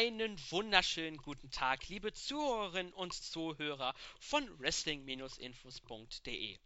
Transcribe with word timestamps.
Einen 0.00 0.40
wunderschönen 0.50 1.18
guten 1.18 1.50
Tag, 1.50 1.88
liebe 1.88 2.10
Zuhörerinnen 2.14 2.94
und 2.94 3.12
Zuhörer 3.12 3.94
von 4.18 4.48
Wrestling-Infos.de. 4.58 6.56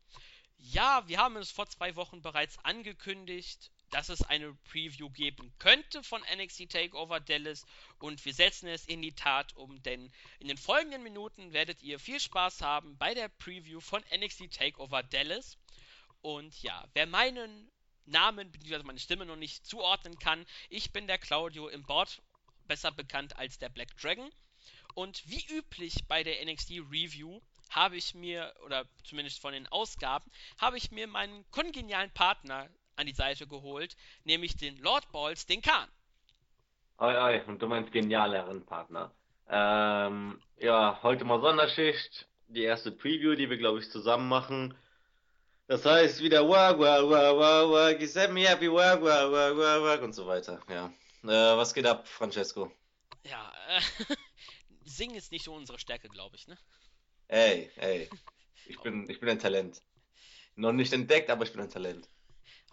Ja, 0.58 1.02
wir 1.08 1.18
haben 1.18 1.34
es 1.38 1.50
vor 1.50 1.66
zwei 1.66 1.96
Wochen 1.96 2.22
bereits 2.22 2.64
angekündigt, 2.64 3.72
dass 3.90 4.08
es 4.08 4.22
eine 4.22 4.54
Preview 4.70 5.10
geben 5.10 5.52
könnte 5.58 6.04
von 6.04 6.22
NXT 6.32 6.70
Takeover 6.70 7.18
Dallas 7.18 7.66
und 7.98 8.24
wir 8.24 8.32
setzen 8.32 8.68
es 8.68 8.86
in 8.86 9.02
die 9.02 9.16
Tat 9.16 9.56
um, 9.56 9.82
denn 9.82 10.12
in 10.38 10.46
den 10.46 10.56
folgenden 10.56 11.02
Minuten 11.02 11.52
werdet 11.52 11.82
ihr 11.82 11.98
viel 11.98 12.20
Spaß 12.20 12.60
haben 12.60 12.96
bei 12.98 13.14
der 13.14 13.30
Preview 13.30 13.80
von 13.80 14.04
NXT 14.16 14.52
Takeover 14.52 15.02
Dallas. 15.02 15.58
Und 16.20 16.62
ja, 16.62 16.86
wer 16.92 17.06
meinen 17.06 17.68
Namen 18.04 18.52
bzw. 18.52 18.84
meine 18.84 19.00
Stimme 19.00 19.26
noch 19.26 19.34
nicht 19.34 19.66
zuordnen 19.66 20.20
kann, 20.20 20.46
ich 20.68 20.92
bin 20.92 21.08
der 21.08 21.18
Claudio 21.18 21.66
im 21.66 21.82
Board, 21.82 22.22
besser 22.66 22.92
bekannt 22.92 23.36
als 23.38 23.58
der 23.58 23.68
Black 23.68 23.96
Dragon. 23.96 24.30
Und 24.94 25.28
wie 25.28 25.44
üblich 25.54 26.06
bei 26.06 26.22
der 26.22 26.44
NXT 26.44 26.72
Review 26.90 27.40
habe 27.70 27.96
ich 27.96 28.14
mir, 28.14 28.52
oder 28.64 28.84
zumindest 29.02 29.40
von 29.40 29.52
den 29.52 29.66
Ausgaben, 29.68 30.30
habe 30.58 30.76
ich 30.76 30.90
mir 30.90 31.06
meinen 31.06 31.44
kongenialen 31.50 32.10
Partner 32.10 32.68
an 32.96 33.06
die 33.06 33.12
Seite 33.12 33.46
geholt, 33.46 33.96
nämlich 34.24 34.56
den 34.56 34.76
Lord 34.78 35.10
Balls, 35.10 35.46
den 35.46 35.62
Khan. 35.62 35.88
Oi, 36.98 37.16
oi, 37.16 37.40
und 37.46 37.60
du 37.60 37.66
meinst 37.66 37.90
genialeren 37.92 38.64
Partner. 38.64 39.10
Ähm, 39.48 40.40
ja, 40.58 41.00
heute 41.02 41.24
mal 41.24 41.40
Sonderschicht, 41.40 42.28
die 42.46 42.62
erste 42.62 42.92
Preview, 42.92 43.34
die 43.34 43.50
wir, 43.50 43.56
glaube 43.56 43.80
ich, 43.80 43.90
zusammen 43.90 44.28
machen. 44.28 44.74
Das 45.66 45.84
heißt 45.84 46.22
wieder 46.22 46.46
work, 46.46 46.78
work, 46.78 47.08
work, 47.08 47.36
work, 47.36 47.68
work, 47.70 48.00
you 48.00 48.06
set 48.06 48.30
me 48.30 48.46
happy, 48.46 48.70
work, 48.70 49.00
work, 49.00 49.32
work, 49.32 49.56
work, 49.56 49.82
work 49.82 50.02
und 50.02 50.12
so 50.12 50.26
weiter. 50.26 50.60
Ja. 50.68 50.92
Äh, 51.24 51.56
was 51.56 51.72
geht 51.72 51.86
ab, 51.86 52.06
Francesco? 52.06 52.70
Ja, 53.24 53.52
äh, 53.68 53.80
singen 54.84 55.16
ist 55.16 55.32
nicht 55.32 55.44
so 55.44 55.54
unsere 55.54 55.78
Stärke, 55.78 56.08
glaube 56.08 56.36
ich, 56.36 56.46
ne? 56.46 56.58
Ey, 57.28 57.70
ey. 57.76 58.10
Ich 58.66 58.80
bin, 58.80 59.06
ich 59.10 59.20
bin 59.20 59.28
ein 59.28 59.38
Talent. 59.38 59.82
Noch 60.54 60.72
nicht 60.72 60.90
entdeckt, 60.94 61.28
aber 61.28 61.44
ich 61.44 61.52
bin 61.52 61.60
ein 61.60 61.68
Talent. 61.68 62.08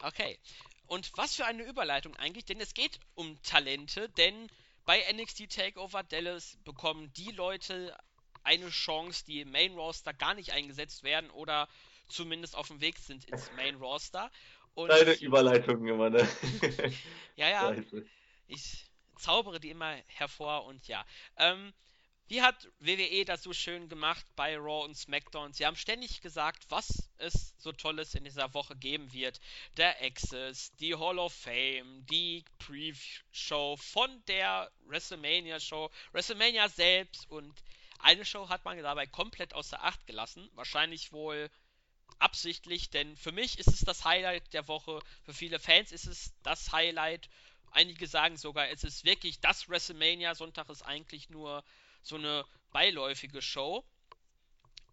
Okay. 0.03 0.39
Und 0.88 1.11
was 1.17 1.35
für 1.35 1.45
eine 1.45 1.63
Überleitung 1.63 2.16
eigentlich, 2.16 2.45
denn 2.45 2.61
es 2.61 2.73
geht 2.73 2.97
um 3.13 3.41
Talente, 3.44 4.07
denn 4.07 4.49
bei 4.85 5.03
NXT 5.11 5.49
Takeover 5.49 6.03
Dallas 6.03 6.57
bekommen 6.63 7.11
die 7.17 7.31
Leute 7.31 7.97
eine 8.44 8.69
Chance, 8.69 9.25
die 9.25 9.41
im 9.41 9.52
Main 9.52 9.73
Roster 9.73 10.13
gar 10.13 10.33
nicht 10.33 10.53
eingesetzt 10.53 11.03
werden 11.03 11.29
oder 11.31 11.67
zumindest 12.07 12.55
auf 12.55 12.67
dem 12.67 12.79
Weg 12.79 12.97
sind 12.99 13.25
ins 13.25 13.52
Main 13.57 13.75
Roster. 13.75 14.31
Und 14.73 14.89
Deine 14.89 15.13
Überleitung 15.16 15.85
immer, 15.85 16.09
ne? 16.09 16.25
ja, 17.35 17.49
ja. 17.49 17.75
Ich 18.52 18.85
zaubere 19.17 19.61
die 19.61 19.69
immer 19.69 19.95
hervor 20.07 20.66
und 20.66 20.88
ja. 20.88 21.05
Ähm, 21.38 21.73
wie 22.27 22.41
hat 22.41 22.69
WWE 22.80 23.23
das 23.25 23.44
so 23.44 23.53
schön 23.53 23.88
gemacht 23.88 24.25
bei 24.35 24.57
Raw 24.57 24.85
und 24.85 24.95
SmackDown? 24.95 25.53
Sie 25.53 25.66
haben 25.66 25.75
ständig 25.75 26.21
gesagt, 26.21 26.66
was 26.69 27.09
es 27.17 27.53
so 27.57 27.72
Tolles 27.72 28.13
in 28.13 28.23
dieser 28.23 28.53
Woche 28.53 28.75
geben 28.75 29.11
wird. 29.13 29.39
Der 29.77 30.02
Access, 30.02 30.73
die 30.77 30.95
Hall 30.95 31.19
of 31.19 31.33
Fame, 31.33 32.05
die 32.07 32.44
Pre-Show 32.59 33.77
von 33.77 34.23
der 34.27 34.69
WrestleMania 34.85 35.59
Show, 35.59 35.89
WrestleMania 36.11 36.67
selbst 36.67 37.29
und 37.29 37.53
eine 37.99 38.25
Show 38.25 38.49
hat 38.49 38.66
man 38.66 38.77
dabei 38.81 39.07
komplett 39.07 39.53
außer 39.53 39.81
Acht 39.83 40.05
gelassen. 40.07 40.49
Wahrscheinlich 40.55 41.11
wohl 41.13 41.49
absichtlich, 42.19 42.89
denn 42.89 43.16
für 43.16 43.31
mich 43.31 43.59
ist 43.59 43.67
es 43.67 43.81
das 43.81 44.05
Highlight 44.05 44.53
der 44.53 44.67
Woche. 44.67 45.01
Für 45.23 45.34
viele 45.34 45.59
Fans 45.59 45.91
ist 45.91 46.06
es 46.06 46.34
das 46.44 46.72
Highlight. 46.72 47.29
Einige 47.72 48.06
sagen 48.06 48.38
sogar, 48.38 48.70
es 48.70 48.84
ist 48.84 49.06
wirklich 49.06 49.40
das 49.40 49.70
WrestleMania. 49.70 50.36
Sonntag 50.36 50.70
ist 50.70 50.82
eigentlich 50.82 51.30
nur 51.30 51.64
so 52.02 52.16
eine 52.16 52.46
beiläufige 52.72 53.42
Show. 53.42 53.84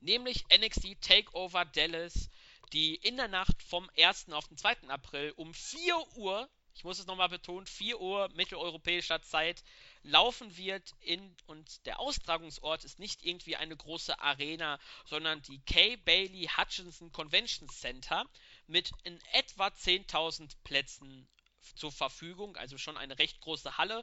Nämlich 0.01 0.45
NXT 0.57 1.01
Takeover 1.01 1.65
Dallas, 1.65 2.31
die 2.73 2.95
in 2.95 3.17
der 3.17 3.29
Nacht 3.29 3.63
vom 3.63 3.91
1. 3.97 4.31
auf 4.31 4.47
den 4.47 4.57
2. 4.57 4.89
April 4.89 5.33
um 5.37 5.53
4 5.53 6.17
Uhr, 6.17 6.49
ich 6.75 6.85
muss 6.85 7.01
es 7.01 7.07
nochmal 7.07 7.29
betonen, 7.29 7.67
4 7.67 8.01
Uhr 8.01 8.29
mitteleuropäischer 8.35 9.21
Zeit 9.23 9.65
laufen 10.05 10.57
wird 10.57 10.95
in 11.01 11.35
und 11.47 11.85
der 11.87 11.99
Austragungsort 11.99 12.85
ist 12.85 13.01
nicht 13.01 13.25
irgendwie 13.25 13.57
eine 13.57 13.77
große 13.77 14.21
Arena, 14.21 14.79
sondern 15.07 15.43
die 15.43 15.59
Kay 15.63 15.97
Bailey 15.97 16.49
Hutchinson 16.57 17.11
Convention 17.11 17.69
Center 17.69 18.25
mit 18.69 18.93
in 19.03 19.21
etwa 19.33 19.67
10.000 19.67 20.55
Plätzen 20.63 21.29
zur 21.75 21.93
Verfügung, 21.93 22.57
also 22.57 22.79
schon 22.79 22.97
eine 22.97 23.19
recht 23.19 23.41
große 23.41 23.79
Halle, 23.79 24.03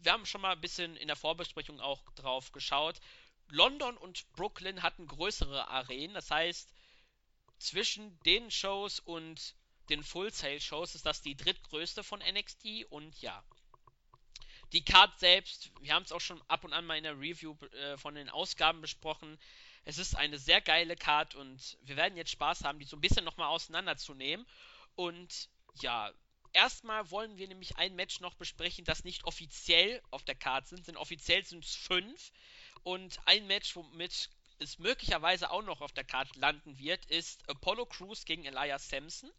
wir 0.00 0.12
haben 0.12 0.26
schon 0.26 0.40
mal 0.40 0.52
ein 0.52 0.60
bisschen 0.60 0.96
in 0.96 1.08
der 1.08 1.16
Vorbesprechung 1.16 1.80
auch 1.80 2.02
drauf 2.14 2.52
geschaut. 2.52 3.00
London 3.48 3.96
und 3.96 4.30
Brooklyn 4.32 4.82
hatten 4.82 5.06
größere 5.06 5.68
Arenen, 5.68 6.14
das 6.14 6.30
heißt, 6.30 6.72
zwischen 7.58 8.18
den 8.20 8.50
Shows 8.50 9.00
und 9.00 9.54
den 9.88 10.04
Full 10.04 10.32
Sail 10.32 10.60
Shows 10.60 10.94
ist 10.94 11.06
das 11.06 11.22
die 11.22 11.34
drittgrößte 11.34 12.04
von 12.04 12.20
NXT 12.20 12.84
und 12.90 13.20
ja. 13.20 13.42
Die 14.72 14.84
Card 14.84 15.18
selbst, 15.18 15.72
wir 15.80 15.94
haben 15.94 16.02
es 16.02 16.12
auch 16.12 16.20
schon 16.20 16.42
ab 16.46 16.62
und 16.62 16.74
an 16.74 16.84
mal 16.84 16.98
in 16.98 17.04
der 17.04 17.18
Review 17.18 17.56
äh, 17.72 17.96
von 17.96 18.14
den 18.14 18.28
Ausgaben 18.28 18.82
besprochen. 18.82 19.38
Es 19.84 19.96
ist 19.96 20.14
eine 20.14 20.38
sehr 20.38 20.60
geile 20.60 20.94
Card 20.94 21.34
und 21.34 21.78
wir 21.82 21.96
werden 21.96 22.18
jetzt 22.18 22.32
Spaß 22.32 22.64
haben, 22.64 22.78
die 22.78 22.84
so 22.84 22.96
ein 22.96 23.00
bisschen 23.00 23.24
nochmal 23.24 23.48
auseinanderzunehmen. 23.48 24.46
Und 24.94 25.48
ja, 25.80 26.12
erstmal 26.52 27.10
wollen 27.10 27.36
wir 27.36 27.48
nämlich 27.48 27.76
ein 27.76 27.94
Match 27.94 28.20
noch 28.20 28.34
besprechen, 28.34 28.84
das 28.84 29.04
nicht 29.04 29.24
offiziell 29.24 30.02
auf 30.10 30.24
der 30.24 30.34
Karte 30.34 30.68
sind, 30.68 30.86
denn 30.88 30.96
offiziell 30.96 31.44
sind 31.44 31.64
es 31.64 31.74
fünf. 31.74 32.32
Und 32.82 33.18
ein 33.26 33.46
Match, 33.46 33.74
womit 33.76 34.30
es 34.58 34.78
möglicherweise 34.78 35.50
auch 35.50 35.62
noch 35.62 35.80
auf 35.80 35.92
der 35.92 36.04
Karte 36.04 36.38
landen 36.38 36.78
wird, 36.78 37.06
ist 37.06 37.48
Apollo 37.48 37.86
Crews 37.86 38.24
gegen 38.24 38.44
Elias 38.44 38.88
Sampson. 38.88 39.30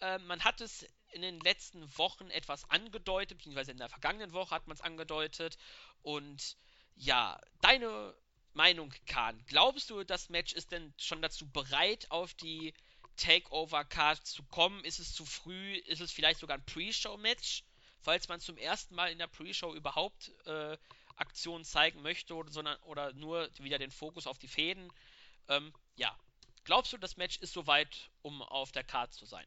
Äh, 0.00 0.18
man 0.18 0.44
hat 0.44 0.60
es 0.60 0.86
in 1.10 1.22
den 1.22 1.40
letzten 1.40 1.96
Wochen 1.98 2.30
etwas 2.30 2.68
angedeutet, 2.70 3.38
beziehungsweise 3.38 3.72
in 3.72 3.78
der 3.78 3.88
vergangenen 3.88 4.32
Woche 4.32 4.54
hat 4.54 4.66
man 4.66 4.76
es 4.76 4.80
angedeutet. 4.80 5.56
Und 6.02 6.56
ja, 6.94 7.40
deine 7.60 8.14
Meinung, 8.52 8.92
Kahn. 9.06 9.42
Glaubst 9.46 9.90
du, 9.90 10.02
das 10.02 10.30
Match 10.30 10.52
ist 10.54 10.72
denn 10.72 10.92
schon 10.96 11.22
dazu 11.22 11.50
bereit, 11.50 12.10
auf 12.10 12.34
die 12.34 12.74
Takeover-Card 13.16 14.26
zu 14.26 14.42
kommen? 14.44 14.84
Ist 14.84 14.98
es 14.98 15.12
zu 15.12 15.24
früh? 15.24 15.76
Ist 15.86 16.00
es 16.00 16.12
vielleicht 16.12 16.40
sogar 16.40 16.58
ein 16.58 16.64
Pre-Show-Match? 16.64 17.64
Falls 18.00 18.28
man 18.28 18.40
zum 18.40 18.56
ersten 18.56 18.94
Mal 18.94 19.10
in 19.10 19.18
der 19.18 19.26
Pre-Show 19.26 19.74
überhaupt 19.74 20.30
äh, 20.46 20.76
Aktionen 21.16 21.64
zeigen 21.64 22.02
möchte 22.02 22.34
oder, 22.34 22.50
sondern, 22.50 22.76
oder 22.82 23.12
nur 23.14 23.48
wieder 23.58 23.78
den 23.78 23.90
Fokus 23.90 24.26
auf 24.26 24.38
die 24.38 24.48
Fäden. 24.48 24.92
Ähm, 25.48 25.72
ja. 25.96 26.14
Glaubst 26.64 26.92
du, 26.92 26.98
das 26.98 27.16
Match 27.16 27.38
ist 27.38 27.52
soweit, 27.52 28.10
um 28.22 28.42
auf 28.42 28.72
der 28.72 28.84
Card 28.84 29.12
zu 29.12 29.24
sein? 29.24 29.46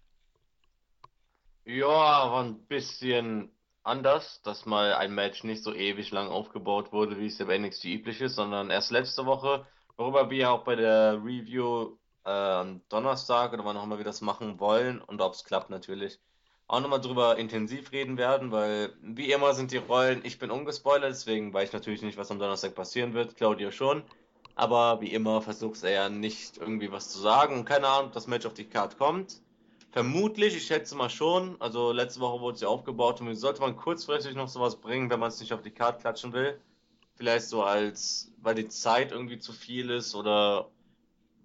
Ja, 1.65 1.87
war 1.87 2.43
ein 2.43 2.65
bisschen 2.67 3.51
anders, 3.83 4.41
dass 4.43 4.65
mal 4.65 4.93
ein 4.93 5.13
Match 5.13 5.43
nicht 5.43 5.63
so 5.63 5.73
ewig 5.73 6.11
lang 6.11 6.29
aufgebaut 6.29 6.91
wurde, 6.91 7.19
wie 7.19 7.27
es 7.27 7.39
im 7.39 7.49
NXT 7.49 7.85
üblich 7.85 8.21
ist, 8.21 8.35
sondern 8.35 8.69
erst 8.69 8.91
letzte 8.91 9.25
Woche, 9.25 9.67
worüber 9.97 10.29
wir 10.29 10.51
auch 10.51 10.63
bei 10.63 10.75
der 10.75 11.15
Review 11.15 11.97
äh, 12.25 12.29
am 12.29 12.81
Donnerstag 12.89 13.53
oder 13.53 13.65
wann 13.65 13.77
auch 13.77 13.83
immer 13.83 13.97
wir 13.97 14.05
das 14.05 14.21
machen 14.21 14.59
wollen 14.59 15.01
und 15.01 15.21
ob 15.21 15.33
es 15.33 15.43
klappt 15.43 15.69
natürlich, 15.69 16.19
auch 16.67 16.81
nochmal 16.81 17.01
drüber 17.01 17.37
intensiv 17.37 17.91
reden 17.91 18.17
werden, 18.17 18.51
weil 18.51 18.93
wie 19.01 19.31
immer 19.31 19.53
sind 19.53 19.71
die 19.71 19.77
Rollen, 19.77 20.21
ich 20.23 20.37
bin 20.37 20.51
ungespoilert, 20.51 21.09
deswegen 21.09 21.53
weiß 21.53 21.69
ich 21.69 21.73
natürlich 21.73 22.01
nicht, 22.03 22.17
was 22.17 22.29
am 22.31 22.39
Donnerstag 22.39 22.75
passieren 22.75 23.13
wird, 23.13 23.35
Claudio 23.35 23.71
schon. 23.71 24.03
Aber 24.59 24.99
wie 24.99 25.13
immer 25.13 25.41
versucht 25.41 25.83
er 25.83 25.91
ja 25.91 26.09
nicht 26.09 26.57
irgendwie 26.57 26.91
was 26.91 27.09
zu 27.09 27.19
sagen. 27.19 27.63
Keine 27.63 27.87
Ahnung, 27.87 28.07
ob 28.07 28.13
das 28.13 28.27
Match 28.27 28.45
auf 28.45 28.53
die 28.53 28.67
Karte 28.67 28.97
kommt. 28.97 29.41
Vermutlich, 29.91 30.55
ich 30.55 30.65
schätze 30.65 30.95
mal 30.95 31.09
schon. 31.09 31.55
Also 31.61 31.91
letzte 31.93 32.19
Woche 32.19 32.41
wurde 32.41 32.57
sie 32.59 32.65
aufgebaut 32.65 33.21
und 33.21 33.33
sollte 33.35 33.61
man 33.61 33.77
kurzfristig 33.77 34.35
noch 34.35 34.49
sowas 34.49 34.75
bringen, 34.75 35.09
wenn 35.09 35.19
man 35.19 35.29
es 35.29 35.39
nicht 35.39 35.53
auf 35.53 35.61
die 35.61 35.71
Karte 35.71 36.01
klatschen 36.01 36.33
will. 36.33 36.59
Vielleicht 37.15 37.47
so 37.47 37.63
als, 37.63 38.31
weil 38.41 38.55
die 38.55 38.67
Zeit 38.67 39.11
irgendwie 39.11 39.39
zu 39.39 39.53
viel 39.53 39.89
ist 39.89 40.13
oder 40.13 40.69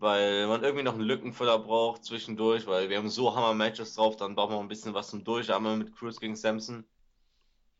weil 0.04 0.46
man 0.46 0.62
irgendwie 0.62 0.84
noch 0.84 0.92
einen 0.94 1.02
Lückenfüller 1.02 1.58
braucht 1.58 2.04
zwischendurch, 2.04 2.66
weil 2.66 2.90
wir 2.90 2.98
haben 2.98 3.08
so 3.08 3.34
Hammer-Matches 3.34 3.94
drauf, 3.94 4.16
dann 4.16 4.34
brauchen 4.34 4.54
wir 4.54 4.60
ein 4.60 4.68
bisschen 4.68 4.92
was 4.92 5.08
zum 5.08 5.24
Durchatmen 5.24 5.78
mit 5.78 5.96
Cruz 5.96 6.20
gegen 6.20 6.36
Samson. 6.36 6.84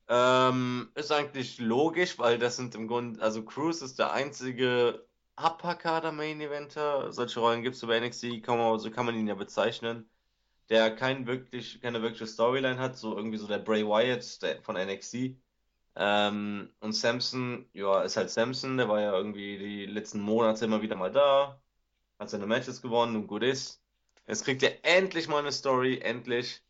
Ähm, 0.08 0.90
ist 0.94 1.12
eigentlich 1.12 1.58
logisch, 1.58 2.18
weil 2.18 2.38
das 2.38 2.56
sind 2.56 2.74
im 2.74 2.88
Grunde, 2.88 3.20
also 3.22 3.44
Cruz 3.44 3.82
ist 3.82 3.98
der 3.98 4.14
einzige 4.14 5.06
Upper-Kader 5.36 6.12
Main 6.12 6.40
Eventer. 6.40 7.12
Solche 7.12 7.40
Rollen 7.40 7.62
gibt 7.62 7.76
es 7.76 7.82
über 7.82 8.00
NXT, 8.00 8.46
man, 8.48 8.78
so 8.78 8.90
kann 8.90 9.04
man 9.04 9.16
ihn 9.16 9.28
ja 9.28 9.34
bezeichnen. 9.34 10.08
Der 10.70 10.96
kein 10.96 11.26
wirklich, 11.26 11.82
keine 11.82 12.00
wirkliche 12.00 12.26
Storyline 12.26 12.78
hat, 12.78 12.96
so 12.96 13.14
irgendwie 13.16 13.36
so 13.36 13.46
der 13.46 13.58
Bray 13.58 13.86
Wyatt 13.86 14.40
der, 14.40 14.62
von 14.62 14.76
NXT. 14.76 15.36
Ähm, 15.96 16.70
und 16.80 16.92
Samson, 16.94 17.66
ja, 17.74 18.02
ist 18.02 18.16
halt 18.16 18.30
Samson, 18.30 18.78
der 18.78 18.88
war 18.88 19.00
ja 19.00 19.12
irgendwie 19.14 19.58
die 19.58 19.86
letzten 19.86 20.20
Monate 20.20 20.64
immer 20.64 20.80
wieder 20.80 20.96
mal 20.96 21.12
da, 21.12 21.60
hat 22.18 22.30
seine 22.30 22.46
Matches 22.46 22.82
gewonnen 22.82 23.16
und 23.16 23.26
gut 23.26 23.42
ist. 23.42 23.80
Jetzt 24.26 24.44
kriegt 24.44 24.62
er 24.62 24.84
endlich 24.84 25.28
mal 25.28 25.38
eine 25.38 25.52
Story, 25.52 25.98
endlich. 25.98 26.62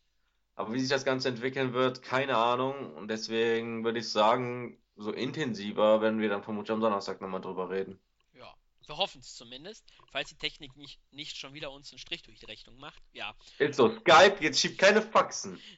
Aber 0.55 0.73
wie 0.73 0.79
sich 0.79 0.89
das 0.89 1.05
Ganze 1.05 1.29
entwickeln 1.29 1.73
wird, 1.73 2.01
keine 2.01 2.37
Ahnung. 2.37 2.93
Und 2.95 3.09
deswegen 3.09 3.83
würde 3.83 3.99
ich 3.99 4.09
sagen, 4.09 4.77
so 4.95 5.11
intensiver, 5.11 6.01
wenn 6.01 6.19
wir 6.19 6.29
dann 6.29 6.43
vermutlich 6.43 6.71
am 6.71 6.81
Donnerstag 6.81 7.21
nochmal 7.21 7.41
drüber 7.41 7.69
reden. 7.69 7.99
Ja, 8.33 8.53
wir 8.85 8.97
hoffen 8.97 9.19
es 9.19 9.35
zumindest, 9.35 9.85
falls 10.11 10.29
die 10.29 10.37
Technik 10.37 10.75
nicht, 10.77 10.99
nicht 11.11 11.37
schon 11.37 11.53
wieder 11.53 11.71
uns 11.71 11.91
einen 11.91 11.99
Strich 11.99 12.23
durch 12.23 12.39
die 12.39 12.45
Rechnung 12.45 12.77
macht. 12.77 13.01
Ja. 13.11 13.35
Ist 13.59 13.75
so, 13.75 13.89
Skype, 13.99 14.37
jetzt 14.39 14.59
schiebt 14.59 14.77
keine 14.77 15.01
Faxen. 15.01 15.59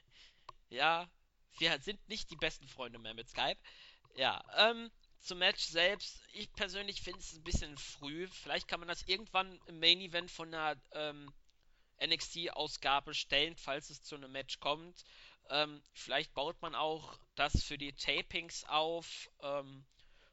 Ja, 0.70 1.08
wir 1.58 1.80
sind 1.80 1.98
nicht 2.10 2.30
die 2.30 2.36
besten 2.36 2.68
Freunde 2.68 2.98
mehr 2.98 3.14
mit 3.14 3.30
Skype. 3.30 3.56
Ja, 4.16 4.44
ähm, 4.58 4.90
zum 5.20 5.38
Match 5.38 5.64
selbst, 5.64 6.20
ich 6.32 6.52
persönlich 6.52 7.02
finde 7.02 7.20
es 7.20 7.34
ein 7.34 7.42
bisschen 7.42 7.76
früh. 7.76 8.28
Vielleicht 8.28 8.68
kann 8.68 8.80
man 8.80 8.88
das 8.88 9.02
irgendwann 9.02 9.60
im 9.66 9.78
Main 9.78 10.00
Event 10.00 10.30
von 10.30 10.52
einer 10.54 10.80
ähm, 10.92 11.32
NXT-Ausgabe 12.00 13.14
stellen, 13.14 13.56
falls 13.56 13.90
es 13.90 14.02
zu 14.02 14.14
einem 14.14 14.32
Match 14.32 14.60
kommt. 14.60 15.04
Ähm, 15.50 15.82
vielleicht 15.92 16.34
baut 16.34 16.60
man 16.62 16.74
auch 16.74 17.18
das 17.34 17.62
für 17.62 17.78
die 17.78 17.92
Tapings 17.92 18.64
auf 18.64 19.30
ähm, 19.40 19.84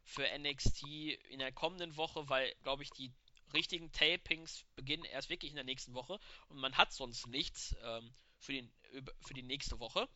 für 0.03 0.27
NXT 0.37 0.83
in 1.29 1.39
der 1.39 1.51
kommenden 1.51 1.97
Woche, 1.97 2.29
weil, 2.29 2.53
glaube 2.63 2.83
ich, 2.83 2.91
die 2.91 3.11
richtigen 3.53 3.91
Tapings 3.91 4.65
beginnen 4.75 5.05
erst 5.05 5.29
wirklich 5.29 5.51
in 5.51 5.55
der 5.55 5.63
nächsten 5.63 5.93
Woche 5.93 6.19
und 6.49 6.57
man 6.57 6.77
hat 6.77 6.91
sonst 6.91 7.27
nichts 7.27 7.75
ähm, 7.83 8.13
für, 8.39 8.53
den, 8.53 8.71
für 9.21 9.33
die 9.33 9.43
nächste 9.43 9.79
Woche. 9.79 10.07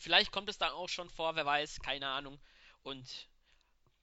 Vielleicht 0.00 0.32
kommt 0.32 0.48
es 0.48 0.58
dann 0.58 0.72
auch 0.72 0.88
schon 0.88 1.10
vor, 1.10 1.34
wer 1.34 1.44
weiß, 1.44 1.80
keine 1.80 2.08
Ahnung. 2.08 2.40
Und 2.82 3.28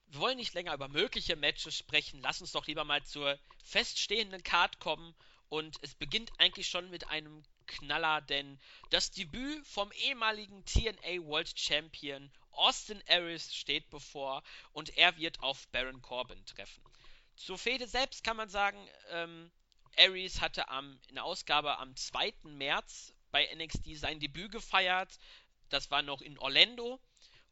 wir 0.07 0.19
wollen 0.19 0.37
nicht 0.37 0.53
länger 0.53 0.73
über 0.73 0.87
mögliche 0.87 1.35
Matches 1.35 1.77
sprechen. 1.77 2.21
Lass 2.21 2.41
uns 2.41 2.51
doch 2.51 2.67
lieber 2.67 2.83
mal 2.83 3.03
zur 3.03 3.37
feststehenden 3.63 4.43
Card 4.43 4.79
kommen. 4.79 5.15
Und 5.49 5.77
es 5.81 5.95
beginnt 5.95 6.31
eigentlich 6.39 6.67
schon 6.67 6.89
mit 6.89 7.09
einem 7.09 7.43
Knaller, 7.67 8.21
denn 8.21 8.59
das 8.89 9.11
Debüt 9.11 9.65
vom 9.67 9.91
ehemaligen 9.93 10.63
TNA 10.65 11.23
World 11.23 11.57
Champion 11.57 12.31
Austin 12.51 13.03
Aries 13.07 13.53
steht 13.53 13.89
bevor 13.89 14.41
und 14.73 14.97
er 14.97 15.15
wird 15.17 15.41
auf 15.41 15.67
Baron 15.69 16.01
Corbin 16.01 16.43
treffen. 16.45 16.83
Zur 17.35 17.57
Fehde 17.57 17.87
selbst 17.87 18.23
kann 18.23 18.35
man 18.35 18.49
sagen, 18.49 18.77
ähm, 19.09 19.51
Aries 19.97 20.41
hatte 20.41 20.69
am, 20.69 20.99
in 21.07 21.15
der 21.15 21.23
Ausgabe 21.23 21.77
am 21.77 21.95
2. 21.95 22.33
März 22.43 23.13
bei 23.31 23.47
NXT 23.55 23.95
sein 23.95 24.19
Debüt 24.19 24.51
gefeiert. 24.51 25.19
Das 25.69 25.91
war 25.91 26.01
noch 26.01 26.21
in 26.21 26.37
Orlando. 26.39 26.99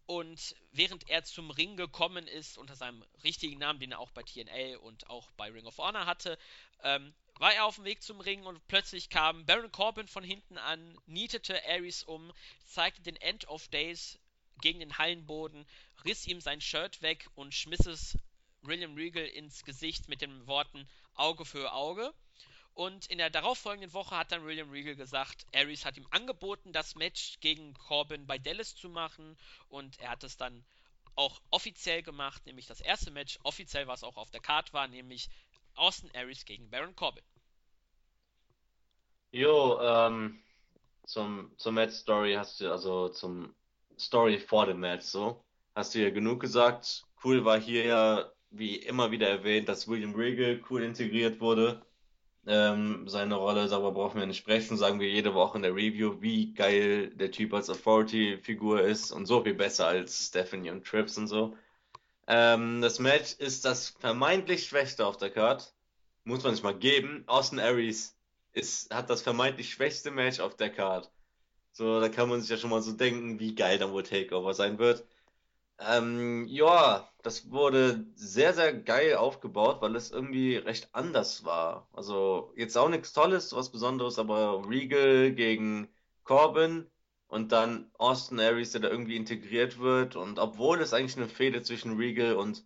Und 0.08 0.56
während 0.72 1.10
er 1.10 1.24
zum 1.24 1.50
Ring 1.50 1.78
gekommen 1.78 2.28
ist, 2.28 2.58
unter 2.58 2.76
seinem 2.76 3.04
richtigen 3.24 3.58
Namen, 3.58 3.80
den 3.80 3.92
er 3.92 4.00
auch 4.00 4.12
bei 4.12 4.22
TNA 4.22 4.78
und 4.80 5.10
auch 5.10 5.32
bei 5.32 5.50
Ring 5.50 5.66
of 5.66 5.78
Honor 5.80 6.06
hatte, 6.06 6.38
ähm, 6.84 7.14
war 7.40 7.54
er 7.54 7.66
auf 7.66 7.76
dem 7.76 7.86
Weg 7.86 8.02
zum 8.02 8.20
Ring 8.22 8.46
und 8.46 8.66
plötzlich 8.68 9.10
kam 9.10 9.46
Baron 9.46 9.72
Corbin 9.72 10.08
von 10.08 10.24
hinten 10.24 10.58
an, 10.58 10.98
nietete 11.06 11.60
Aries 11.66 12.04
um, 12.04 12.32
zeigte 12.66 13.02
den 13.02 13.16
End 13.18 13.48
of 13.48 13.68
Days 13.70 14.20
gegen 14.62 14.80
den 14.80 14.98
Hallenboden, 14.98 15.66
riss 16.06 16.28
ihm 16.28 16.40
sein 16.40 16.62
Shirt 16.62 17.02
weg 17.02 17.28
und 17.36 17.54
schmiss 17.54 17.86
es 17.86 18.18
William 18.62 18.96
Regal 18.96 19.26
ins 19.26 19.64
Gesicht 19.66 20.08
mit 20.08 20.22
den 20.22 20.48
Worten 20.48 20.88
Auge 21.16 21.46
für 21.46 21.74
Auge. 21.74 22.14
Und 22.76 23.08
in 23.08 23.20
der 23.20 23.30
darauffolgenden 23.30 23.94
Woche 23.94 24.18
hat 24.18 24.34
dann 24.34 24.46
William 24.46 24.70
Regal 24.70 24.98
gesagt, 24.98 25.46
Aries 25.56 25.86
hat 25.86 25.96
ihm 25.96 26.08
angeboten, 26.12 26.74
das 26.74 26.96
Match 26.96 27.40
gegen 27.40 27.74
Corbin 27.74 28.28
bei 28.28 28.38
Dallas 28.38 28.76
zu 28.76 28.90
machen. 28.90 29.38
Und 29.70 29.98
er 30.02 30.10
hat 30.10 30.26
es 30.26 30.36
dann 30.36 30.66
auch 31.16 31.42
offiziell 31.52 32.04
gemacht, 32.04 32.46
nämlich 32.46 32.68
das 32.68 32.82
erste 32.82 33.12
Match, 33.12 33.40
offiziell 33.44 33.88
was 33.88 34.04
auch 34.04 34.18
auf 34.18 34.30
der 34.30 34.42
Card 34.42 34.74
war, 34.74 34.90
nämlich 34.90 35.30
Austin 35.76 36.12
Aries 36.14 36.44
gegen 36.44 36.70
Baron 36.70 36.94
Corbin. 36.98 37.24
Jo, 39.32 39.80
ähm, 39.82 40.44
zum, 41.06 41.54
zum 41.56 41.76
Match 41.76 41.94
Story 41.94 42.34
hast 42.34 42.60
du, 42.60 42.70
also 42.70 43.08
zum 43.08 43.56
Story 43.98 44.38
vor 44.38 44.66
dem 44.66 44.82
Match 44.82 45.06
so, 45.06 45.42
hast 45.76 45.96
du 45.96 46.00
ja 46.00 46.10
genug 46.10 46.42
gesagt. 46.42 47.06
Cool 47.24 47.46
war 47.46 47.58
hier 47.58 47.86
ja, 47.86 48.32
wie 48.50 48.76
immer 48.76 49.12
wieder 49.12 49.30
erwähnt, 49.30 49.70
dass 49.70 49.88
William 49.88 50.14
Regal 50.14 50.62
cool 50.70 50.84
integriert 50.84 51.40
wurde 51.40 51.82
ähm, 52.48 53.08
seine 53.08 53.36
Rolle, 53.36 53.68
darüber 53.68 53.92
brauchen 53.92 54.20
wir 54.20 54.28
nicht 54.28 54.38
sprechen, 54.38 54.78
sagen 54.78 55.00
wir 55.00 55.10
jede 55.10 55.34
Woche 55.34 55.58
in 55.58 55.64
der 55.64 55.76
Review, 55.76 56.22
wie 56.22 56.54
geil 56.54 57.10
der 57.10 57.32
Typ 57.32 57.54
als 57.54 57.70
Authority-Figur 57.70 58.82
ist 58.82 59.12
und 59.12 59.26
so 59.26 59.44
viel 59.44 59.56
besser 59.56 59.88
als 59.88 60.28
Stephanie 60.28 60.70
und 60.70 60.86
Trips 60.86 61.18
und 61.18 61.28
so. 61.28 61.56
Ähm, 62.28 62.82
das 62.82 63.00
Match 63.00 63.34
ist 63.34 63.66
das 63.66 63.90
vermeintlich 63.90 64.68
schwächste 64.68 65.06
auf 65.06 65.18
der 65.18 65.32
Card. 65.32 65.74
Muss 66.24 66.44
man 66.44 66.54
sich 66.56 66.64
mal 66.64 66.78
geben. 66.78 67.24
Austin 67.28 67.60
Aries 67.60 68.16
ist, 68.54 68.94
hat 68.94 69.10
das 69.10 69.22
vermeintlich 69.22 69.72
schwächste 69.72 70.12
Match 70.12 70.40
auf 70.40 70.56
der 70.56 70.70
Card. 70.70 71.12
So, 71.72 72.00
da 72.00 72.10
kann 72.10 72.30
man 72.30 72.42
sich 72.42 72.50
ja 72.50 72.58
schon 72.58 72.70
mal 72.70 72.82
so 72.82 72.94
denken, 72.94 73.40
wie 73.40 73.54
geil 73.56 73.78
dann 73.78 73.92
wohl 73.92 74.04
Takeover 74.04 74.54
sein 74.54 74.80
wird. 74.80 75.06
Ähm, 75.80 76.46
ja, 76.48 77.10
das 77.22 77.50
wurde 77.52 78.06
sehr, 78.16 78.54
sehr 78.54 78.74
geil 78.74 79.16
aufgebaut, 79.16 79.82
weil 79.82 79.96
es 79.96 80.12
irgendwie 80.12 80.56
recht 80.56 80.90
anders 80.94 81.44
war. 81.44 81.88
Also 81.94 82.54
jetzt 82.56 82.78
auch 82.78 82.90
nichts 82.90 83.14
Tolles, 83.14 83.54
was 83.54 83.72
Besonderes, 83.72 84.18
aber 84.20 84.68
Regal 84.70 85.32
gegen 85.34 85.90
Corbin 86.24 86.90
und 87.28 87.52
dann 87.52 87.92
Austin 87.98 88.40
Aries, 88.40 88.72
der 88.72 88.82
da 88.82 88.90
irgendwie 88.90 89.18
integriert 89.18 89.80
wird. 89.80 90.16
Und 90.16 90.40
obwohl 90.40 90.80
es 90.82 90.94
eigentlich 90.94 91.18
eine 91.18 91.28
Fehde 91.28 91.62
zwischen 91.62 91.98
Regal 91.98 92.36
und 92.36 92.66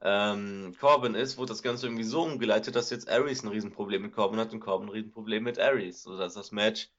ähm, 0.00 0.74
Corbin 0.80 1.14
ist, 1.14 1.38
wurde 1.38 1.50
das 1.50 1.62
Ganze 1.62 1.86
irgendwie 1.86 2.04
so 2.04 2.22
umgeleitet, 2.22 2.76
dass 2.76 2.90
jetzt 2.90 3.08
Aries 3.08 3.42
ein 3.42 3.48
Riesenproblem 3.48 4.02
mit 4.02 4.12
Corbin 4.14 4.40
hat 4.40 4.52
und 4.52 4.60
Corbin 4.60 4.88
ein 4.88 4.92
Riesenproblem 4.92 5.44
mit 5.44 5.58
Aries. 5.58 6.02
Sodass 6.02 6.34
das 6.34 6.52
Match 6.52 6.90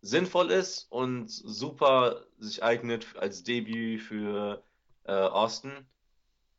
sinnvoll 0.00 0.50
ist 0.50 0.86
und 0.90 1.28
super 1.30 2.26
sich 2.38 2.62
eignet 2.62 3.16
als 3.16 3.42
Debüt 3.44 4.02
für 4.02 4.62
äh, 5.08 5.12
Austin. 5.12 5.72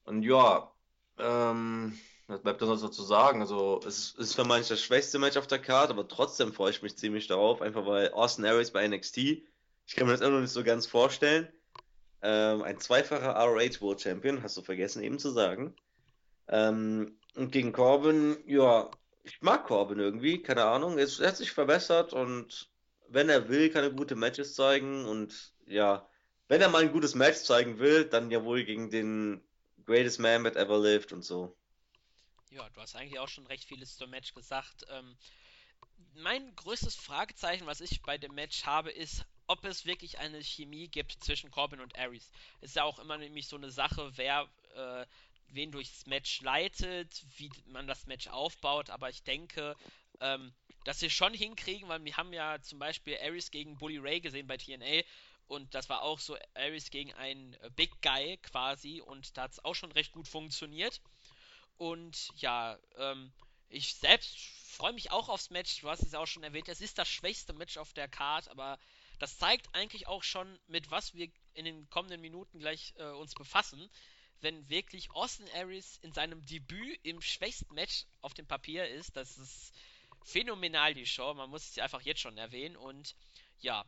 Und 0.04 0.24
ja, 0.24 0.72
ähm, 1.20 1.98
was 2.28 2.42
bleibt 2.42 2.62
da 2.62 2.66
sonst 2.66 2.82
noch 2.82 2.90
zu 2.90 3.04
sagen? 3.04 3.42
Also, 3.42 3.80
es 3.86 4.14
ist 4.16 4.36
für 4.36 4.44
manche 4.44 4.70
das 4.70 4.82
schwächste 4.82 5.20
Match 5.20 5.38
auf 5.38 5.48
der 5.48 5.60
Karte, 5.60 5.94
aber 5.94 6.08
trotzdem 6.08 6.52
freue 6.52 6.72
ich 6.72 6.82
mich 6.82 6.98
ziemlich 6.98 7.28
darauf, 7.28 7.62
einfach 7.62 7.86
weil 7.86 8.10
Austin 8.12 8.46
Aries 8.46 8.72
bei 8.72 8.88
NXT, 8.88 9.18
ich 9.18 9.96
kann 9.96 10.08
mir 10.08 10.14
das 10.14 10.22
immer 10.22 10.32
noch 10.32 10.42
nicht 10.42 10.52
so 10.52 10.64
ganz 10.64 10.86
vorstellen. 10.88 11.48
Ähm, 12.22 12.64
ein 12.64 12.80
zweifacher 12.80 13.34
ROH 13.34 13.82
World 13.82 14.02
Champion, 14.02 14.44
hast 14.44 14.58
du 14.58 14.62
vergessen 14.62 15.04
eben 15.04 15.20
zu 15.20 15.30
sagen. 15.30 15.76
Ähm, 16.48 17.18
und 17.36 17.52
gegen 17.52 17.72
Corbin, 17.72 18.38
ja, 18.46 18.90
ich 19.24 19.42
mag 19.42 19.66
Corbin 19.66 20.00
irgendwie, 20.00 20.42
keine 20.42 20.66
Ahnung. 20.66 20.98
Er 20.98 21.08
hat 21.08 21.38
sich 21.38 21.52
verbessert 21.52 22.14
und 22.14 22.70
wenn 23.08 23.30
er 23.30 23.48
will, 23.48 23.70
kann 23.70 23.84
er 23.84 23.92
gute 23.92 24.16
Matches 24.16 24.56
zeigen 24.56 25.06
und 25.06 25.54
ja, 25.66 26.09
wenn 26.50 26.62
er 26.62 26.70
mal 26.70 26.82
ein 26.82 26.92
gutes 26.92 27.16
Match 27.16 27.44
zeigen 27.44 27.80
will, 27.80 28.06
dann 28.06 28.32
ja 28.32 28.44
wohl 28.44 28.66
gegen 28.66 28.90
den 28.90 29.42
Greatest 29.86 30.20
Man 30.20 30.44
that 30.44 30.56
ever 30.56 30.78
lived 30.80 31.14
und 31.14 31.24
so. 31.24 31.56
Ja, 32.50 32.68
du 32.72 32.82
hast 32.82 32.96
eigentlich 32.96 33.20
auch 33.20 33.30
schon 33.30 33.46
recht 33.46 33.64
vieles 33.64 33.96
zum 33.96 34.10
Match 34.10 34.34
gesagt. 34.34 34.86
Ähm, 34.90 35.16
mein 36.16 36.56
größtes 36.56 36.96
Fragezeichen, 36.96 37.68
was 37.68 37.82
ich 37.82 38.02
bei 38.02 38.18
dem 38.18 38.34
Match 38.34 38.66
habe, 38.66 38.90
ist, 38.92 39.26
ob 39.46 39.64
es 39.64 39.86
wirklich 39.86 40.18
eine 40.18 40.44
Chemie 40.44 40.88
gibt 40.88 41.24
zwischen 41.24 41.52
Corbin 41.52 41.80
und 41.80 41.98
Aries. 41.98 42.32
Ist 42.62 42.76
ja 42.76 42.84
auch 42.84 42.98
immer 43.00 43.18
nämlich 43.18 43.48
so 43.48 43.56
eine 43.56 43.70
Sache, 43.72 44.12
wer 44.16 44.50
äh, 44.76 45.06
wen 45.50 45.72
durchs 45.72 46.08
Match 46.08 46.42
leitet, 46.42 47.26
wie 47.38 47.52
man 47.68 47.86
das 47.86 48.08
Match 48.08 48.28
aufbaut, 48.28 48.90
aber 48.90 49.10
ich 49.10 49.24
denke, 49.24 49.76
ähm, 50.20 50.52
dass 50.84 51.00
sie 51.00 51.10
schon 51.10 51.34
hinkriegen, 51.34 51.90
weil 51.90 52.04
wir 52.04 52.18
haben 52.18 52.34
ja 52.34 52.60
zum 52.62 52.80
Beispiel 52.80 53.18
Aries 53.22 53.52
gegen 53.52 53.78
Bully 53.78 53.98
Ray 53.98 54.22
gesehen 54.22 54.48
bei 54.48 54.58
TNA 54.58 55.04
und 55.50 55.74
das 55.74 55.90
war 55.90 56.04
auch 56.04 56.20
so 56.20 56.38
Ares 56.54 56.92
gegen 56.92 57.12
einen 57.16 57.56
äh, 57.56 57.72
Big 57.76 58.04
Guy 58.04 58.38
quasi. 58.38 59.02
Und 59.02 59.36
da 59.36 59.44
hat 59.44 59.52
es 59.54 59.66
auch 59.66 59.74
schon 59.74 59.92
recht 59.92 60.12
gut 60.12 60.28
funktioniert. 60.28 61.02
Und 61.78 62.30
ja, 62.36 62.78
ähm, 62.98 63.34
ich 63.68 63.96
selbst 63.96 64.38
freue 64.38 64.94
mich 64.94 65.12
auch 65.12 65.28
aufs 65.28 65.50
Match. 65.50 65.82
Du 65.82 65.90
hast 65.90 66.04
es 66.04 66.14
auch 66.14 66.28
schon 66.28 66.44
erwähnt. 66.44 66.70
Es 66.70 66.82
ist 66.82 67.00
das 67.00 67.10
schwächste 67.10 67.54
Match 67.54 67.78
auf 67.78 67.94
der 67.94 68.08
Card, 68.08 68.48
aber 68.50 68.78
das 69.18 69.40
zeigt 69.40 69.74
eigentlich 69.74 70.06
auch 70.06 70.22
schon, 70.22 70.60
mit 70.68 70.92
was 70.92 71.16
wir 71.16 71.30
in 71.56 71.66
den 71.66 71.90
kommenden 71.90 72.22
Minuten 72.22 72.60
gleich 72.60 72.94
äh, 72.98 73.06
uns 73.06 73.34
befassen. 73.34 73.90
Wenn 74.42 74.70
wirklich 74.70 75.10
Austin 75.12 75.50
Aries 75.56 75.98
in 76.04 76.14
seinem 76.14 76.46
Debüt 76.46 77.00
im 77.02 77.22
schwächsten 77.22 77.74
Match 77.74 78.06
auf 78.22 78.36
dem 78.36 78.46
Papier 78.46 78.88
ist, 78.88 79.16
das 79.16 79.40
ist 79.40 79.74
phänomenal, 80.24 80.94
die 80.94 81.08
Show. 81.08 81.34
Man 81.34 81.50
muss 81.50 81.72
es 81.72 81.80
einfach 81.80 82.04
jetzt 82.04 82.22
schon 82.22 82.38
erwähnen. 82.38 82.78
Und 82.78 83.16
ja, 83.62 83.84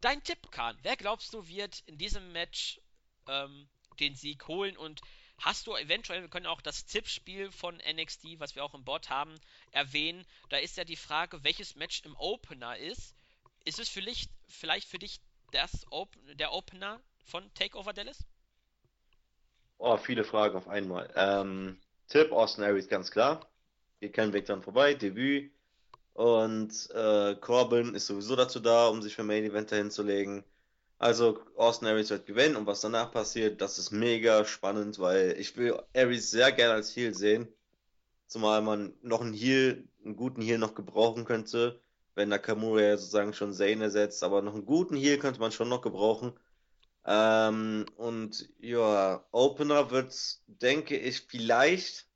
Dein 0.00 0.22
Tipp, 0.22 0.50
Kahn. 0.50 0.78
Wer 0.82 0.96
glaubst 0.96 1.34
du 1.34 1.46
wird 1.46 1.82
in 1.86 1.98
diesem 1.98 2.32
Match 2.32 2.80
ähm, 3.28 3.68
den 3.98 4.14
Sieg 4.14 4.48
holen? 4.48 4.76
Und 4.76 5.02
hast 5.38 5.66
du 5.66 5.76
eventuell, 5.76 6.22
wir 6.22 6.28
können 6.28 6.46
auch 6.46 6.62
das 6.62 6.86
Tippspiel 6.86 7.50
von 7.50 7.76
NXT, 7.76 8.38
was 8.40 8.54
wir 8.54 8.64
auch 8.64 8.74
im 8.74 8.84
Bot 8.84 9.10
haben, 9.10 9.34
erwähnen. 9.72 10.26
Da 10.48 10.56
ist 10.56 10.78
ja 10.78 10.84
die 10.84 10.96
Frage, 10.96 11.44
welches 11.44 11.76
Match 11.76 12.02
im 12.04 12.16
Opener 12.16 12.78
ist. 12.78 13.14
Ist 13.64 13.78
es 13.78 13.90
vielleicht, 13.90 14.30
vielleicht 14.48 14.88
für 14.88 14.98
dich 14.98 15.20
das 15.52 15.86
Op 15.90 16.16
der 16.34 16.52
Opener 16.52 17.00
von 17.24 17.52
Takeover 17.52 17.92
Dallas? 17.92 18.24
Oh, 19.76 19.98
viele 19.98 20.24
Fragen 20.24 20.56
auf 20.56 20.68
einmal. 20.68 21.12
Ähm, 21.14 21.78
Tipp, 22.08 22.32
Austin 22.32 22.64
Aries, 22.64 22.88
ganz 22.88 23.10
klar. 23.10 23.46
Geht 24.00 24.14
kein 24.14 24.32
Weg 24.32 24.46
dran 24.46 24.62
vorbei. 24.62 24.94
Debüt. 24.94 25.52
Und 26.20 26.90
äh, 26.90 27.34
Corbin 27.36 27.94
ist 27.94 28.06
sowieso 28.06 28.36
dazu 28.36 28.60
da, 28.60 28.88
um 28.88 29.00
sich 29.00 29.16
für 29.16 29.22
Main 29.22 29.42
Event 29.42 29.70
hinzulegen. 29.70 30.44
Also 30.98 31.40
Austin 31.56 31.88
Aries 31.88 32.10
wird 32.10 32.26
gewinnen 32.26 32.56
und 32.56 32.66
was 32.66 32.82
danach 32.82 33.10
passiert, 33.10 33.62
das 33.62 33.78
ist 33.78 33.90
mega 33.90 34.44
spannend, 34.44 34.98
weil 34.98 35.34
ich 35.38 35.56
will 35.56 35.80
Aries 35.96 36.30
sehr 36.30 36.52
gerne 36.52 36.74
als 36.74 36.94
Heel 36.94 37.14
sehen. 37.14 37.48
Zumal 38.26 38.60
man 38.60 38.92
noch 39.00 39.22
einen 39.22 39.32
Heal, 39.32 39.82
einen 40.04 40.14
guten 40.14 40.42
Heal 40.42 40.58
noch 40.58 40.74
gebrauchen 40.74 41.24
könnte, 41.24 41.80
wenn 42.16 42.28
Nakamura 42.28 42.82
ja 42.82 42.98
sozusagen 42.98 43.32
schon 43.32 43.54
Zane 43.54 43.84
ersetzt, 43.84 44.22
aber 44.22 44.42
noch 44.42 44.52
einen 44.52 44.66
guten 44.66 44.96
Heal 44.96 45.16
könnte 45.16 45.40
man 45.40 45.52
schon 45.52 45.70
noch 45.70 45.80
gebrauchen. 45.80 46.34
Ähm, 47.06 47.86
und 47.96 48.50
ja, 48.58 49.24
Opener 49.32 49.90
wird, 49.90 50.14
denke 50.48 50.98
ich, 50.98 51.22
vielleicht 51.22 52.06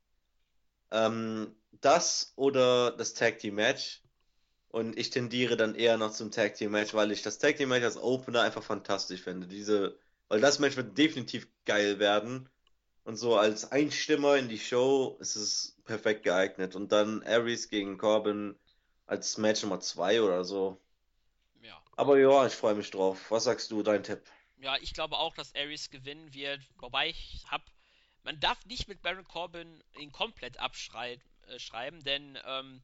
ähm, 0.91 1.55
das 1.81 2.33
oder 2.35 2.91
das 2.91 3.13
Tag 3.13 3.39
Team 3.39 3.55
Match. 3.55 4.01
Und 4.69 4.97
ich 4.97 5.09
tendiere 5.09 5.55
dann 5.55 5.75
eher 5.75 5.97
noch 5.97 6.11
zum 6.11 6.31
Tag 6.31 6.55
Team 6.55 6.71
Match, 6.71 6.93
weil 6.93 7.11
ich 7.11 7.21
das 7.21 7.39
Tag 7.39 7.57
Team 7.57 7.69
Match 7.69 7.85
als 7.85 7.97
Opener 7.97 8.41
einfach 8.41 8.63
fantastisch 8.63 9.21
finde. 9.21 9.47
Diese, 9.47 9.97
weil 10.27 10.41
das 10.41 10.59
Match 10.59 10.75
wird 10.75 10.97
definitiv 10.97 11.47
geil 11.65 11.99
werden. 11.99 12.49
Und 13.05 13.17
so 13.17 13.37
als 13.37 13.71
Einstimmer 13.71 14.35
in 14.35 14.49
die 14.49 14.59
Show 14.59 15.17
ist 15.19 15.35
es 15.35 15.77
perfekt 15.85 16.23
geeignet. 16.23 16.75
Und 16.75 16.91
dann 16.91 17.23
Aries 17.23 17.69
gegen 17.69 17.97
Corbin 17.97 18.57
als 19.05 19.37
Match 19.37 19.63
Nummer 19.63 19.79
2 19.79 20.21
oder 20.21 20.43
so. 20.43 20.81
Ja. 21.61 21.81
Aber 21.95 22.17
ja, 22.17 22.45
ich 22.45 22.53
freue 22.53 22.75
mich 22.75 22.91
drauf. 22.91 23.29
Was 23.29 23.45
sagst 23.45 23.71
du, 23.71 23.83
dein 23.83 24.03
Tipp? 24.03 24.23
Ja, 24.57 24.75
ich 24.81 24.93
glaube 24.93 25.17
auch, 25.17 25.35
dass 25.35 25.53
Aries 25.55 25.89
gewinnen 25.89 26.33
wird. 26.33 26.61
Wobei 26.79 27.09
ich 27.09 27.43
habe, 27.47 27.63
man 28.23 28.39
darf 28.39 28.65
nicht 28.65 28.87
mit 28.87 29.01
Baron 29.01 29.27
Corbin 29.27 29.83
ihn 29.99 30.11
komplett 30.11 30.59
abschreiben, 30.59 31.23
äh, 31.49 31.91
denn 32.03 32.37
ähm, 32.45 32.81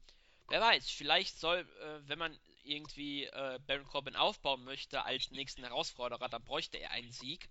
Wer 0.52 0.60
weiß, 0.60 0.90
vielleicht 0.90 1.38
soll, 1.40 1.60
äh, 1.60 2.08
wenn 2.08 2.18
man 2.18 2.38
irgendwie 2.64 3.24
äh, 3.24 3.58
Baron 3.66 3.86
Corbin 3.86 4.16
aufbauen 4.16 4.64
möchte 4.64 5.02
als 5.02 5.30
nächsten 5.30 5.62
Herausforderer, 5.62 6.28
dann 6.28 6.44
bräuchte 6.44 6.76
er 6.76 6.90
einen 6.90 7.10
Sieg. 7.10 7.48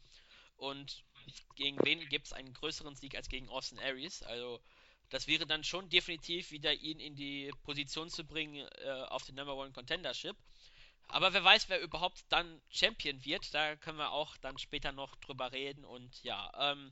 Und 0.56 1.04
gegen 1.56 1.78
wen 1.84 2.08
gibt 2.10 2.28
es 2.28 2.34
einen 2.34 2.54
größeren 2.54 2.96
Sieg 2.96 3.16
als 3.16 3.28
gegen 3.28 3.50
Austin 3.50 3.80
Aries? 3.80 4.22
Also, 4.22 4.62
das 5.10 5.26
wäre 5.28 5.48
dann 5.48 5.64
schon 5.64 5.90
definitiv 5.90 6.52
wieder 6.52 6.74
ihn 6.74 7.00
in 7.00 7.16
die 7.16 7.52
Position 7.64 8.10
zu 8.10 8.24
bringen 8.24 8.68
äh, 8.84 8.92
auf 9.10 9.24
den 9.24 9.34
Number 9.34 9.56
One 9.56 9.72
Contendership. 9.72 10.38
Aber 11.08 11.34
wer 11.34 11.44
weiß, 11.44 11.70
wer 11.70 11.82
überhaupt 11.82 12.24
dann 12.30 12.62
Champion 12.70 13.26
wird, 13.26 13.52
da 13.54 13.76
können 13.78 13.98
wir 13.98 14.12
auch 14.12 14.38
dann 14.38 14.60
später 14.60 14.92
noch 14.92 15.16
drüber 15.16 15.52
reden. 15.52 15.84
Und 15.84 16.24
ja, 16.24 16.52
ähm, 16.72 16.92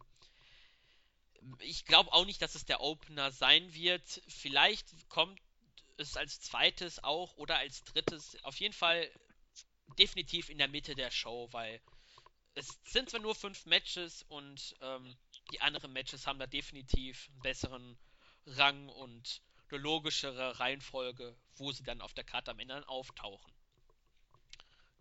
ich 1.60 1.86
glaube 1.86 2.12
auch 2.14 2.26
nicht, 2.26 2.42
dass 2.42 2.56
es 2.56 2.66
der 2.66 2.82
Opener 2.82 3.32
sein 3.32 3.74
wird. 3.74 4.22
Vielleicht 4.28 5.10
kommt 5.10 5.40
es 5.98 6.18
als 6.18 6.42
zweites 6.42 7.04
auch 7.04 7.36
oder 7.38 7.58
als 7.58 7.84
drittes 7.84 8.38
auf 8.44 8.60
jeden 8.60 8.74
Fall 8.74 9.10
definitiv 9.98 10.50
in 10.50 10.58
der 10.58 10.68
Mitte 10.68 10.96
der 10.96 11.12
Show, 11.12 11.50
weil 11.52 11.82
es 12.56 12.80
sind 12.86 13.10
zwar 13.10 13.20
nur 13.20 13.36
fünf 13.36 13.66
Matches 13.66 14.24
und 14.24 14.76
ähm, 14.82 15.18
die 15.52 15.62
anderen 15.62 15.94
Matches 15.94 16.28
haben 16.28 16.40
da 16.40 16.48
definitiv 16.48 17.28
einen 17.30 17.42
besseren 17.42 17.98
Rang 18.46 18.90
und 18.90 19.42
eine 19.70 19.80
logischere 19.80 20.60
Reihenfolge, 20.60 21.38
wo 21.56 21.72
sie 21.72 21.84
dann 21.84 22.02
auf 22.02 22.14
der 22.14 22.24
Karte 22.24 22.52
am 22.52 22.60
Ende 22.60 22.88
auftauchen. 22.88 23.54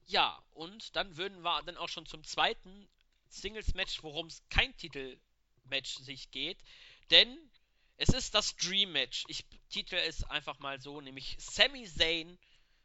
Ja, 0.07 0.43
und 0.53 0.97
dann 0.97 1.17
würden 1.17 1.43
wir 1.43 1.63
dann 1.63 1.77
auch 1.77 1.89
schon 1.89 2.07
zum 2.07 2.25
zweiten 2.25 2.89
Singles-Match, 3.29 4.03
worum 4.03 4.27
es 4.27 4.43
kein 4.49 4.75
Titel-Match 5.69 5.99
sich 5.99 6.31
geht. 6.31 6.59
Denn 7.11 7.39
es 7.97 8.11
ist 8.11 8.35
das 8.35 8.57
Dream 8.57 8.93
Match. 8.93 9.25
Ich 9.29 9.45
titel 9.71 9.97
es 9.97 10.25
einfach 10.25 10.59
mal 10.59 10.81
so, 10.81 11.01
nämlich 11.01 11.37
Sami 11.39 11.85
Zayn, 11.85 12.39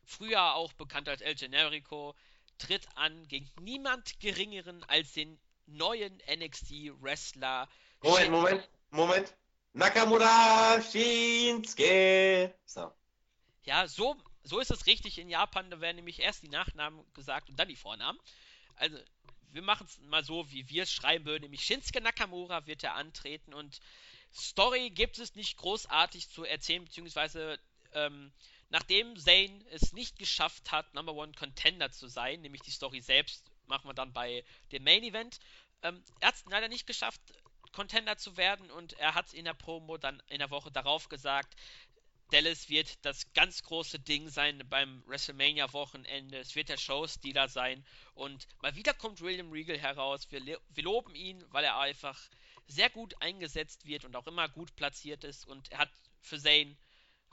früher 0.05 0.55
auch 0.55 0.73
bekannt 0.73 1.07
als 1.07 1.21
El 1.21 1.35
Generico, 1.35 2.15
tritt 2.57 2.87
an 2.95 3.27
gegen 3.27 3.49
niemand 3.61 4.19
geringeren 4.19 4.83
als 4.85 5.13
den 5.13 5.39
neuen 5.65 6.21
NXT 6.29 6.91
Wrestler. 7.01 7.69
Moment, 8.01 8.31
Moment, 8.31 8.69
Moment. 8.91 9.35
Nakamura 9.73 10.81
Shinsuke. 10.81 12.53
So. 12.65 12.91
Ja, 13.63 13.87
so, 13.87 14.15
so 14.43 14.59
ist 14.59 14.71
es 14.71 14.85
richtig 14.85 15.17
in 15.17 15.29
Japan. 15.29 15.71
Da 15.71 15.79
werden 15.81 15.95
nämlich 15.95 16.19
erst 16.19 16.43
die 16.43 16.49
Nachnamen 16.49 17.03
gesagt 17.13 17.49
und 17.49 17.57
dann 17.57 17.69
die 17.69 17.75
Vornamen. 17.75 18.19
Also, 18.75 18.97
wir 19.53 19.61
machen 19.61 19.87
es 19.87 19.99
mal 20.01 20.23
so, 20.23 20.49
wie 20.51 20.67
wir 20.69 20.83
es 20.83 20.91
schreiben 20.91 21.25
würden. 21.25 21.43
Nämlich 21.43 21.63
Shinsuke 21.63 22.01
Nakamura 22.01 22.65
wird 22.65 22.83
er 22.83 22.95
antreten 22.95 23.53
und 23.53 23.79
Story 24.33 24.89
gibt 24.89 25.19
es 25.19 25.35
nicht 25.35 25.57
großartig 25.57 26.29
zu 26.29 26.43
erzählen, 26.43 26.83
beziehungsweise 26.83 27.59
ähm, 27.93 28.31
nachdem 28.69 29.15
Zane 29.17 29.63
es 29.69 29.93
nicht 29.93 30.17
geschafft 30.17 30.71
hat, 30.71 30.93
Number 30.95 31.13
One 31.13 31.33
Contender 31.33 31.91
zu 31.91 32.07
sein, 32.07 32.41
nämlich 32.41 32.63
die 32.63 32.71
Story 32.71 33.01
selbst 33.01 33.51
machen 33.67 33.87
wir 33.87 33.93
dann 33.93 34.11
bei 34.11 34.43
dem 34.71 34.83
Main 34.83 35.03
Event, 35.03 35.39
ähm, 35.83 36.03
er 36.19 36.29
hat 36.29 36.35
es 36.35 36.45
leider 36.45 36.67
nicht 36.67 36.87
geschafft, 36.87 37.21
Contender 37.71 38.17
zu 38.17 38.37
werden 38.37 38.71
und 38.71 38.93
er 38.93 39.15
hat 39.15 39.33
in 39.33 39.45
der 39.45 39.53
Promo 39.53 39.97
dann 39.97 40.21
in 40.27 40.39
der 40.39 40.51
Woche 40.51 40.71
darauf 40.71 41.09
gesagt, 41.09 41.55
Dallas 42.31 42.69
wird 42.69 43.03
das 43.05 43.31
ganz 43.33 43.63
große 43.63 43.99
Ding 43.99 44.29
sein 44.29 44.61
beim 44.69 45.03
WrestleMania-Wochenende. 45.07 46.39
Es 46.39 46.55
wird 46.55 46.69
der 46.69 46.77
Showstealer 46.77 47.47
sein. 47.47 47.85
Und 48.15 48.47
mal 48.61 48.75
wieder 48.75 48.93
kommt 48.93 49.21
William 49.21 49.51
Regal 49.51 49.77
heraus. 49.77 50.27
Wir, 50.31 50.41
wir 50.43 50.83
loben 50.83 51.13
ihn, 51.15 51.43
weil 51.49 51.63
er 51.63 51.77
einfach 51.79 52.19
sehr 52.67 52.89
gut 52.89 53.13
eingesetzt 53.21 53.85
wird 53.85 54.05
und 54.05 54.15
auch 54.15 54.27
immer 54.27 54.49
gut 54.49 54.75
platziert 54.75 55.23
ist. 55.23 55.45
Und 55.45 55.71
er 55.71 55.79
hat 55.79 55.91
für 56.21 56.39
Zane 56.39 56.75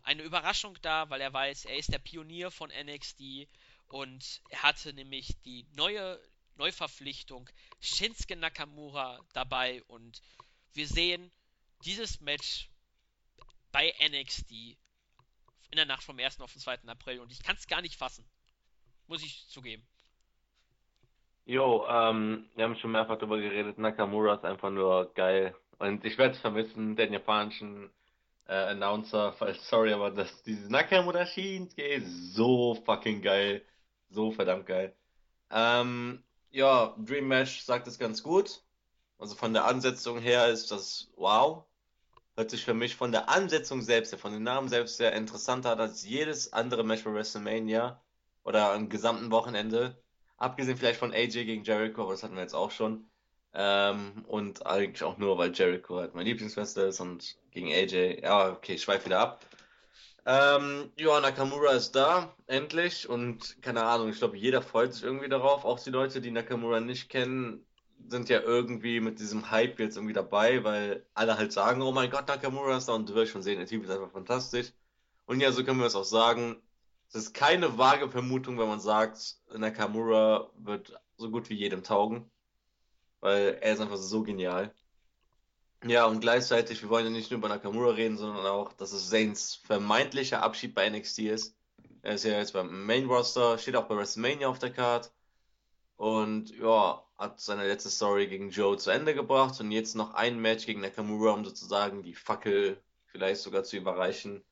eine 0.02 0.23
Überraschung 0.23 0.76
da, 0.82 1.09
weil 1.11 1.20
er 1.20 1.32
weiß, 1.32 1.66
er 1.66 1.76
ist 1.76 1.92
der 1.92 1.99
Pionier 1.99 2.50
von 2.50 2.70
NXT 2.70 3.49
und 3.88 4.40
er 4.50 4.62
hatte 4.62 4.92
nämlich 4.92 5.40
die 5.44 5.66
neue 5.73 6.20
Neuverpflichtung 6.56 7.49
Shinsuke 7.80 8.37
Nakamura 8.37 9.20
dabei 9.32 9.82
und 9.85 10.23
wir 10.73 10.87
sehen 10.87 11.30
dieses 11.85 12.20
Match 12.20 12.68
bei 13.72 13.92
NXT 14.00 14.50
in 14.52 15.76
der 15.76 15.86
Nacht 15.86 16.02
vom 16.02 16.18
1. 16.18 16.40
auf 16.40 16.52
den 16.52 16.60
2. 16.60 16.78
April 16.86 17.20
und 17.20 17.30
ich 17.30 17.42
kann 17.42 17.56
es 17.56 17.68
gar 17.68 17.82
nicht 17.82 17.96
fassen. 17.96 18.24
Muss 19.06 19.22
ich 19.22 19.46
zugeben. 19.48 19.86
Jo, 21.44 21.86
ähm, 21.88 22.48
wir 22.54 22.64
haben 22.64 22.76
schon 22.76 22.92
mehrfach 22.92 23.18
darüber 23.18 23.40
geredet. 23.40 23.78
Nakamura 23.78 24.34
ist 24.34 24.44
einfach 24.44 24.70
nur 24.70 25.12
geil. 25.14 25.56
Und 25.78 26.04
ich 26.04 26.18
werde 26.18 26.34
es 26.34 26.40
vermissen, 26.40 26.94
den 26.94 27.12
japanischen 27.12 27.90
äh, 28.46 28.52
Announcer. 28.52 29.34
Sorry, 29.62 29.92
aber 29.92 30.10
das, 30.10 30.42
dieses 30.42 30.68
Nakamura 30.68 31.26
Shinsuke 31.26 31.82
ist 31.82 32.34
so 32.34 32.74
fucking 32.84 33.22
geil. 33.22 33.64
So 34.10 34.30
verdammt 34.30 34.66
geil. 34.66 34.94
Ähm, 35.50 36.22
ja, 36.50 36.94
Dream 36.98 37.28
Match 37.28 37.62
sagt 37.62 37.86
es 37.86 37.98
ganz 37.98 38.22
gut. 38.22 38.62
Also 39.18 39.34
von 39.34 39.52
der 39.52 39.64
Ansetzung 39.64 40.18
her 40.18 40.48
ist 40.48 40.70
das 40.70 41.10
wow. 41.16 41.64
Hört 42.40 42.52
sich 42.52 42.64
für 42.64 42.73
mich 42.73 42.97
von 42.97 43.12
der 43.12 43.28
Ansetzung 43.28 43.82
selbst, 43.82 44.14
von 44.14 44.32
den 44.32 44.44
Namen 44.44 44.70
selbst 44.70 44.97
sehr 44.97 45.12
interessanter 45.12 45.73
an 45.73 45.80
als 45.80 46.06
jedes 46.06 46.54
andere 46.54 46.85
Match 46.85 47.04
bei 47.04 47.12
WrestleMania 47.12 48.00
oder 48.44 48.73
am 48.73 48.88
gesamten 48.88 49.30
Wochenende. 49.30 50.02
Abgesehen 50.38 50.78
vielleicht 50.78 50.99
von 50.99 51.12
AJ 51.12 51.44
gegen 51.44 51.64
Jericho, 51.64 52.00
aber 52.00 52.12
das 52.12 52.23
hatten 52.23 52.37
wir 52.37 52.40
jetzt 52.40 52.54
auch 52.54 52.70
schon. 52.70 53.11
Ähm, 53.52 54.25
und 54.26 54.64
eigentlich 54.64 55.02
auch 55.02 55.18
nur, 55.18 55.37
weil 55.37 55.52
Jericho 55.52 55.97
halt 55.99 56.14
mein 56.14 56.25
Lieblingswrestler 56.25 56.87
ist 56.87 57.00
und 57.00 57.37
gegen 57.50 57.68
AJ. 57.68 58.23
Ja, 58.23 58.52
okay, 58.52 58.76
ich 58.76 58.82
schweife 58.85 59.04
wieder 59.04 59.18
ab. 59.18 59.44
Ähm, 60.25 60.90
ja, 60.97 61.20
Nakamura 61.20 61.73
ist 61.73 61.92
da, 61.92 62.35
endlich. 62.47 63.06
Und 63.06 63.61
keine 63.61 63.85
Ahnung, 63.85 64.09
ich 64.09 64.16
glaube, 64.16 64.38
jeder 64.38 64.62
freut 64.62 64.94
sich 64.94 65.02
irgendwie 65.02 65.28
darauf. 65.28 65.66
Auch 65.66 65.78
die 65.78 65.90
Leute, 65.90 66.23
die 66.23 66.30
Nakamura 66.30 66.80
nicht 66.80 67.11
kennen, 67.11 67.66
sind 68.09 68.28
ja 68.28 68.40
irgendwie 68.40 69.00
mit 69.00 69.19
diesem 69.21 69.50
Hype 69.50 69.78
jetzt 69.80 69.97
irgendwie 69.97 70.12
dabei, 70.14 70.64
weil 70.64 71.07
alle 71.14 71.37
halt 71.37 71.52
sagen, 71.52 71.83
oh 71.83 71.92
mein 71.92 72.11
Gott, 72.11 72.28
Nakamura 72.28 72.76
ist 72.76 72.88
da 72.88 72.95
und 72.95 73.09
du 73.09 73.14
wirst 73.14 73.33
schon 73.33 73.42
sehen, 73.42 73.59
der 73.59 73.66
Typ 73.66 73.85
ist 73.85 73.90
einfach 73.90 74.11
fantastisch. 74.11 74.73
Und 75.26 75.40
ja, 75.40 75.52
so 75.52 75.64
können 75.64 75.78
wir 75.78 75.87
es 75.87 75.95
auch 75.95 76.04
sagen. 76.04 76.57
Es 77.09 77.14
ist 77.14 77.35
keine 77.35 77.78
vage 77.78 78.09
Vermutung, 78.09 78.59
wenn 78.59 78.69
man 78.69 78.80
sagt, 78.80 79.37
Nakamura 79.57 80.50
wird 80.59 81.00
so 81.16 81.30
gut 81.30 81.50
wie 81.50 81.54
jedem 81.54 81.83
taugen. 81.83 82.30
Weil 83.21 83.59
er 83.61 83.75
ist 83.75 83.80
einfach 83.80 83.97
so 83.97 84.23
genial. 84.23 84.75
Ja, 85.85 86.07
und 86.07 86.21
gleichzeitig, 86.21 86.83
wir 86.83 86.90
wollen 86.90 87.07
ja 87.07 87.11
nicht 87.11 87.30
nur 87.30 87.38
über 87.38 87.49
Nakamura 87.49 87.92
reden, 87.92 88.19
sondern 88.19 88.45
auch, 88.47 88.73
dass 88.75 88.92
es 88.92 89.09
Zanes 89.09 89.54
vermeintlicher 89.64 90.42
Abschied 90.42 90.75
bei 90.75 90.88
NXT 90.88 91.21
ist. 91.21 91.57
Er 92.02 92.14
ist 92.14 92.25
ja 92.25 92.33
jetzt 92.33 92.52
beim 92.52 92.87
Main 92.87 93.07
Roster, 93.07 93.59
steht 93.59 93.76
auch 93.76 93.87
bei 93.87 93.97
WrestleMania 93.97 94.49
auf 94.49 94.59
der 94.59 94.73
Card. 94.73 95.12
Und 95.97 96.50
ja, 96.59 97.02
hat 97.20 97.38
seine 97.38 97.66
letzte 97.68 97.90
Story 97.90 98.26
gegen 98.26 98.50
Joe 98.50 98.76
zu 98.78 98.90
Ende 98.90 99.14
gebracht 99.14 99.60
und 99.60 99.70
jetzt 99.70 99.94
noch 99.94 100.14
ein 100.14 100.40
Match 100.40 100.66
gegen 100.66 100.80
Nakamura, 100.80 101.32
um 101.32 101.44
sozusagen 101.44 102.02
die 102.02 102.14
Fackel 102.14 102.82
vielleicht 103.06 103.42
sogar 103.42 103.62
zu 103.62 103.76
überreichen 103.76 104.42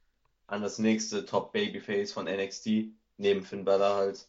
an 0.46 0.62
das 0.62 0.78
nächste 0.78 1.24
Top 1.24 1.52
Babyface 1.52 2.12
von 2.12 2.26
NXT, 2.26 2.92
neben 3.16 3.42
Finn 3.42 3.64
Balor 3.64 3.96
halt. 3.96 4.26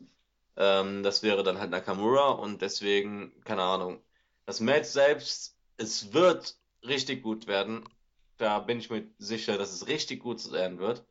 Ähm, 0.55 1.03
das 1.03 1.21
wäre 1.21 1.43
dann 1.43 1.59
halt 1.59 1.71
Nakamura 1.71 2.29
und 2.29 2.61
deswegen, 2.61 3.33
keine 3.43 3.63
Ahnung. 3.63 4.01
Das 4.45 4.61
Match 4.61 4.87
selbst, 4.87 5.57
es 5.77 6.13
wird 6.13 6.57
richtig 6.87 7.21
gut 7.23 7.47
werden. 7.47 7.83
Da 8.37 8.59
bin 8.59 8.79
ich 8.79 8.89
mir 8.89 9.05
sicher, 9.17 9.57
dass 9.57 9.73
es 9.73 9.87
richtig 9.87 10.21
gut 10.21 10.51
werden 10.51 10.79
wird. 10.79 11.03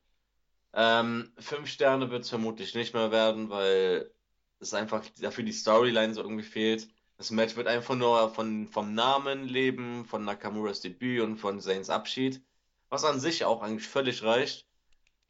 Ähm, 0.73 1.32
fünf 1.38 1.68
Sterne 1.68 2.11
wird 2.11 2.23
es 2.25 2.30
vermutlich 2.30 2.75
nicht 2.75 2.94
mehr 2.94 3.11
werden, 3.11 3.50
weil 3.50 4.11
dass 4.58 4.75
einfach 4.75 5.04
dafür 5.20 5.44
die 5.44 5.52
Storyline 5.52 6.14
so 6.14 6.23
irgendwie 6.23 6.44
fehlt. 6.44 6.88
Das 7.19 7.31
Match 7.33 7.57
wird 7.57 7.67
einfach 7.67 7.97
nur 7.97 8.31
von, 8.31 8.69
vom 8.69 8.95
Namen 8.95 9.49
leben, 9.49 10.05
von 10.07 10.25
Nakamuras 10.25 10.81
Debüt 10.81 11.21
und 11.23 11.37
von 11.37 11.61
Zanes 11.61 11.91
Abschied, 11.91 12.43
was 12.91 13.05
an 13.05 13.21
sich 13.21 13.45
auch 13.45 13.61
eigentlich 13.61 13.89
völlig 13.89 14.23
reicht. 14.23 14.67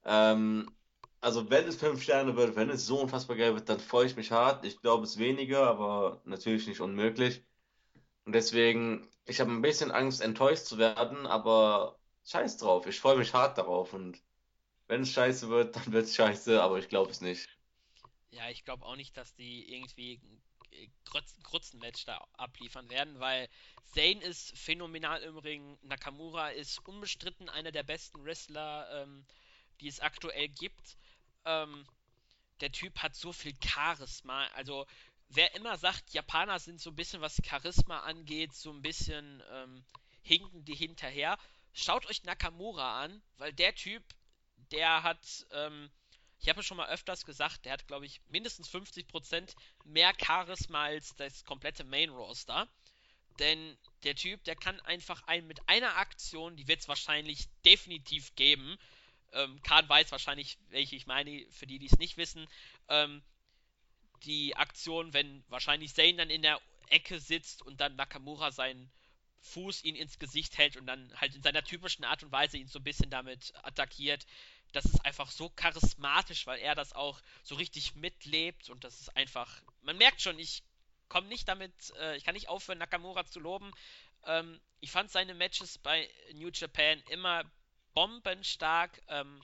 Ähm, 0.04 0.70
also 1.20 1.50
wenn 1.50 1.66
es 1.66 1.76
fünf 1.76 2.02
Sterne 2.02 2.36
wird, 2.36 2.56
wenn 2.56 2.70
es 2.70 2.86
so 2.86 3.00
unfassbar 3.00 3.36
geil 3.36 3.54
wird, 3.54 3.68
dann 3.70 3.80
freue 3.80 4.06
ich 4.06 4.16
mich 4.16 4.30
hart. 4.30 4.64
Ich 4.66 4.80
glaube 4.82 5.04
es 5.04 5.18
weniger, 5.18 5.66
aber 5.66 6.20
natürlich 6.24 6.66
nicht 6.68 6.80
unmöglich. 6.80 7.42
Und 8.26 8.34
deswegen, 8.34 9.08
ich 9.24 9.40
habe 9.40 9.50
ein 9.50 9.62
bisschen 9.62 9.90
Angst, 9.90 10.20
enttäuscht 10.20 10.66
zu 10.66 10.76
werden, 10.76 11.26
aber 11.26 11.98
scheiß 12.26 12.58
drauf. 12.58 12.86
Ich 12.86 13.00
freue 13.00 13.16
mich 13.16 13.32
hart 13.32 13.56
darauf. 13.56 13.94
Und 13.94 14.22
wenn 14.88 15.02
es 15.02 15.12
scheiße 15.12 15.48
wird, 15.48 15.74
dann 15.76 15.92
wird 15.92 16.04
es 16.04 16.14
scheiße, 16.14 16.62
aber 16.62 16.78
ich 16.78 16.90
glaube 16.90 17.10
es 17.10 17.22
nicht. 17.22 17.48
Ja, 18.30 18.50
ich 18.50 18.64
glaube 18.66 18.84
auch 18.84 18.96
nicht, 18.96 19.16
dass 19.16 19.34
die 19.34 19.72
irgendwie 19.72 20.20
Grützenmatch 21.42 22.04
da 22.04 22.26
abliefern 22.34 22.88
werden, 22.90 23.18
weil 23.20 23.48
Zane 23.92 24.22
ist 24.22 24.56
phänomenal 24.56 25.22
im 25.22 25.38
Ring, 25.38 25.78
Nakamura 25.82 26.50
ist 26.50 26.86
unbestritten 26.86 27.48
einer 27.48 27.72
der 27.72 27.82
besten 27.82 28.22
Wrestler, 28.24 29.02
ähm, 29.02 29.24
die 29.80 29.88
es 29.88 30.00
aktuell 30.00 30.48
gibt. 30.48 30.96
Ähm, 31.44 31.86
der 32.60 32.72
Typ 32.72 32.98
hat 32.98 33.14
so 33.14 33.32
viel 33.32 33.54
Charisma, 33.64 34.46
also 34.48 34.86
wer 35.30 35.54
immer 35.54 35.76
sagt, 35.76 36.12
Japaner 36.12 36.58
sind 36.58 36.80
so 36.80 36.90
ein 36.90 36.96
bisschen, 36.96 37.20
was 37.20 37.40
Charisma 37.44 38.00
angeht, 38.00 38.54
so 38.54 38.70
ein 38.70 38.82
bisschen 38.82 39.42
ähm, 39.50 39.84
hinken 40.22 40.64
die 40.64 40.74
hinterher, 40.74 41.38
schaut 41.72 42.06
euch 42.06 42.24
Nakamura 42.24 43.02
an, 43.02 43.22
weil 43.36 43.52
der 43.52 43.74
Typ, 43.74 44.02
der 44.72 45.02
hat, 45.02 45.46
ähm, 45.52 45.90
ich 46.40 46.48
habe 46.48 46.60
es 46.60 46.66
schon 46.66 46.76
mal 46.76 46.88
öfters 46.88 47.24
gesagt, 47.24 47.64
der 47.64 47.72
hat, 47.72 47.86
glaube 47.88 48.06
ich, 48.06 48.20
mindestens 48.28 48.68
50% 48.68 49.54
mehr 49.84 50.12
Charisma 50.20 50.84
als 50.84 51.14
das 51.16 51.44
komplette 51.44 51.84
Main 51.84 52.10
Roster. 52.10 52.68
Denn 53.38 53.76
der 54.04 54.14
Typ, 54.14 54.42
der 54.44 54.56
kann 54.56 54.80
einfach 54.80 55.22
einen 55.24 55.46
mit 55.46 55.60
einer 55.68 55.96
Aktion, 55.96 56.56
die 56.56 56.68
wird 56.68 56.80
es 56.80 56.88
wahrscheinlich 56.88 57.48
definitiv 57.64 58.34
geben. 58.34 58.78
Ähm, 59.32 59.60
Kahn 59.62 59.88
weiß 59.88 60.10
wahrscheinlich, 60.10 60.58
welche 60.70 60.96
ich 60.96 61.06
meine, 61.06 61.44
für 61.50 61.66
die, 61.66 61.78
die 61.78 61.86
es 61.86 61.98
nicht 61.98 62.16
wissen. 62.16 62.48
Ähm, 62.88 63.22
die 64.24 64.56
Aktion, 64.56 65.12
wenn 65.12 65.44
wahrscheinlich 65.48 65.94
Zane 65.94 66.14
dann 66.14 66.30
in 66.30 66.42
der 66.42 66.60
Ecke 66.88 67.20
sitzt 67.20 67.62
und 67.62 67.80
dann 67.80 67.96
Nakamura 67.96 68.50
seinen 68.50 68.90
Fuß 69.40 69.84
ihn 69.84 69.94
ins 69.94 70.18
Gesicht 70.18 70.58
hält 70.58 70.76
und 70.76 70.86
dann 70.86 71.12
halt 71.20 71.34
in 71.34 71.42
seiner 71.42 71.62
typischen 71.62 72.04
Art 72.04 72.22
und 72.22 72.32
Weise 72.32 72.58
ihn 72.58 72.68
so 72.68 72.78
ein 72.78 72.84
bisschen 72.84 73.10
damit 73.10 73.52
attackiert 73.62 74.26
das 74.72 74.84
ist 74.84 75.04
einfach 75.04 75.30
so 75.30 75.48
charismatisch, 75.50 76.46
weil 76.46 76.58
er 76.58 76.74
das 76.74 76.92
auch 76.92 77.20
so 77.42 77.54
richtig 77.54 77.94
mitlebt 77.94 78.68
und 78.70 78.84
das 78.84 79.00
ist 79.00 79.16
einfach, 79.16 79.62
man 79.82 79.96
merkt 79.96 80.20
schon, 80.20 80.38
ich 80.38 80.62
komme 81.08 81.28
nicht 81.28 81.48
damit, 81.48 81.72
äh, 81.98 82.16
ich 82.16 82.24
kann 82.24 82.34
nicht 82.34 82.48
aufhören, 82.48 82.78
Nakamura 82.78 83.24
zu 83.24 83.40
loben. 83.40 83.72
Ähm, 84.26 84.60
ich 84.80 84.90
fand 84.90 85.10
seine 85.10 85.34
Matches 85.34 85.78
bei 85.78 86.08
New 86.34 86.50
Japan 86.52 87.02
immer 87.08 87.44
bombenstark. 87.94 89.02
Ähm, 89.08 89.42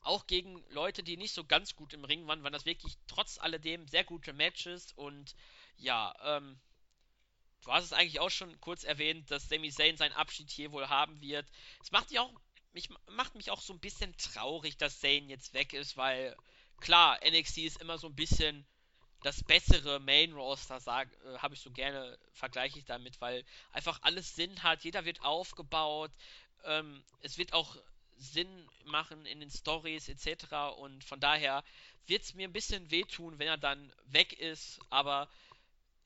auch 0.00 0.26
gegen 0.26 0.64
Leute, 0.70 1.02
die 1.02 1.18
nicht 1.18 1.34
so 1.34 1.44
ganz 1.44 1.76
gut 1.76 1.92
im 1.92 2.04
Ring 2.04 2.26
waren, 2.26 2.42
waren 2.42 2.52
das 2.52 2.64
wirklich 2.64 2.94
trotz 3.08 3.38
alledem 3.38 3.86
sehr 3.88 4.04
gute 4.04 4.32
Matches 4.32 4.92
und 4.92 5.34
ja, 5.76 6.14
ähm, 6.22 6.58
du 7.64 7.72
hast 7.72 7.84
es 7.84 7.92
eigentlich 7.92 8.20
auch 8.20 8.30
schon 8.30 8.60
kurz 8.60 8.84
erwähnt, 8.84 9.30
dass 9.30 9.48
Sami 9.48 9.70
Zayn 9.70 9.96
seinen 9.96 10.12
Abschied 10.12 10.50
hier 10.50 10.72
wohl 10.72 10.88
haben 10.88 11.20
wird. 11.20 11.46
Es 11.82 11.90
macht 11.90 12.10
dich 12.10 12.18
auch 12.18 12.32
mich, 12.72 12.88
macht 13.10 13.34
mich 13.34 13.50
auch 13.50 13.60
so 13.60 13.72
ein 13.72 13.80
bisschen 13.80 14.16
traurig, 14.16 14.76
dass 14.76 15.00
Zane 15.00 15.26
jetzt 15.26 15.54
weg 15.54 15.72
ist, 15.72 15.96
weil 15.96 16.36
klar, 16.80 17.18
NXT 17.24 17.58
ist 17.58 17.80
immer 17.80 17.98
so 17.98 18.08
ein 18.08 18.14
bisschen 18.14 18.66
das 19.22 19.42
bessere 19.42 19.98
Main 19.98 20.32
Roster, 20.32 20.76
äh, 20.76 21.38
habe 21.38 21.54
ich 21.54 21.60
so 21.60 21.70
gerne, 21.70 22.18
vergleiche 22.32 22.78
ich 22.78 22.84
damit, 22.84 23.20
weil 23.20 23.44
einfach 23.72 24.00
alles 24.02 24.36
Sinn 24.36 24.62
hat, 24.62 24.84
jeder 24.84 25.04
wird 25.04 25.22
aufgebaut, 25.22 26.12
ähm, 26.64 27.02
es 27.20 27.36
wird 27.36 27.52
auch 27.52 27.76
Sinn 28.16 28.68
machen 28.84 29.26
in 29.26 29.40
den 29.40 29.50
Stories 29.50 30.08
etc. 30.08 30.76
Und 30.76 31.04
von 31.04 31.20
daher 31.20 31.64
wird 32.06 32.22
es 32.22 32.34
mir 32.34 32.48
ein 32.48 32.52
bisschen 32.52 32.90
wehtun, 32.90 33.38
wenn 33.38 33.48
er 33.48 33.58
dann 33.58 33.92
weg 34.06 34.32
ist, 34.32 34.80
aber 34.90 35.28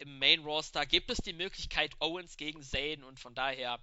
im 0.03 0.19
Main 0.19 0.41
Roster 0.41 0.85
gibt 0.85 1.11
es 1.11 1.19
die 1.19 1.33
Möglichkeit 1.33 1.93
Owens 2.01 2.37
gegen 2.37 2.63
Zane 2.63 3.07
und 3.07 3.21
von 3.21 3.35
daher 3.35 3.79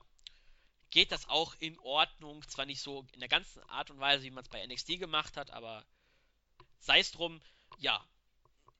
geht 0.91 1.11
das 1.11 1.29
auch 1.29 1.55
in 1.59 1.79
Ordnung. 1.79 2.43
Zwar 2.47 2.65
nicht 2.65 2.81
so 2.81 3.05
in 3.13 3.21
der 3.21 3.29
ganzen 3.29 3.63
Art 3.69 3.89
und 3.89 3.99
Weise, 3.99 4.23
wie 4.23 4.31
man 4.31 4.43
es 4.43 4.49
bei 4.49 4.65
NXT 4.65 4.99
gemacht 4.99 5.37
hat, 5.37 5.51
aber 5.51 5.85
sei 6.79 6.99
es 6.99 7.11
drum, 7.11 7.41
ja. 7.77 8.03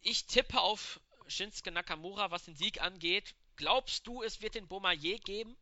Ich 0.02 0.26
tippe 0.26 0.60
auf 0.60 1.00
Shinsuke 1.28 1.72
Nakamura, 1.72 2.30
was 2.32 2.44
den 2.44 2.56
Sieg 2.56 2.82
angeht. 2.82 3.36
Glaubst 3.56 4.06
du, 4.06 4.22
es 4.22 4.42
wird 4.42 4.56
den 4.56 4.68
Bomaye 4.68 5.20
geben? 5.20 5.56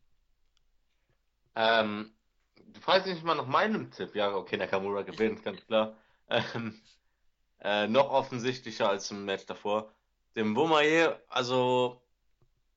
Ähm, 1.54 2.12
du 2.56 2.80
fragst 2.80 3.06
mich 3.06 3.22
mal 3.22 3.34
nach 3.34 3.46
meinem 3.46 3.90
Tipp. 3.92 4.14
Ja, 4.14 4.34
okay, 4.34 4.56
Nakamura 4.56 5.02
gewinnt, 5.02 5.42
ganz 5.44 5.64
klar. 5.66 5.96
Ähm, 6.28 6.80
äh, 7.60 7.86
noch 7.88 8.10
offensichtlicher 8.10 8.88
als 8.88 9.10
im 9.10 9.24
Match 9.24 9.46
davor. 9.46 9.92
Dem 10.36 10.54
Bomaye, 10.54 11.16
also 11.28 12.00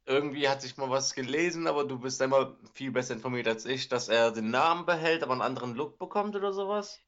irgendwie 0.06 0.50
hat 0.50 0.62
sich 0.62 0.78
mal 0.78 0.90
was 0.90 1.14
gelesen, 1.14 1.68
aber 1.68 1.86
du 1.86 2.00
bist 2.00 2.22
immer 2.22 2.58
viel 2.74 2.92
besser 2.92 3.14
informiert 3.14 3.48
als 3.48 3.66
ich, 3.66 3.88
dass 3.88 4.10
er 4.10 4.32
den 4.32 4.50
Namen 4.50 4.86
behält, 4.86 5.24
aber 5.24 5.34
einen 5.34 5.42
anderen 5.42 5.76
Look 5.76 6.00
bekommt 6.00 6.36
oder 6.36 6.54
sowas? 6.54 7.00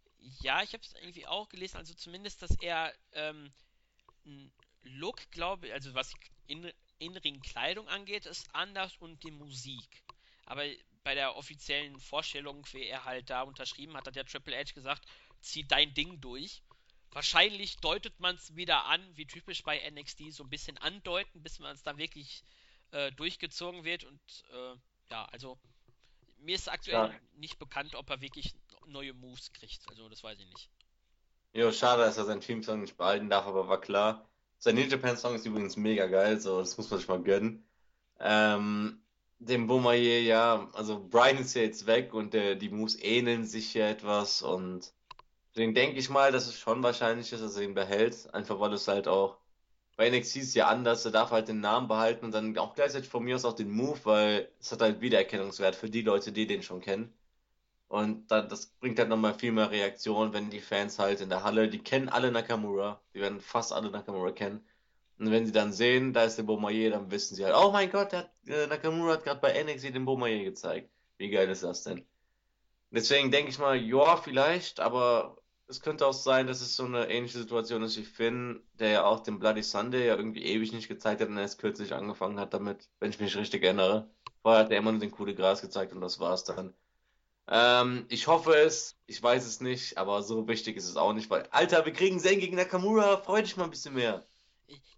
Ja, 0.42 0.62
ich 0.62 0.74
habe 0.74 0.84
es 0.84 0.94
irgendwie 0.96 1.28
auch 1.28 1.50
gelesen, 1.50 1.78
also 1.78 1.94
zumindest, 1.94 2.42
dass 2.42 2.56
er 2.62 2.94
ähm, 3.14 3.52
Look, 4.84 5.30
glaube 5.32 5.68
ich, 5.68 5.74
also 5.74 5.94
was 5.94 6.14
in, 6.48 6.72
Innenring-Kleidung 7.00 7.88
angeht, 7.88 8.26
ist 8.26 8.54
anders 8.54 8.96
und 8.98 9.24
die 9.24 9.32
Musik. 9.32 10.04
Aber 10.46 10.64
bei 11.04 11.16
der 11.16 11.36
offiziellen 11.36 12.00
Vorstellung, 12.00 12.66
wie 12.72 12.84
er 12.84 13.04
halt 13.06 13.30
da 13.30 13.42
unterschrieben 13.42 13.96
hat, 13.98 14.08
hat 14.08 14.16
der 14.16 14.26
Triple 14.26 14.58
H 14.58 14.74
gesagt, 14.74 15.06
zieh 15.42 15.66
dein 15.68 15.94
Ding 15.94 16.22
durch. 16.22 16.62
Wahrscheinlich 17.14 17.78
deutet 17.78 18.20
man 18.20 18.36
es 18.36 18.56
wieder 18.56 18.86
an, 18.86 19.02
wie 19.16 19.26
typisch 19.26 19.64
bei 19.64 19.80
NXT, 19.90 20.34
so 20.34 20.44
ein 20.44 20.50
bisschen 20.50 20.78
andeuten, 20.80 21.44
bis 21.44 21.60
man 21.60 21.76
es 21.76 21.84
dann 21.84 21.98
wirklich 21.98 22.44
äh, 22.92 23.12
durchgezogen 23.12 23.84
wird. 23.84 24.04
Und 24.04 24.20
äh, 24.52 24.76
ja, 25.12 25.26
also 25.26 25.60
mir 26.40 26.56
ist 26.56 26.70
aktuell 26.70 27.12
ja. 27.12 27.20
nicht 27.36 27.60
bekannt, 27.60 27.96
ob 27.96 28.10
er 28.10 28.22
wirklich 28.22 28.56
neue 28.88 29.14
Moves 29.14 29.54
kriegt. 29.54 29.88
Also 29.90 30.10
das 30.10 30.24
weiß 30.24 30.40
ich 30.40 30.48
nicht. 30.48 30.70
Jo, 31.54 31.72
schade, 31.72 32.02
dass 32.02 32.18
er 32.18 32.26
seinen 32.26 32.42
Teamsong 32.42 32.82
nicht 32.82 32.98
behalten 32.98 33.30
darf, 33.30 33.46
aber 33.46 33.68
war 33.68 33.80
klar. 33.80 34.28
Sein 34.58 34.76
Ninja 34.76 34.92
Japan 34.92 35.18
Song 35.18 35.36
ist 35.36 35.46
übrigens 35.46 35.76
mega 35.78 36.08
geil, 36.08 36.40
so 36.40 36.60
das 36.60 36.78
muss 36.78 36.90
man 36.90 37.00
sich 37.00 37.08
mal 37.08 37.22
gönnen. 37.22 37.64
Ähm, 38.20 39.04
dem 39.40 39.68
Bomaye, 39.68 40.22
ja, 40.22 40.70
also 40.74 41.06
Brian 41.10 41.38
ist 41.38 41.54
ja 41.54 41.62
jetzt 41.62 41.86
weg 41.86 42.14
und 42.14 42.34
der, 42.34 42.56
die 42.56 42.70
Moves 42.70 42.98
ähneln 43.02 43.46
sich 43.46 43.74
ja 43.74 43.88
etwas 43.90 44.42
und 44.42 44.94
deswegen 45.54 45.74
denke 45.76 46.00
ich 46.00 46.10
mal, 46.10 46.32
dass 46.32 46.48
es 46.48 46.58
schon 46.60 46.84
wahrscheinlich 46.84 47.32
ist, 47.32 47.44
dass 47.44 47.56
er 47.58 47.64
ihn 47.64 47.74
behält, 47.74 48.34
einfach 48.34 48.60
weil 48.60 48.74
es 48.74 48.88
halt 48.88 49.08
auch 49.08 49.38
bei 49.96 50.10
NXT 50.10 50.38
ist 50.38 50.56
ja 50.56 50.68
anders, 50.68 51.06
er 51.06 51.12
darf 51.12 51.32
halt 51.32 51.48
den 51.48 51.60
Namen 51.60 51.88
behalten 51.88 52.26
und 52.26 52.32
dann 52.34 52.58
auch 52.58 52.74
gleichzeitig 52.76 53.10
von 53.10 53.24
mir 53.24 53.36
aus 53.36 53.46
auch 53.46 53.54
den 53.54 53.72
Move, 53.72 54.00
weil 54.06 54.50
es 54.60 54.72
hat 54.72 54.82
halt 54.82 55.02
Wiedererkennungswert 55.02 55.76
für 55.76 55.90
die 55.90 56.02
Leute, 56.02 56.32
die 56.32 56.48
den 56.48 56.64
schon 56.64 56.82
kennen. 56.82 57.14
Und 57.88 58.32
dann, 58.32 58.50
das 58.50 58.68
bringt 58.68 58.98
halt 59.00 59.10
nochmal 59.10 59.36
viel 59.36 59.52
mehr 59.52 59.70
Reaktion, 59.72 60.34
wenn 60.34 60.50
die 60.50 60.62
Fans 60.62 60.98
halt 61.00 61.22
in 61.22 61.30
der 61.30 61.44
Halle, 61.44 61.70
die 61.70 61.80
kennen 61.80 62.10
alle 62.10 62.32
Nakamura, 62.32 63.00
die 63.14 63.22
werden 63.22 63.40
fast 63.40 63.72
alle 63.72 63.92
Nakamura 63.92 64.32
kennen. 64.32 64.66
Und 65.20 65.32
wenn 65.32 65.46
sie 65.46 65.52
dann 65.52 65.72
sehen, 65.74 66.12
da 66.14 66.24
ist 66.24 66.38
der 66.38 66.44
Bomaye, 66.44 66.90
dann 66.90 67.12
wissen 67.12 67.36
sie 67.36 67.46
halt, 67.46 67.56
oh 67.56 67.72
mein 67.72 67.92
Gott, 67.92 68.12
der, 68.14 68.32
äh, 68.48 68.68
Nakamura 68.68 69.14
hat 69.14 69.24
gerade 69.26 69.42
bei 69.42 69.64
NXT 69.64 69.94
den 69.94 70.06
Bomaye 70.06 70.44
gezeigt. 70.44 70.90
Wie 71.18 71.30
geil 71.30 71.50
ist 71.50 71.64
das 71.64 71.84
denn? 71.84 72.06
Deswegen 72.92 73.32
denke 73.32 73.52
ich 73.52 73.60
mal, 73.60 73.78
ja, 73.78 74.18
vielleicht, 74.18 74.80
aber 74.80 75.38
es 75.68 75.82
könnte 75.82 76.06
auch 76.06 76.14
sein, 76.14 76.48
dass 76.48 76.62
es 76.62 76.76
so 76.76 76.86
eine 76.86 77.10
ähnliche 77.10 77.38
Situation 77.38 77.84
ist 77.84 77.98
wie 77.98 78.04
Finn, 78.04 78.62
der 78.80 78.90
ja 78.90 79.06
auch 79.06 79.22
den 79.22 79.40
Bloody 79.40 79.64
Sunday 79.64 80.08
ja 80.08 80.16
irgendwie 80.16 80.44
ewig 80.44 80.72
nicht 80.74 80.88
gezeigt 80.88 81.22
hat 81.22 81.30
und 81.30 81.38
erst 81.38 81.60
kürzlich 81.60 81.94
angefangen 81.94 82.40
hat 82.40 82.54
damit, 82.54 82.90
wenn 83.00 83.10
ich 83.10 83.20
mich 83.20 83.36
richtig 83.36 83.64
erinnere. 83.64 84.10
Vorher 84.42 84.66
hat 84.66 84.72
er 84.72 84.78
immer 84.78 84.92
nur 84.92 85.00
den 85.00 85.12
Coup 85.12 85.26
de 85.26 85.36
Gras 85.36 85.62
gezeigt 85.62 85.94
und 85.94 86.02
das 86.02 86.20
war's 86.20 86.44
dann. 86.44 86.74
Ähm, 87.48 88.06
ich 88.10 88.28
hoffe 88.28 88.56
es, 88.56 88.98
ich 89.06 89.22
weiß 89.22 89.46
es 89.46 89.62
nicht, 89.62 89.98
aber 89.98 90.24
so 90.24 90.48
wichtig 90.48 90.78
ist 90.78 90.88
es 90.88 90.96
auch 90.96 91.14
nicht, 91.14 91.30
weil, 91.30 91.48
Alter, 91.52 91.86
wir 91.86 91.94
kriegen 91.94 92.20
Zen 92.20 92.40
gegen 92.40 92.56
Nakamura, 92.56 93.18
freu 93.18 93.42
dich 93.42 93.58
mal 93.58 93.66
ein 93.66 93.70
bisschen 93.70 93.96
mehr. 93.96 94.26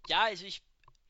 Ja, 0.08 0.24
also 0.24 0.44
ich, 0.44 0.62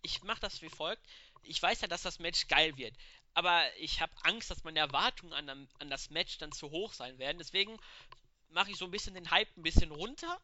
ich 0.03 0.23
mach 0.23 0.38
das 0.38 0.62
wie 0.62 0.71
folgt. 0.71 1.03
Ich 1.42 1.62
weiß 1.62 1.83
ja, 1.83 1.88
dass 1.88 2.03
das 2.03 2.19
Match 2.19 2.49
geil 2.49 2.77
wird, 2.77 2.95
aber 3.35 3.62
ich 3.79 4.01
habe 4.01 4.12
Angst, 4.23 4.51
dass 4.51 4.64
meine 4.64 4.81
Erwartungen 4.81 5.33
an, 5.33 5.69
an 5.79 5.90
das 5.90 6.11
Match 6.11 6.38
dann 6.38 6.53
zu 6.53 6.71
hoch 6.71 6.95
sein 6.95 7.19
werden. 7.19 7.38
Deswegen 7.38 7.79
mache 8.50 8.70
ich 8.70 8.76
so 8.76 8.85
ein 8.85 8.90
bisschen 8.90 9.14
den 9.14 9.30
Hype 9.30 9.54
ein 9.56 9.62
bisschen 9.62 9.90
runter, 9.90 10.40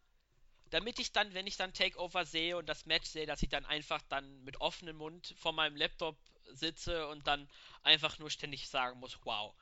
damit 0.70 0.98
ich 0.98 1.12
dann, 1.12 1.34
wenn 1.34 1.46
ich 1.46 1.56
dann 1.56 1.74
Takeover 1.74 2.24
sehe 2.24 2.56
und 2.56 2.68
das 2.68 2.86
Match 2.86 3.08
sehe, 3.08 3.26
dass 3.26 3.42
ich 3.42 3.48
dann 3.48 3.66
einfach 3.66 4.02
dann 4.08 4.42
mit 4.44 4.60
offenem 4.60 4.96
Mund 4.96 5.34
vor 5.38 5.52
meinem 5.52 5.76
Laptop 5.76 6.16
sitze 6.46 7.06
und 7.08 7.26
dann 7.26 7.48
einfach 7.82 8.18
nur 8.18 8.30
ständig 8.30 8.68
sagen 8.68 8.98
muss, 8.98 9.18
wow. 9.24 9.54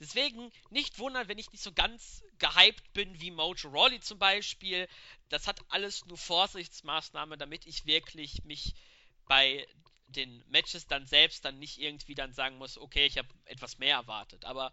Deswegen 0.00 0.50
nicht 0.70 0.98
wundern, 0.98 1.28
wenn 1.28 1.38
ich 1.38 1.52
nicht 1.52 1.62
so 1.62 1.72
ganz 1.72 2.24
gehypt 2.38 2.92
bin 2.94 3.20
wie 3.20 3.30
Mojo 3.30 3.68
Rawley 3.68 4.00
zum 4.00 4.18
Beispiel. 4.18 4.88
Das 5.28 5.46
hat 5.46 5.60
alles 5.68 6.06
nur 6.06 6.16
Vorsichtsmaßnahme, 6.16 7.36
damit 7.36 7.66
ich 7.66 7.84
wirklich 7.84 8.42
mich 8.44 8.74
bei 9.26 9.66
den 10.06 10.42
Matches 10.48 10.86
dann 10.86 11.06
selbst 11.06 11.44
dann 11.44 11.58
nicht 11.58 11.78
irgendwie 11.78 12.14
dann 12.14 12.32
sagen 12.32 12.56
muss, 12.56 12.78
okay, 12.78 13.04
ich 13.06 13.18
habe 13.18 13.28
etwas 13.44 13.78
mehr 13.78 13.96
erwartet. 13.96 14.44
Aber 14.46 14.72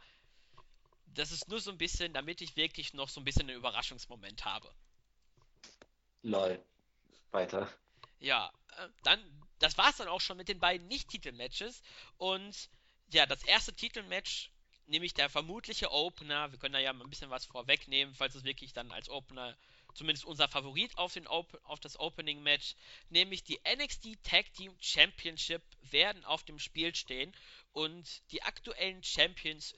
das 1.18 1.32
ist 1.32 1.48
nur 1.48 1.60
so 1.60 1.72
ein 1.72 1.78
bisschen, 1.78 2.14
damit 2.14 2.42
ich 2.42 2.56
wirklich 2.56 2.94
noch 2.94 3.10
so 3.10 3.20
ein 3.20 3.24
bisschen 3.24 3.50
einen 3.50 3.58
Überraschungsmoment 3.58 4.46
habe. 4.46 4.72
Lol. 6.22 6.64
Weiter. 7.32 7.72
Ja, 8.20 8.52
äh, 8.78 8.88
dann, 9.04 9.20
das 9.60 9.78
war's 9.78 9.98
dann 9.98 10.08
auch 10.08 10.22
schon 10.22 10.38
mit 10.38 10.48
den 10.48 10.60
beiden 10.60 10.88
Nicht-Titel-Matches. 10.88 11.82
Und 12.18 12.70
ja, 13.12 13.26
das 13.26 13.44
erste 13.44 13.74
Titelmatch, 13.74 14.52
nämlich 14.86 15.14
der 15.14 15.30
vermutliche 15.30 15.92
Opener, 15.92 16.52
wir 16.52 16.60
können 16.60 16.74
da 16.74 16.80
ja 16.80 16.94
mal 16.94 17.04
ein 17.04 17.10
bisschen 17.10 17.30
was 17.30 17.46
vorwegnehmen, 17.46 18.14
falls 18.14 18.36
es 18.36 18.44
wirklich 18.44 18.74
dann 18.74 18.92
als 18.92 19.10
Opener 19.10 19.58
zumindest 19.98 20.26
unser 20.26 20.48
Favorit 20.48 20.96
auf, 20.98 21.14
den 21.14 21.28
Op 21.28 21.60
auf 21.64 21.80
das 21.80 22.00
Opening 22.00 22.44
Match, 22.44 22.76
nämlich 23.10 23.44
die 23.44 23.60
NXT 23.68 24.22
Tag 24.24 24.54
Team 24.54 24.76
Championship 24.80 25.64
werden 25.82 26.24
auf 26.24 26.44
dem 26.44 26.60
Spiel 26.60 26.94
stehen 26.94 27.36
und 27.74 28.22
die 28.32 28.44
aktuellen 28.44 29.04
Champions 29.04 29.74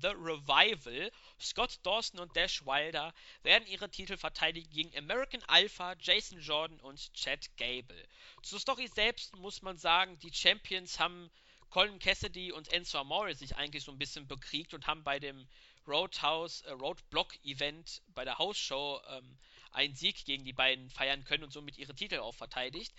The 0.00 0.14
Revival, 0.16 1.10
Scott 1.40 1.78
Dawson 1.82 2.20
und 2.20 2.34
Dash 2.36 2.64
Wilder, 2.64 3.12
werden 3.42 3.66
ihre 3.66 3.90
Titel 3.90 4.16
verteidigen 4.16 4.70
gegen 4.70 4.96
American 4.96 5.42
Alpha, 5.44 5.94
Jason 6.00 6.40
Jordan 6.40 6.80
und 6.80 7.12
Chad 7.14 7.48
Gable. 7.56 8.06
Zur 8.42 8.60
Story 8.60 8.88
selbst 8.88 9.36
muss 9.36 9.62
man 9.62 9.76
sagen, 9.76 10.18
die 10.20 10.32
Champions 10.32 10.98
haben 10.98 11.30
Colin 11.70 11.98
Cassidy 12.00 12.50
und 12.52 12.72
Enzo 12.72 12.98
Amore 12.98 13.34
sich 13.34 13.56
eigentlich 13.56 13.84
so 13.84 13.92
ein 13.92 13.98
bisschen 13.98 14.26
bekriegt 14.26 14.74
und 14.74 14.86
haben 14.86 15.04
bei 15.04 15.20
dem 15.20 15.46
Roadhouse, 15.86 16.62
äh, 16.62 16.72
Roadblock 16.72 17.34
Event 17.44 18.02
bei 18.08 18.24
der 18.24 18.38
Hausshow 18.38 19.00
ähm, 19.08 19.38
einen 19.72 19.94
Sieg 19.94 20.24
gegen 20.24 20.44
die 20.44 20.52
beiden 20.52 20.90
feiern 20.90 21.24
können 21.24 21.44
und 21.44 21.52
somit 21.52 21.78
ihre 21.78 21.94
Titel 21.94 22.18
auch 22.18 22.34
verteidigt. 22.34 22.92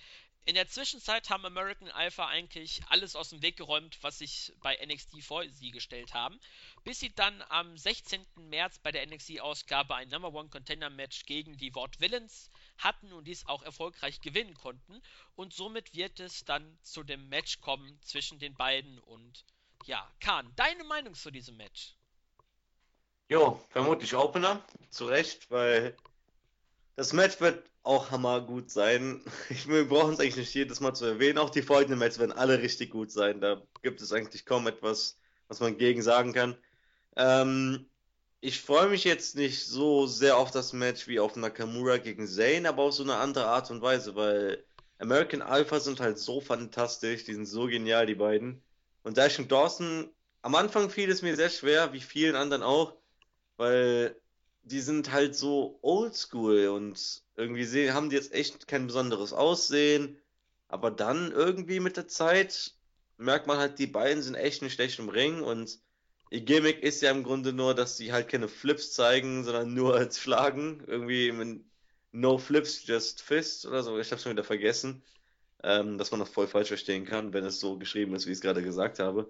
In 0.43 0.55
der 0.55 0.67
Zwischenzeit 0.67 1.29
haben 1.29 1.45
American 1.45 1.89
Alpha 1.89 2.27
eigentlich 2.27 2.81
alles 2.89 3.15
aus 3.15 3.29
dem 3.29 3.43
Weg 3.43 3.57
geräumt, 3.57 3.99
was 4.01 4.17
sich 4.17 4.51
bei 4.61 4.75
NXT 4.83 5.23
vor 5.23 5.47
sie 5.47 5.69
gestellt 5.69 6.15
haben, 6.15 6.39
bis 6.83 6.99
sie 6.99 7.13
dann 7.13 7.43
am 7.49 7.77
16. 7.77 8.25
März 8.35 8.79
bei 8.79 8.91
der 8.91 9.05
NXT-Ausgabe 9.05 9.93
ein 9.93 10.09
Number 10.09 10.33
One 10.33 10.49
Contender 10.49 10.89
Match 10.89 11.27
gegen 11.27 11.57
die 11.57 11.75
Ward 11.75 11.99
Villains 12.01 12.49
hatten 12.79 13.13
und 13.13 13.25
dies 13.25 13.45
auch 13.45 13.61
erfolgreich 13.61 14.19
gewinnen 14.21 14.55
konnten. 14.55 14.99
Und 15.35 15.53
somit 15.53 15.93
wird 15.93 16.19
es 16.19 16.43
dann 16.43 16.75
zu 16.81 17.03
dem 17.03 17.29
Match 17.29 17.61
kommen 17.61 18.01
zwischen 18.01 18.39
den 18.39 18.55
beiden. 18.55 18.97
Und 18.97 19.45
ja, 19.85 20.11
Kahn, 20.19 20.51
deine 20.55 20.83
Meinung 20.85 21.13
zu 21.13 21.29
diesem 21.29 21.55
Match? 21.57 21.93
Jo, 23.29 23.63
vermutlich 23.69 24.15
Opener, 24.15 24.65
zu 24.89 25.05
Recht, 25.05 25.51
weil 25.51 25.95
das 26.95 27.13
Match 27.13 27.39
wird 27.41 27.63
auch 27.83 28.11
hammergut 28.11 28.69
sein. 28.69 29.21
Ich, 29.49 29.67
wir 29.67 29.87
brauchen 29.87 30.13
es 30.13 30.19
eigentlich 30.19 30.37
nicht 30.37 30.53
jedes 30.53 30.79
Mal 30.79 30.93
zu 30.93 31.05
erwähnen. 31.05 31.37
Auch 31.37 31.49
die 31.49 31.61
folgenden 31.61 31.99
Matches 31.99 32.19
werden 32.19 32.31
alle 32.31 32.61
richtig 32.61 32.91
gut 32.91 33.11
sein. 33.11 33.41
Da 33.41 33.61
gibt 33.81 34.01
es 34.01 34.13
eigentlich 34.13 34.45
kaum 34.45 34.67
etwas, 34.67 35.19
was 35.47 35.59
man 35.59 35.77
gegen 35.77 36.01
sagen 36.01 36.33
kann. 36.33 36.57
Ähm, 37.15 37.89
ich 38.39 38.61
freue 38.61 38.89
mich 38.89 39.03
jetzt 39.03 39.35
nicht 39.35 39.65
so 39.65 40.07
sehr 40.07 40.37
auf 40.37 40.51
das 40.51 40.73
Match 40.73 41.07
wie 41.07 41.19
auf 41.19 41.35
Nakamura 41.35 41.97
gegen 41.97 42.27
Zayn, 42.27 42.65
aber 42.65 42.83
auf 42.83 42.93
so 42.93 43.03
eine 43.03 43.15
andere 43.15 43.45
Art 43.45 43.69
und 43.69 43.81
Weise, 43.81 44.15
weil 44.15 44.63
American 44.97 45.41
Alpha 45.41 45.79
sind 45.79 45.99
halt 45.99 46.17
so 46.17 46.41
fantastisch, 46.41 47.23
die 47.25 47.33
sind 47.33 47.45
so 47.45 47.67
genial, 47.67 48.05
die 48.05 48.15
beiden. 48.15 48.63
Und 49.03 49.17
Dash 49.17 49.39
und 49.39 49.51
Dawson, 49.51 50.09
am 50.41 50.55
Anfang 50.55 50.89
fiel 50.89 51.09
es 51.11 51.21
mir 51.21 51.35
sehr 51.35 51.49
schwer, 51.49 51.93
wie 51.93 52.01
vielen 52.01 52.35
anderen 52.35 52.63
auch, 52.63 52.95
weil 53.57 54.15
die 54.63 54.81
sind 54.81 55.11
halt 55.11 55.35
so 55.35 55.79
oldschool 55.81 56.67
und 56.67 57.23
irgendwie 57.35 57.65
sehen, 57.65 57.93
haben 57.93 58.09
die 58.09 58.15
jetzt 58.15 58.33
echt 58.33 58.67
kein 58.67 58.87
besonderes 58.87 59.33
Aussehen. 59.33 60.17
Aber 60.67 60.91
dann 60.91 61.31
irgendwie 61.31 61.79
mit 61.79 61.97
der 61.97 62.07
Zeit 62.07 62.73
merkt 63.17 63.47
man 63.47 63.57
halt, 63.57 63.79
die 63.79 63.87
beiden 63.87 64.23
sind 64.23 64.35
echt 64.35 64.61
nicht 64.61 64.73
schlecht 64.73 64.99
im 64.99 65.09
Ring 65.09 65.41
und 65.41 65.79
ihr 66.29 66.41
Gimmick 66.41 66.81
ist 66.81 67.01
ja 67.01 67.11
im 67.11 67.23
Grunde 67.23 67.53
nur, 67.53 67.75
dass 67.75 67.97
sie 67.97 68.13
halt 68.13 68.29
keine 68.29 68.47
Flips 68.47 68.93
zeigen, 68.93 69.43
sondern 69.43 69.73
nur 69.73 69.95
als 69.95 70.19
Schlagen. 70.19 70.83
Irgendwie 70.87 71.31
mit 71.31 71.65
No 72.11 72.37
Flips, 72.37 72.85
just 72.87 73.21
Fist 73.21 73.65
oder 73.65 73.83
so. 73.83 73.99
Ich 73.99 74.11
hab's 74.11 74.23
schon 74.23 74.31
wieder 74.31 74.43
vergessen. 74.43 75.03
Ähm, 75.63 75.97
dass 75.99 76.09
man 76.09 76.19
das 76.19 76.29
voll 76.29 76.47
falsch 76.47 76.69
verstehen 76.69 77.05
kann, 77.05 77.33
wenn 77.33 77.45
es 77.45 77.59
so 77.59 77.77
geschrieben 77.77 78.15
ist, 78.15 78.25
wie 78.25 78.31
ich 78.31 78.37
es 78.37 78.41
gerade 78.41 78.63
gesagt 78.63 78.97
habe. 78.97 79.29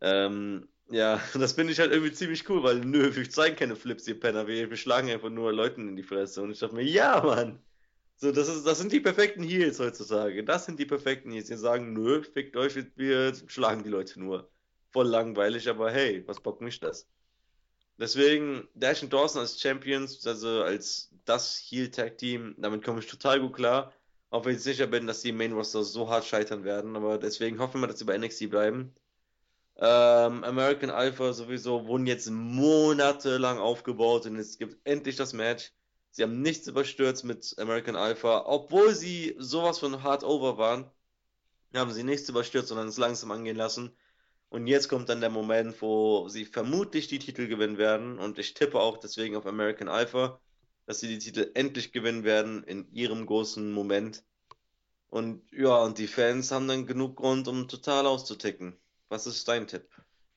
Ähm, 0.00 0.68
ja, 0.92 1.20
das 1.34 1.52
finde 1.54 1.72
ich 1.72 1.80
halt 1.80 1.92
irgendwie 1.92 2.12
ziemlich 2.12 2.48
cool, 2.48 2.62
weil 2.62 2.80
nö, 2.80 3.14
wir 3.14 3.28
zeigen 3.28 3.56
keine 3.56 3.76
Flips, 3.76 4.06
ihr 4.06 4.20
Penner, 4.20 4.46
wir, 4.46 4.68
wir 4.70 4.76
schlagen 4.76 5.10
einfach 5.10 5.30
nur 5.30 5.52
Leuten 5.52 5.88
in 5.88 5.96
die 5.96 6.02
Fresse. 6.02 6.42
Und 6.42 6.52
ich 6.52 6.58
dachte 6.58 6.74
mir, 6.74 6.84
ja, 6.84 7.20
Mann. 7.22 7.58
So, 8.16 8.30
das, 8.30 8.48
ist, 8.48 8.64
das 8.66 8.78
sind 8.78 8.92
die 8.92 9.00
perfekten 9.00 9.42
Heels 9.42 9.80
heutzutage. 9.80 10.44
Das 10.44 10.66
sind 10.66 10.78
die 10.78 10.86
perfekten 10.86 11.32
Heels. 11.32 11.48
Die 11.48 11.56
sagen, 11.56 11.92
nö, 11.92 12.22
fickt 12.22 12.56
euch, 12.56 12.76
wir 12.96 13.32
schlagen 13.48 13.82
die 13.82 13.90
Leute 13.90 14.20
nur. 14.20 14.48
Voll 14.90 15.08
langweilig, 15.08 15.68
aber 15.68 15.90
hey, 15.90 16.22
was 16.26 16.40
bockt 16.40 16.60
mich 16.60 16.78
das? 16.78 17.08
Deswegen, 17.98 18.68
Dash 18.74 19.02
und 19.02 19.12
Dawson 19.12 19.40
als 19.40 19.60
Champions, 19.60 20.26
also 20.26 20.62
als 20.62 21.10
das 21.24 21.58
Heel-Tag-Team, 21.68 22.54
damit 22.58 22.84
komme 22.84 23.00
ich 23.00 23.06
total 23.06 23.40
gut 23.40 23.54
klar. 23.54 23.92
Auch 24.30 24.44
wenn 24.44 24.56
ich 24.56 24.62
sicher 24.62 24.86
bin, 24.86 25.06
dass 25.06 25.22
die 25.22 25.32
Main 25.32 25.52
Roster 25.52 25.82
so 25.82 26.08
hart 26.08 26.24
scheitern 26.24 26.64
werden. 26.64 26.96
Aber 26.96 27.18
deswegen 27.18 27.58
hoffen 27.58 27.80
wir, 27.80 27.88
dass 27.88 27.98
sie 27.98 28.04
bei 28.04 28.16
NXT 28.16 28.50
bleiben. 28.50 28.94
Ähm, 29.84 30.44
American 30.44 30.90
Alpha 30.90 31.32
sowieso 31.32 31.88
wurden 31.88 32.06
jetzt 32.06 32.30
monatelang 32.30 33.58
aufgebaut 33.58 34.26
und 34.26 34.36
es 34.36 34.56
gibt 34.56 34.76
endlich 34.86 35.16
das 35.16 35.32
Match. 35.32 35.72
Sie 36.12 36.22
haben 36.22 36.40
nichts 36.40 36.68
überstürzt 36.68 37.24
mit 37.24 37.52
American 37.58 37.96
Alpha, 37.96 38.44
obwohl 38.46 38.94
sie 38.94 39.34
sowas 39.38 39.80
von 39.80 40.04
hard 40.04 40.22
over 40.22 40.56
waren. 40.56 40.88
Haben 41.74 41.90
sie 41.90 42.04
nichts 42.04 42.28
überstürzt, 42.28 42.68
sondern 42.68 42.86
es 42.86 42.96
langsam 42.96 43.32
angehen 43.32 43.56
lassen. 43.56 43.96
Und 44.50 44.68
jetzt 44.68 44.88
kommt 44.88 45.08
dann 45.08 45.20
der 45.20 45.30
Moment, 45.30 45.82
wo 45.82 46.28
sie 46.28 46.44
vermutlich 46.44 47.08
die 47.08 47.18
Titel 47.18 47.48
gewinnen 47.48 47.78
werden. 47.78 48.20
Und 48.20 48.38
ich 48.38 48.54
tippe 48.54 48.78
auch 48.78 48.98
deswegen 48.98 49.34
auf 49.34 49.46
American 49.46 49.88
Alpha, 49.88 50.40
dass 50.86 51.00
sie 51.00 51.08
die 51.08 51.18
Titel 51.18 51.50
endlich 51.54 51.90
gewinnen 51.90 52.22
werden 52.22 52.62
in 52.64 52.88
ihrem 52.92 53.26
großen 53.26 53.72
Moment. 53.72 54.22
Und 55.08 55.42
ja, 55.50 55.82
und 55.82 55.98
die 55.98 56.06
Fans 56.06 56.52
haben 56.52 56.68
dann 56.68 56.86
genug 56.86 57.16
Grund, 57.16 57.48
um 57.48 57.66
total 57.66 58.06
auszuticken. 58.06 58.78
Was 59.12 59.26
ist 59.26 59.46
dein 59.46 59.66
Tipp? 59.66 59.86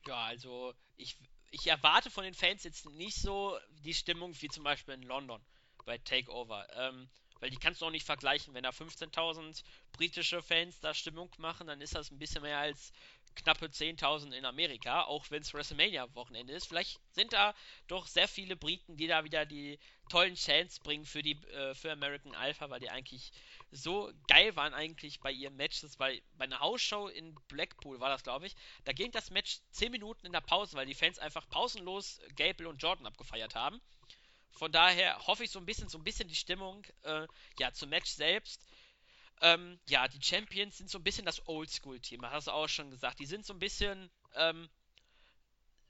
Ja, 0.06 0.26
also 0.26 0.74
ich, 0.98 1.16
ich 1.50 1.66
erwarte 1.66 2.10
von 2.10 2.24
den 2.24 2.34
Fans 2.34 2.62
jetzt 2.62 2.84
nicht 2.90 3.16
so 3.16 3.58
die 3.70 3.94
Stimmung 3.94 4.38
wie 4.38 4.48
zum 4.48 4.64
Beispiel 4.64 4.92
in 4.92 5.02
London 5.02 5.42
bei 5.86 5.96
Takeover. 5.96 6.68
Ähm, 6.74 7.08
weil 7.40 7.48
die 7.48 7.56
kannst 7.56 7.80
du 7.80 7.86
auch 7.86 7.90
nicht 7.90 8.04
vergleichen. 8.04 8.52
Wenn 8.52 8.64
da 8.64 8.70
15.000 8.70 9.62
britische 9.92 10.42
Fans 10.42 10.78
da 10.80 10.92
Stimmung 10.92 11.30
machen, 11.38 11.68
dann 11.68 11.80
ist 11.80 11.94
das 11.94 12.10
ein 12.10 12.18
bisschen 12.18 12.42
mehr 12.42 12.58
als 12.58 12.92
knappe 13.36 13.66
10.000 13.66 14.32
in 14.32 14.44
Amerika, 14.44 15.04
auch 15.04 15.30
wenn 15.30 15.42
es 15.42 15.54
WrestleMania-Wochenende 15.54 16.52
ist. 16.52 16.66
Vielleicht 16.66 16.98
sind 17.12 17.32
da 17.32 17.54
doch 17.86 18.06
sehr 18.06 18.28
viele 18.28 18.56
Briten, 18.56 18.96
die 18.96 19.06
da 19.06 19.24
wieder 19.24 19.46
die 19.46 19.78
tollen 20.08 20.34
Chants 20.34 20.80
bringen 20.80 21.04
für 21.04 21.22
die 21.22 21.36
äh, 21.52 21.74
für 21.74 21.92
American 21.92 22.34
Alpha, 22.34 22.70
weil 22.70 22.80
die 22.80 22.90
eigentlich 22.90 23.32
so 23.70 24.10
geil 24.28 24.54
waren 24.56 24.74
eigentlich 24.74 25.20
bei 25.20 25.30
ihren 25.30 25.56
Matches, 25.56 25.98
weil 25.98 26.22
bei 26.34 26.44
einer 26.44 26.60
Hausshow 26.60 27.08
in 27.08 27.34
Blackpool 27.48 28.00
war 28.00 28.08
das, 28.08 28.22
glaube 28.22 28.46
ich, 28.46 28.54
da 28.84 28.92
ging 28.92 29.10
das 29.12 29.30
Match 29.30 29.60
10 29.72 29.92
Minuten 29.92 30.26
in 30.26 30.32
der 30.32 30.40
Pause, 30.40 30.76
weil 30.76 30.86
die 30.86 30.94
Fans 30.94 31.18
einfach 31.18 31.48
pausenlos 31.48 32.20
Gable 32.36 32.68
und 32.68 32.82
Jordan 32.82 33.06
abgefeiert 33.06 33.54
haben. 33.54 33.80
Von 34.56 34.72
daher 34.72 35.26
hoffe 35.26 35.44
ich 35.44 35.50
so 35.50 35.58
ein 35.58 35.66
bisschen, 35.66 35.88
so 35.88 35.98
ein 35.98 36.04
bisschen 36.04 36.28
die 36.28 36.34
Stimmung, 36.34 36.86
äh, 37.02 37.26
ja, 37.58 37.72
zum 37.72 37.90
Match 37.90 38.10
selbst. 38.10 38.64
Ähm, 39.42 39.78
ja, 39.88 40.08
die 40.08 40.22
Champions 40.22 40.78
sind 40.78 40.90
so 40.90 40.98
ein 40.98 41.04
bisschen 41.04 41.26
das 41.26 41.46
Oldschool-Team, 41.46 42.24
hast 42.24 42.46
du 42.46 42.52
auch 42.52 42.68
schon 42.68 42.90
gesagt. 42.90 43.18
Die 43.18 43.26
sind 43.26 43.44
so 43.44 43.52
ein 43.52 43.58
bisschen, 43.58 44.10
ähm, 44.34 44.68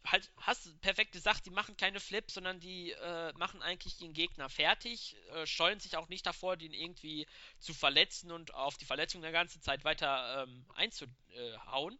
halt, 0.04 0.30
hast 0.38 0.80
perfekt 0.80 1.12
gesagt, 1.12 1.46
die 1.46 1.50
machen 1.50 1.76
keine 1.76 2.00
Flips, 2.00 2.34
sondern 2.34 2.58
die 2.60 2.90
äh, 2.92 3.32
machen 3.34 3.62
eigentlich 3.62 3.98
den 3.98 4.12
Gegner 4.12 4.48
fertig, 4.48 5.16
äh, 5.32 5.46
scheuen 5.46 5.78
sich 5.80 5.96
auch 5.96 6.08
nicht 6.08 6.26
davor, 6.26 6.56
den 6.56 6.72
irgendwie 6.72 7.26
zu 7.58 7.72
verletzen 7.72 8.32
und 8.32 8.52
auf 8.54 8.76
die 8.76 8.84
Verletzung 8.84 9.22
der 9.22 9.32
ganze 9.32 9.60
Zeit 9.60 9.84
weiter 9.84 10.42
ähm, 10.42 10.64
einzuhauen. 10.74 11.98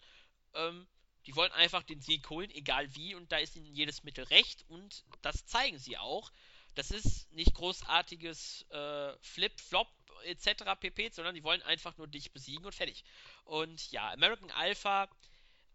Ähm, 0.54 0.86
die 1.26 1.34
wollen 1.34 1.52
einfach 1.52 1.82
den 1.82 2.00
Sieg 2.00 2.28
holen, 2.30 2.50
egal 2.50 2.94
wie, 2.94 3.14
und 3.14 3.32
da 3.32 3.38
ist 3.38 3.56
ihnen 3.56 3.66
jedes 3.66 4.04
Mittel 4.04 4.24
recht 4.24 4.64
und 4.68 5.04
das 5.22 5.44
zeigen 5.46 5.78
sie 5.78 5.98
auch. 5.98 6.30
Das 6.74 6.90
ist 6.90 7.32
nicht 7.32 7.54
großartiges 7.54 8.66
äh, 8.70 9.16
Flip-Flop 9.22 9.88
etc. 10.24 10.76
pp, 10.78 11.10
sondern 11.10 11.34
die 11.34 11.44
wollen 11.44 11.62
einfach 11.62 11.96
nur 11.96 12.06
dich 12.06 12.32
besiegen 12.32 12.64
und 12.64 12.74
fertig. 12.74 13.04
Und 13.44 13.90
ja, 13.90 14.10
American 14.12 14.50
Alpha, 14.50 15.08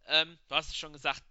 ähm, 0.08 0.38
du 0.48 0.56
hast 0.56 0.70
es 0.70 0.78
schon 0.78 0.94
gesagt, 0.94 1.24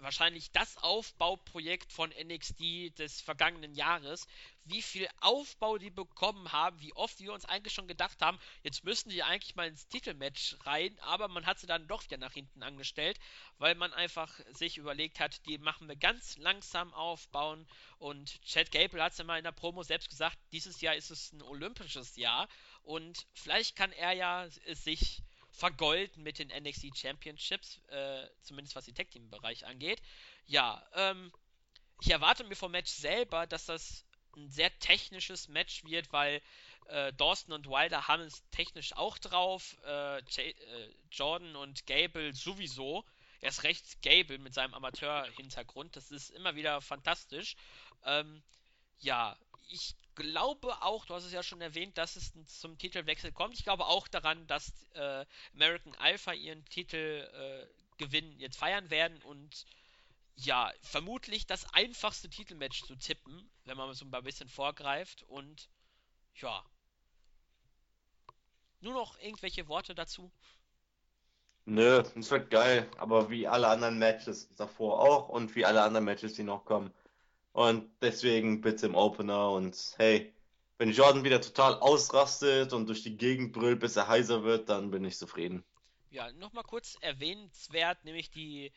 wahrscheinlich 0.00 0.50
das 0.52 0.76
Aufbauprojekt 0.78 1.92
von 1.92 2.10
NXT 2.10 2.98
des 2.98 3.20
vergangenen 3.20 3.74
Jahres, 3.74 4.26
wie 4.64 4.82
viel 4.82 5.08
Aufbau 5.20 5.78
die 5.78 5.90
bekommen 5.90 6.50
haben, 6.52 6.80
wie 6.80 6.92
oft 6.94 7.20
wir 7.20 7.32
uns 7.32 7.44
eigentlich 7.44 7.74
schon 7.74 7.86
gedacht 7.86 8.20
haben, 8.20 8.38
jetzt 8.62 8.84
müssten 8.84 9.10
die 9.10 9.22
eigentlich 9.22 9.54
mal 9.54 9.68
ins 9.68 9.86
Titelmatch 9.88 10.56
rein, 10.64 10.98
aber 11.00 11.28
man 11.28 11.46
hat 11.46 11.58
sie 11.58 11.66
dann 11.66 11.86
doch 11.86 12.02
wieder 12.04 12.16
nach 12.16 12.32
hinten 12.32 12.62
angestellt, 12.62 13.18
weil 13.58 13.74
man 13.74 13.92
einfach 13.92 14.40
sich 14.54 14.76
überlegt 14.76 15.20
hat, 15.20 15.44
die 15.46 15.58
machen 15.58 15.88
wir 15.88 15.96
ganz 15.96 16.36
langsam 16.36 16.92
aufbauen. 16.94 17.66
Und 17.98 18.40
Chad 18.42 18.72
Gable 18.72 19.02
hat 19.02 19.12
es 19.12 19.18
ja 19.18 19.24
mal 19.24 19.38
in 19.38 19.44
der 19.44 19.52
Promo 19.52 19.82
selbst 19.82 20.08
gesagt, 20.10 20.38
dieses 20.52 20.80
Jahr 20.80 20.96
ist 20.96 21.10
es 21.10 21.32
ein 21.32 21.42
olympisches 21.42 22.16
Jahr 22.16 22.48
und 22.82 23.26
vielleicht 23.34 23.76
kann 23.76 23.92
er 23.92 24.12
ja 24.12 24.48
sich 24.48 25.22
vergolden 25.56 26.22
mit 26.22 26.38
den 26.38 26.48
NXT 26.48 26.96
Championships, 26.96 27.80
äh, 27.88 28.28
zumindest 28.42 28.76
was 28.76 28.84
die 28.84 28.92
Tag 28.92 29.10
Team 29.10 29.30
Bereich 29.30 29.64
angeht. 29.64 30.02
Ja, 30.44 30.86
ähm, 30.94 31.32
ich 32.00 32.10
erwarte 32.10 32.44
mir 32.44 32.56
vom 32.56 32.72
Match 32.72 32.92
selber, 32.92 33.46
dass 33.46 33.64
das 33.64 34.04
ein 34.36 34.50
sehr 34.50 34.78
technisches 34.80 35.48
Match 35.48 35.82
wird, 35.84 36.12
weil 36.12 36.42
äh, 36.88 37.10
Dawson 37.14 37.54
und 37.54 37.66
Wilder 37.66 38.06
haben 38.06 38.22
es 38.22 38.44
technisch 38.50 38.92
auch 38.92 39.16
drauf, 39.16 39.78
äh, 39.86 40.18
äh, 40.18 40.94
Jordan 41.10 41.56
und 41.56 41.86
Gable 41.86 42.34
sowieso. 42.34 43.04
Erst 43.40 43.62
recht 43.62 44.02
Gable 44.02 44.38
mit 44.38 44.52
seinem 44.52 44.74
Amateur-Hintergrund, 44.74 45.96
das 45.96 46.10
ist 46.10 46.30
immer 46.30 46.54
wieder 46.54 46.82
fantastisch. 46.82 47.56
Ähm, 48.04 48.42
ja, 48.98 49.38
ich 49.68 49.94
glaube 50.16 50.82
auch, 50.82 51.06
du 51.06 51.14
hast 51.14 51.24
es 51.24 51.32
ja 51.32 51.42
schon 51.42 51.60
erwähnt, 51.60 51.96
dass 51.96 52.16
es 52.16 52.32
zum 52.60 52.76
Titelwechsel 52.78 53.30
kommt. 53.32 53.54
Ich 53.54 53.62
glaube 53.62 53.86
auch 53.86 54.08
daran, 54.08 54.46
dass 54.48 54.72
äh, 54.94 55.24
American 55.54 55.94
Alpha 55.94 56.32
ihren 56.32 56.64
Titelgewinn 56.64 58.32
äh, 58.32 58.42
jetzt 58.42 58.56
feiern 58.56 58.90
werden 58.90 59.22
und 59.22 59.66
ja, 60.36 60.72
vermutlich 60.82 61.46
das 61.46 61.72
einfachste 61.72 62.28
Titelmatch 62.28 62.84
zu 62.84 62.96
tippen, 62.96 63.48
wenn 63.64 63.76
man 63.76 63.94
so 63.94 64.04
ein 64.04 64.24
bisschen 64.24 64.48
vorgreift 64.48 65.22
und 65.24 65.68
ja. 66.34 66.64
Nur 68.80 68.94
noch 68.94 69.18
irgendwelche 69.20 69.68
Worte 69.68 69.94
dazu? 69.94 70.30
Nö, 71.64 72.02
es 72.14 72.30
wird 72.30 72.50
geil, 72.50 72.88
aber 72.98 73.30
wie 73.30 73.48
alle 73.48 73.68
anderen 73.68 73.98
Matches 73.98 74.54
davor 74.54 75.00
auch 75.00 75.28
und 75.28 75.54
wie 75.56 75.64
alle 75.64 75.82
anderen 75.82 76.04
Matches, 76.04 76.34
die 76.34 76.44
noch 76.44 76.64
kommen. 76.64 76.92
Und 77.56 77.90
deswegen 78.02 78.60
bitte 78.60 78.84
im 78.84 78.94
Opener 78.94 79.50
und 79.52 79.94
hey, 79.96 80.30
wenn 80.76 80.92
Jordan 80.92 81.24
wieder 81.24 81.40
total 81.40 81.76
ausrastet 81.76 82.74
und 82.74 82.86
durch 82.86 83.02
die 83.02 83.16
Gegend 83.16 83.54
brüllt, 83.54 83.80
bis 83.80 83.96
er 83.96 84.08
heiser 84.08 84.44
wird, 84.44 84.68
dann 84.68 84.90
bin 84.90 85.06
ich 85.06 85.16
zufrieden. 85.16 85.64
Ja, 86.10 86.30
nochmal 86.32 86.64
kurz 86.64 86.98
erwähnenswert, 87.00 88.04
nämlich 88.04 88.30
die 88.30 88.74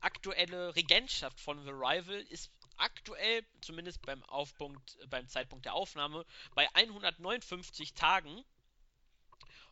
aktuelle 0.00 0.76
Regentschaft 0.76 1.40
von 1.40 1.64
The 1.64 1.72
Rival 1.72 2.24
ist 2.30 2.52
aktuell, 2.76 3.44
zumindest 3.60 4.00
beim 4.02 4.22
Aufpunkt, 4.26 4.96
beim 5.10 5.26
Zeitpunkt 5.26 5.64
der 5.64 5.74
Aufnahme, 5.74 6.24
bei 6.54 6.72
159 6.72 7.94
Tagen. 7.94 8.44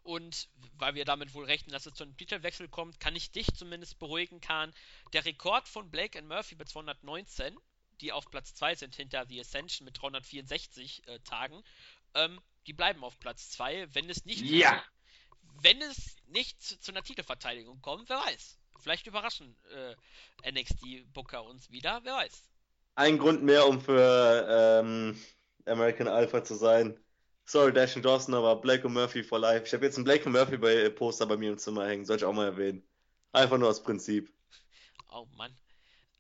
Und 0.03 0.49
weil 0.79 0.97
wir 0.97 1.05
damit 1.05 1.33
wohl 1.35 1.45
rechnen, 1.45 1.71
dass 1.71 1.87
es 1.87 1.95
zu 1.95 2.03
einem 2.03 2.17
Titelwechsel 2.17 2.67
kommt, 2.67 2.99
kann 2.99 3.15
ich 3.15 3.31
dich 3.31 3.55
zumindest 3.55 4.01
beruhigen, 4.01 4.41
Kahn. 4.41 4.75
Der 5.13 5.25
Rekord 5.25 5.69
von 5.69 5.93
Blake 5.93 6.19
and 6.19 6.27
Murphy 6.27 6.57
bei 6.57 6.65
219 6.65 7.57
die 8.03 8.13
auf 8.13 8.29
Platz 8.31 8.55
2 8.55 8.75
sind 8.75 8.95
hinter 8.95 9.25
The 9.27 9.41
Ascension 9.41 9.85
mit 9.85 10.01
364 10.01 11.07
äh, 11.07 11.19
Tagen, 11.21 11.63
ähm, 12.15 12.41
die 12.67 12.73
bleiben 12.73 13.03
auf 13.05 13.19
Platz 13.19 13.51
2, 13.51 13.95
wenn 13.95 14.11
es 14.11 14.25
nicht 14.25 14.43
ja. 14.43 14.83
wenn 15.63 15.81
es 15.81 16.17
nicht 16.27 16.63
zu, 16.63 16.79
zu, 16.79 16.93
einer 16.93 17.03
Titelverteidigung 17.03 17.81
kommt, 17.81 18.09
wer 18.09 18.19
weiß. 18.19 18.59
Vielleicht 18.81 19.07
überraschen 19.07 19.57
äh, 20.43 20.51
NXT 20.51 21.13
Booker 21.13 21.45
uns 21.45 21.71
wieder, 21.71 22.01
wer 22.03 22.15
weiß. 22.15 22.45
Ein 22.97 23.19
Grund 23.19 23.43
mehr, 23.43 23.67
um 23.67 23.81
für 23.81 24.47
ähm, 24.83 25.19
American 25.67 26.09
Alpha 26.09 26.45
zu 26.45 26.55
sein. 26.55 26.99
Sorry, 27.45 27.73
Dash 27.73 27.97
und 27.97 28.05
Dawson, 28.05 28.35
aber 28.35 28.57
Blake 28.57 28.87
und 28.87 28.93
Murphy 28.93 29.23
for 29.23 29.39
life. 29.39 29.65
Ich 29.67 29.73
habe 29.73 29.85
jetzt 29.85 29.97
einen 29.97 30.05
Blake 30.05 30.25
und 30.25 30.33
Murphy 30.33 30.57
bei 30.57 30.89
Poster 30.91 31.27
bei 31.27 31.37
mir 31.37 31.51
im 31.51 31.59
Zimmer 31.59 31.87
hängen, 31.87 32.05
soll 32.05 32.17
ich 32.17 32.25
auch 32.25 32.33
mal 32.33 32.47
erwähnen. 32.47 32.83
Einfach 33.33 33.59
nur 33.59 33.69
aus 33.69 33.83
Prinzip. 33.83 34.33
Oh 35.11 35.27
Mann. 35.37 35.55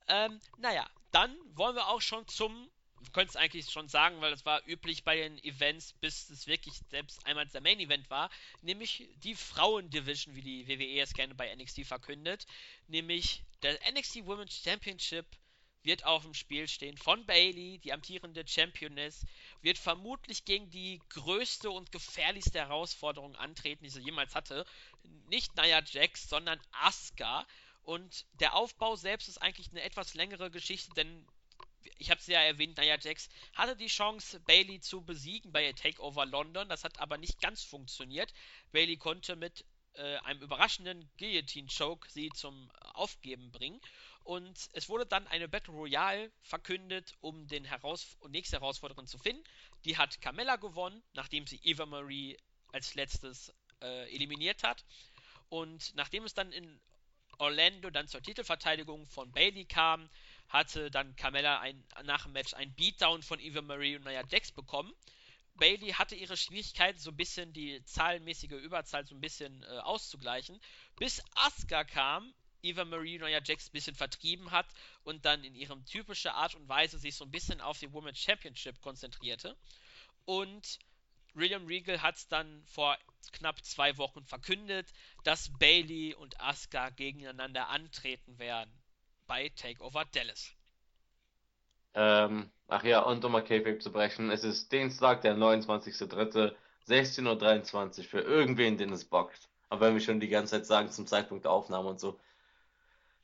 Ähm, 0.08 0.40
naja, 0.58 0.86
dann 1.12 1.34
wollen 1.54 1.76
wir 1.76 1.88
auch 1.88 2.00
schon 2.00 2.26
zum, 2.26 2.70
können 3.12 3.28
es 3.28 3.36
eigentlich 3.36 3.70
schon 3.70 3.88
sagen, 3.88 4.20
weil 4.20 4.32
es 4.32 4.44
war 4.44 4.66
üblich 4.66 5.04
bei 5.04 5.16
den 5.16 5.38
Events, 5.44 5.92
bis 5.94 6.30
es 6.30 6.46
wirklich 6.46 6.74
selbst 6.90 7.24
einmal 7.26 7.46
der 7.46 7.60
Main 7.60 7.80
Event 7.80 8.10
war, 8.10 8.30
nämlich 8.62 9.08
die 9.16 9.34
Frauen-Division, 9.34 10.34
wie 10.34 10.42
die 10.42 10.68
WWE 10.68 11.00
es 11.00 11.14
gerne 11.14 11.34
bei 11.34 11.54
NXT 11.54 11.86
verkündet, 11.86 12.46
nämlich 12.88 13.44
der 13.62 13.78
NXT 13.92 14.26
Women's 14.26 14.62
Championship 14.62 15.26
wird 15.84 16.04
auf 16.04 16.22
dem 16.22 16.34
Spiel 16.34 16.68
stehen 16.68 16.96
von 16.96 17.26
Bailey, 17.26 17.78
die 17.78 17.92
amtierende 17.92 18.46
Championess, 18.46 19.26
wird 19.62 19.78
vermutlich 19.78 20.44
gegen 20.44 20.70
die 20.70 21.00
größte 21.08 21.70
und 21.70 21.92
gefährlichste 21.92 22.60
Herausforderung 22.60 23.34
antreten, 23.36 23.84
die 23.84 23.90
sie 23.90 24.00
jemals 24.00 24.34
hatte. 24.34 24.64
Nicht 25.28 25.56
Nia 25.56 25.82
Jax, 25.84 26.28
sondern 26.28 26.60
Asuka. 26.72 27.46
Und 27.82 28.26
der 28.34 28.54
Aufbau 28.54 28.96
selbst 28.96 29.28
ist 29.28 29.38
eigentlich 29.38 29.70
eine 29.70 29.82
etwas 29.82 30.14
längere 30.14 30.50
Geschichte, 30.50 30.92
denn 30.94 31.26
ich 31.98 32.10
habe 32.10 32.20
es 32.20 32.26
ja 32.26 32.40
erwähnt, 32.40 32.78
Nia 32.78 32.98
Jax 32.98 33.28
hatte 33.54 33.76
die 33.76 33.88
Chance, 33.88 34.40
Bailey 34.40 34.80
zu 34.80 35.02
besiegen 35.04 35.52
bei 35.52 35.72
Takeover 35.72 36.26
London. 36.26 36.68
Das 36.68 36.84
hat 36.84 36.98
aber 36.98 37.18
nicht 37.18 37.40
ganz 37.40 37.62
funktioniert. 37.64 38.32
Bailey 38.70 38.96
konnte 38.96 39.36
mit 39.36 39.64
äh, 39.94 40.16
einem 40.18 40.42
überraschenden 40.42 41.10
Guillotine-Choke 41.18 42.08
sie 42.10 42.30
zum 42.30 42.70
Aufgeben 42.94 43.50
bringen. 43.50 43.80
Und 44.24 44.68
es 44.72 44.88
wurde 44.88 45.06
dann 45.06 45.26
eine 45.26 45.48
Battle 45.48 45.74
Royale 45.74 46.30
verkündet, 46.42 47.14
um 47.20 47.46
den 47.48 47.64
Heraus 47.64 48.16
nächste 48.28 48.56
Herausforderin 48.56 49.06
zu 49.06 49.18
finden. 49.18 49.42
Die 49.84 49.96
hat 49.96 50.20
Carmella 50.20 50.56
gewonnen, 50.56 51.02
nachdem 51.12 51.46
sie 51.46 51.60
Eva 51.64 51.86
Marie 51.86 52.38
als 52.72 52.94
letztes 52.94 53.52
äh, 53.80 54.14
eliminiert 54.14 54.62
hat. 54.62 54.84
Und 55.48 55.94
nachdem 55.96 56.24
es 56.24 56.34
dann 56.34 56.52
in 56.52 56.80
Orlando 57.38 57.90
dann 57.90 58.08
zur 58.08 58.22
Titelverteidigung 58.22 59.06
von 59.06 59.30
Bailey 59.32 59.64
kam, 59.64 60.08
hatte 60.48 60.90
dann 60.90 61.16
Carmella 61.16 61.60
ein, 61.60 61.82
nach 62.04 62.24
dem 62.24 62.32
Match 62.32 62.54
ein 62.54 62.74
Beatdown 62.74 63.22
von 63.22 63.40
Eva 63.40 63.62
Marie 63.62 63.96
und 63.96 64.04
Nia 64.04 64.22
Jax 64.28 64.52
bekommen. 64.52 64.92
Bailey 65.54 65.92
hatte 65.92 66.14
ihre 66.14 66.36
Schwierigkeiten, 66.36 66.98
so 66.98 67.10
ein 67.10 67.16
bisschen 67.16 67.52
die 67.52 67.82
zahlenmäßige 67.84 68.52
Überzahl 68.52 69.06
so 69.06 69.14
ein 69.14 69.20
bisschen 69.20 69.62
äh, 69.62 69.78
auszugleichen, 69.78 70.60
bis 70.96 71.22
Asuka 71.34 71.84
kam, 71.84 72.32
Eva 72.62 72.84
Marie 72.84 73.16
und 73.16 73.26
Nia 73.26 73.40
Jax 73.44 73.68
ein 73.68 73.72
bisschen 73.72 73.94
vertrieben 73.94 74.50
hat 74.50 74.66
und 75.04 75.24
dann 75.24 75.44
in 75.44 75.54
ihrem 75.54 75.84
typischen 75.84 76.30
Art 76.30 76.54
und 76.54 76.68
Weise 76.68 76.98
sich 76.98 77.16
so 77.16 77.24
ein 77.24 77.30
bisschen 77.30 77.60
auf 77.60 77.78
die 77.78 77.92
Women's 77.92 78.18
Championship 78.18 78.80
konzentrierte. 78.80 79.56
Und 80.24 80.78
William 81.34 81.66
Regal 81.66 82.02
hat 82.02 82.16
es 82.16 82.28
dann 82.28 82.62
vor 82.66 82.96
knapp 83.32 83.64
zwei 83.64 83.96
Wochen 83.96 84.24
verkündet, 84.24 84.92
dass 85.24 85.50
Bailey 85.58 86.14
und 86.14 86.40
Asuka 86.40 86.90
gegeneinander 86.90 87.68
antreten 87.68 88.38
werden 88.38 88.72
bei 89.26 89.48
Takeover 89.50 90.04
Dallas. 90.12 90.54
Ähm, 91.94 92.50
ach 92.68 92.84
ja, 92.84 93.00
und 93.00 93.24
um 93.24 93.32
mal 93.32 93.44
Kayfabe 93.44 93.78
zu 93.78 93.92
brechen, 93.92 94.30
es 94.30 94.44
ist 94.44 94.72
Dienstag, 94.72 95.22
der 95.22 95.36
29.03., 95.36 96.54
16.23 96.88 97.98
Uhr 97.98 98.04
für 98.04 98.20
irgendwen, 98.20 98.76
den 98.76 98.92
es 98.92 99.04
bockt. 99.04 99.48
Aber 99.68 99.86
wenn 99.86 99.94
wir 99.94 100.00
schon 100.00 100.20
die 100.20 100.28
ganze 100.28 100.52
Zeit 100.52 100.66
sagen, 100.66 100.90
zum 100.90 101.06
Zeitpunkt 101.06 101.44
der 101.44 101.52
Aufnahme 101.52 101.88
und 101.88 102.00
so, 102.00 102.18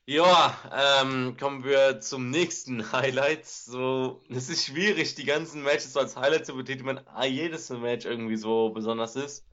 ja, 0.08 0.56
ähm, 1.02 1.36
kommen 1.36 1.64
wir 1.64 2.00
zum 2.00 2.30
nächsten 2.30 2.92
Highlight. 2.92 3.44
So, 3.44 4.22
es 4.30 4.48
ist 4.48 4.64
schwierig, 4.64 5.14
die 5.16 5.26
ganzen 5.26 5.62
Matches 5.62 5.92
so 5.92 6.00
als 6.00 6.16
Highlight 6.16 6.46
zu 6.46 6.54
betiteln, 6.54 6.86
wenn 6.86 7.30
jedes 7.30 7.68
Match 7.68 8.06
irgendwie 8.06 8.38
so 8.38 8.70
besonders 8.70 9.16
ist. 9.16 9.44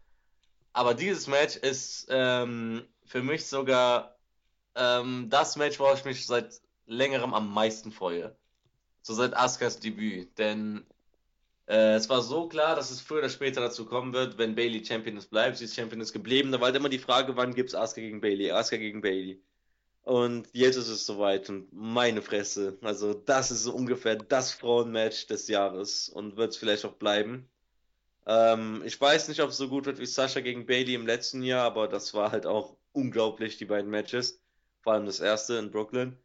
Aber 0.72 0.94
dieses 0.94 1.28
Match 1.28 1.58
ist 1.58 2.08
ähm, 2.10 2.86
für 3.04 3.22
mich 3.22 3.46
sogar 3.48 4.18
ähm, 4.76 5.28
das 5.30 5.58
Match, 5.58 5.78
worauf 5.78 6.00
ich 6.00 6.06
mich 6.06 6.26
seit 6.26 6.62
längerem 6.86 7.34
am 7.34 7.54
meisten 7.54 7.92
freue. 7.92 8.34
So 9.02 9.14
seit 9.14 9.36
Askas 9.36 9.82
Debüt. 9.82 10.38
Denn 10.38 10.86
äh, 11.68 11.96
es 11.96 12.08
war 12.08 12.22
so 12.22 12.48
klar, 12.48 12.78
dass 12.78 12.92
es 12.92 13.02
früher 13.02 13.20
oder 13.20 13.30
später 13.30 13.60
dazu 13.60 13.86
kommen 13.86 14.14
wird, 14.14 14.38
wenn 14.38 14.56
Bailey 14.56 14.86
Championess 14.86 15.26
bleibt. 15.26 15.58
Sie 15.58 15.66
ist 15.66 15.76
Championess 15.76 16.14
geblieben. 16.14 16.54
Da 16.54 16.62
war 16.62 16.68
halt 16.68 16.78
immer 16.78 16.88
die 16.88 17.00
Frage, 17.00 17.36
wann 17.36 17.54
gibt 17.56 17.72
es 17.72 17.76
Asuka 17.76 18.00
gegen 18.00 18.22
Bailey? 18.22 18.52
Asuka 18.52 18.78
gegen 18.78 19.02
Bailey. 19.02 19.42
Und 20.06 20.48
jetzt 20.54 20.76
ist 20.76 20.88
es 20.88 21.06
soweit 21.08 21.50
und 21.50 21.74
meine 21.74 22.22
Fresse. 22.22 22.78
Also, 22.84 23.16
das 23.16 23.50
ist 23.50 23.64
so 23.64 23.74
ungefähr 23.74 24.16
das 24.16 24.54
Frauenmatch 24.54 25.26
des 25.28 25.48
Jahres 25.48 26.10
und 26.10 26.38
wird 26.38 26.52
es 26.52 26.58
vielleicht 26.58 26.86
auch 26.86 26.94
bleiben. 26.94 27.50
Ähm, 28.28 28.84
ich 28.86 29.02
weiß 29.02 29.28
nicht, 29.30 29.42
ob 29.42 29.50
es 29.50 29.58
so 29.58 29.68
gut 29.68 29.88
wird 29.88 30.00
wie 30.00 30.06
Sascha 30.06 30.42
gegen 30.42 30.68
Bailey 30.68 30.94
im 30.94 31.08
letzten 31.08 31.42
Jahr, 31.42 31.64
aber 31.66 31.88
das 31.88 32.14
war 32.14 32.32
halt 32.32 32.46
auch 32.46 32.78
unglaublich, 32.92 33.58
die 33.58 33.66
beiden 33.66 33.90
Matches. 33.90 34.40
Vor 34.82 34.94
allem 34.94 35.08
das 35.08 35.20
erste 35.20 35.56
in 35.56 35.72
Brooklyn. 35.72 36.16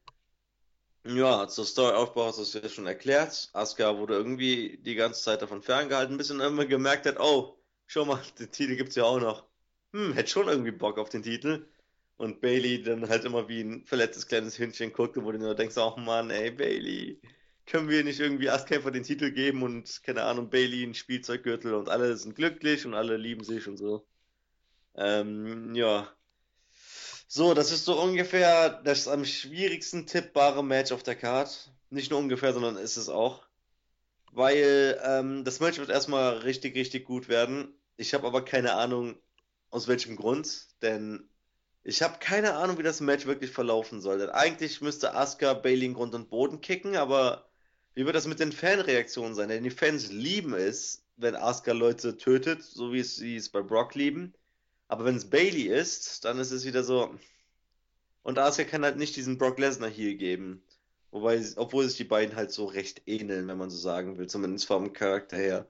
Ja, 1.06 1.48
zur 1.48 1.64
Story-Aufbau 1.64 2.26
hast 2.26 2.38
du 2.38 2.42
es 2.42 2.52
ja 2.52 2.68
schon 2.68 2.86
erklärt. 2.86 3.48
Asuka 3.54 3.96
wurde 3.96 4.14
irgendwie 4.14 4.78
die 4.82 4.94
ganze 4.94 5.22
Zeit 5.22 5.40
davon 5.40 5.62
ferngehalten, 5.62 6.18
bis 6.18 6.28
er 6.28 6.46
immer 6.46 6.66
gemerkt 6.66 7.06
hat, 7.06 7.18
oh, 7.18 7.56
schau 7.86 8.04
mal, 8.04 8.20
den 8.38 8.50
Titel 8.50 8.76
gibt's 8.76 8.96
ja 8.96 9.04
auch 9.04 9.20
noch. 9.20 9.46
Hm, 9.94 10.12
hätte 10.12 10.30
schon 10.30 10.48
irgendwie 10.48 10.70
Bock 10.70 10.98
auf 10.98 11.08
den 11.08 11.22
Titel. 11.22 11.66
Und 12.20 12.42
Bailey 12.42 12.82
dann 12.82 13.08
halt 13.08 13.24
immer 13.24 13.48
wie 13.48 13.62
ein 13.62 13.86
verletztes 13.86 14.26
kleines 14.26 14.58
Hündchen 14.58 14.92
guckt, 14.92 15.16
wo 15.16 15.32
du 15.32 15.38
nur 15.38 15.54
denkst, 15.54 15.78
ach 15.78 15.96
Mann, 15.96 16.28
ey, 16.28 16.50
Bailey, 16.50 17.18
können 17.64 17.88
wir 17.88 18.04
nicht 18.04 18.20
irgendwie 18.20 18.50
Askkämpfer 18.50 18.90
den 18.90 19.04
Titel 19.04 19.30
geben 19.30 19.62
und, 19.62 20.02
keine 20.02 20.24
Ahnung, 20.24 20.50
Bailey 20.50 20.84
ein 20.84 20.92
Spielzeuggürtel 20.92 21.72
und 21.72 21.88
alle 21.88 22.14
sind 22.18 22.34
glücklich 22.34 22.84
und 22.84 22.92
alle 22.92 23.16
lieben 23.16 23.42
sich 23.42 23.66
und 23.68 23.78
so. 23.78 24.06
Ähm, 24.96 25.74
ja. 25.74 26.14
So, 27.26 27.54
das 27.54 27.72
ist 27.72 27.86
so 27.86 27.98
ungefähr 27.98 28.82
das 28.82 29.08
am 29.08 29.24
schwierigsten 29.24 30.06
tippbare 30.06 30.62
Match 30.62 30.92
auf 30.92 31.02
der 31.02 31.16
Card. 31.16 31.72
Nicht 31.88 32.10
nur 32.10 32.20
ungefähr, 32.20 32.52
sondern 32.52 32.76
ist 32.76 32.98
es 32.98 33.08
auch. 33.08 33.46
Weil 34.30 35.00
ähm, 35.06 35.42
das 35.44 35.60
Match 35.60 35.78
wird 35.78 35.88
erstmal 35.88 36.36
richtig, 36.40 36.76
richtig 36.76 37.06
gut 37.06 37.30
werden. 37.30 37.72
Ich 37.96 38.12
habe 38.12 38.26
aber 38.26 38.44
keine 38.44 38.74
Ahnung, 38.74 39.18
aus 39.70 39.88
welchem 39.88 40.16
Grund. 40.16 40.66
Denn 40.82 41.30
ich 41.82 42.02
habe 42.02 42.18
keine 42.20 42.54
Ahnung, 42.54 42.78
wie 42.78 42.82
das 42.82 43.00
Match 43.00 43.26
wirklich 43.26 43.50
verlaufen 43.50 44.00
soll. 44.00 44.18
Denn 44.18 44.30
eigentlich 44.30 44.80
müsste 44.80 45.14
Asuka 45.14 45.54
Bailey 45.54 45.86
in 45.86 45.94
Grund 45.94 46.14
und 46.14 46.28
Boden 46.30 46.60
kicken, 46.60 46.96
aber 46.96 47.48
wie 47.94 48.04
wird 48.04 48.14
das 48.14 48.26
mit 48.26 48.40
den 48.40 48.52
Fanreaktionen 48.52 49.34
sein? 49.34 49.48
Denn 49.48 49.64
die 49.64 49.70
Fans 49.70 50.10
lieben 50.12 50.54
es, 50.54 51.04
wenn 51.16 51.36
Asuka 51.36 51.72
Leute 51.72 52.16
tötet, 52.18 52.62
so 52.62 52.92
wie 52.92 53.02
sie 53.02 53.36
es 53.36 53.48
bei 53.48 53.62
Brock 53.62 53.94
lieben. 53.94 54.34
Aber 54.88 55.04
wenn 55.04 55.16
es 55.16 55.30
Bailey 55.30 55.68
ist, 55.68 56.24
dann 56.24 56.38
ist 56.38 56.50
es 56.50 56.64
wieder 56.64 56.84
so. 56.84 57.14
Und 58.22 58.38
Asuka 58.38 58.68
kann 58.68 58.84
halt 58.84 58.96
nicht 58.98 59.16
diesen 59.16 59.38
Brock 59.38 59.58
Lesnar 59.58 59.90
hier 59.90 60.16
geben. 60.16 60.62
Wobei, 61.10 61.42
obwohl 61.56 61.88
sich 61.88 61.96
die 61.96 62.04
beiden 62.04 62.36
halt 62.36 62.52
so 62.52 62.66
recht 62.66 63.02
ähneln, 63.06 63.48
wenn 63.48 63.58
man 63.58 63.70
so 63.70 63.78
sagen 63.78 64.18
will, 64.18 64.28
zumindest 64.28 64.66
vom 64.66 64.92
Charakter 64.92 65.36
her. 65.36 65.68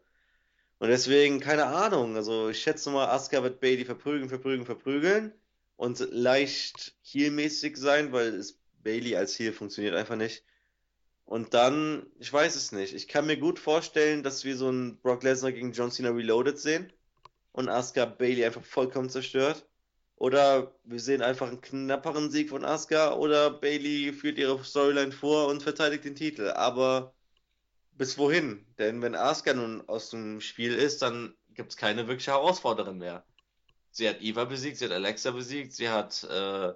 Und 0.79 0.89
deswegen, 0.89 1.41
keine 1.41 1.67
Ahnung, 1.67 2.17
also 2.17 2.49
ich 2.51 2.63
schätze 2.63 2.91
mal, 2.91 3.09
Asuka 3.09 3.43
wird 3.43 3.61
Bailey 3.61 3.85
verprügeln, 3.85 4.29
verprügeln, 4.29 4.67
verprügeln 4.67 5.33
und 5.81 5.99
leicht 6.11 6.95
Heel-mäßig 7.05 7.79
sein, 7.79 8.13
weil 8.13 8.35
es 8.35 8.61
Bailey 8.83 9.17
als 9.17 9.39
Heel 9.39 9.55
funktioniert 9.55 9.95
einfach 9.95 10.17
nicht. 10.17 10.45
Und 11.25 11.55
dann, 11.55 12.05
ich 12.19 12.31
weiß 12.31 12.55
es 12.55 12.71
nicht. 12.73 12.93
Ich 12.93 13.09
kann 13.09 13.27
mir 13.27 13.39
gut 13.39 13.59
vorstellen, 13.59 14.23
dass 14.23 14.45
wir 14.45 14.59
so 14.59 14.69
einen 14.69 15.01
Brock 15.01 15.23
Lesnar 15.23 15.53
gegen 15.53 15.73
John 15.73 15.91
Cena 15.91 16.11
Reloaded 16.11 16.59
sehen 16.59 16.93
und 17.53 17.71
Asuka 17.71 18.05
Bailey 18.05 18.45
einfach 18.45 18.63
vollkommen 18.63 19.09
zerstört. 19.09 19.67
Oder 20.17 20.75
wir 20.85 21.01
sehen 21.01 21.23
einfach 21.23 21.49
einen 21.49 21.63
knapperen 21.63 22.31
Sieg 22.31 22.51
von 22.51 22.67
Asuka 22.67 23.15
oder 23.15 23.51
Bailey 23.51 24.13
führt 24.13 24.37
ihre 24.37 24.63
Storyline 24.63 25.13
vor 25.13 25.49
und 25.49 25.63
verteidigt 25.63 26.05
den 26.05 26.15
Titel. 26.15 26.49
Aber 26.51 27.15
bis 27.93 28.19
wohin? 28.19 28.67
Denn 28.79 29.01
wenn 29.01 29.15
Asuka 29.15 29.55
nun 29.55 29.89
aus 29.89 30.11
dem 30.11 30.43
Spiel 30.43 30.75
ist, 30.75 31.01
dann 31.01 31.35
gibt 31.55 31.71
es 31.71 31.79
keine 31.79 32.07
wirkliche 32.07 32.33
Herausforderin 32.33 32.99
mehr. 32.99 33.25
Sie 33.91 34.09
hat 34.09 34.21
Eva 34.21 34.45
besiegt, 34.45 34.79
sie 34.79 34.85
hat 34.87 34.93
Alexa 34.93 35.31
besiegt, 35.33 35.73
sie 35.73 35.89
hat 35.89 36.25
äh, 36.25 36.73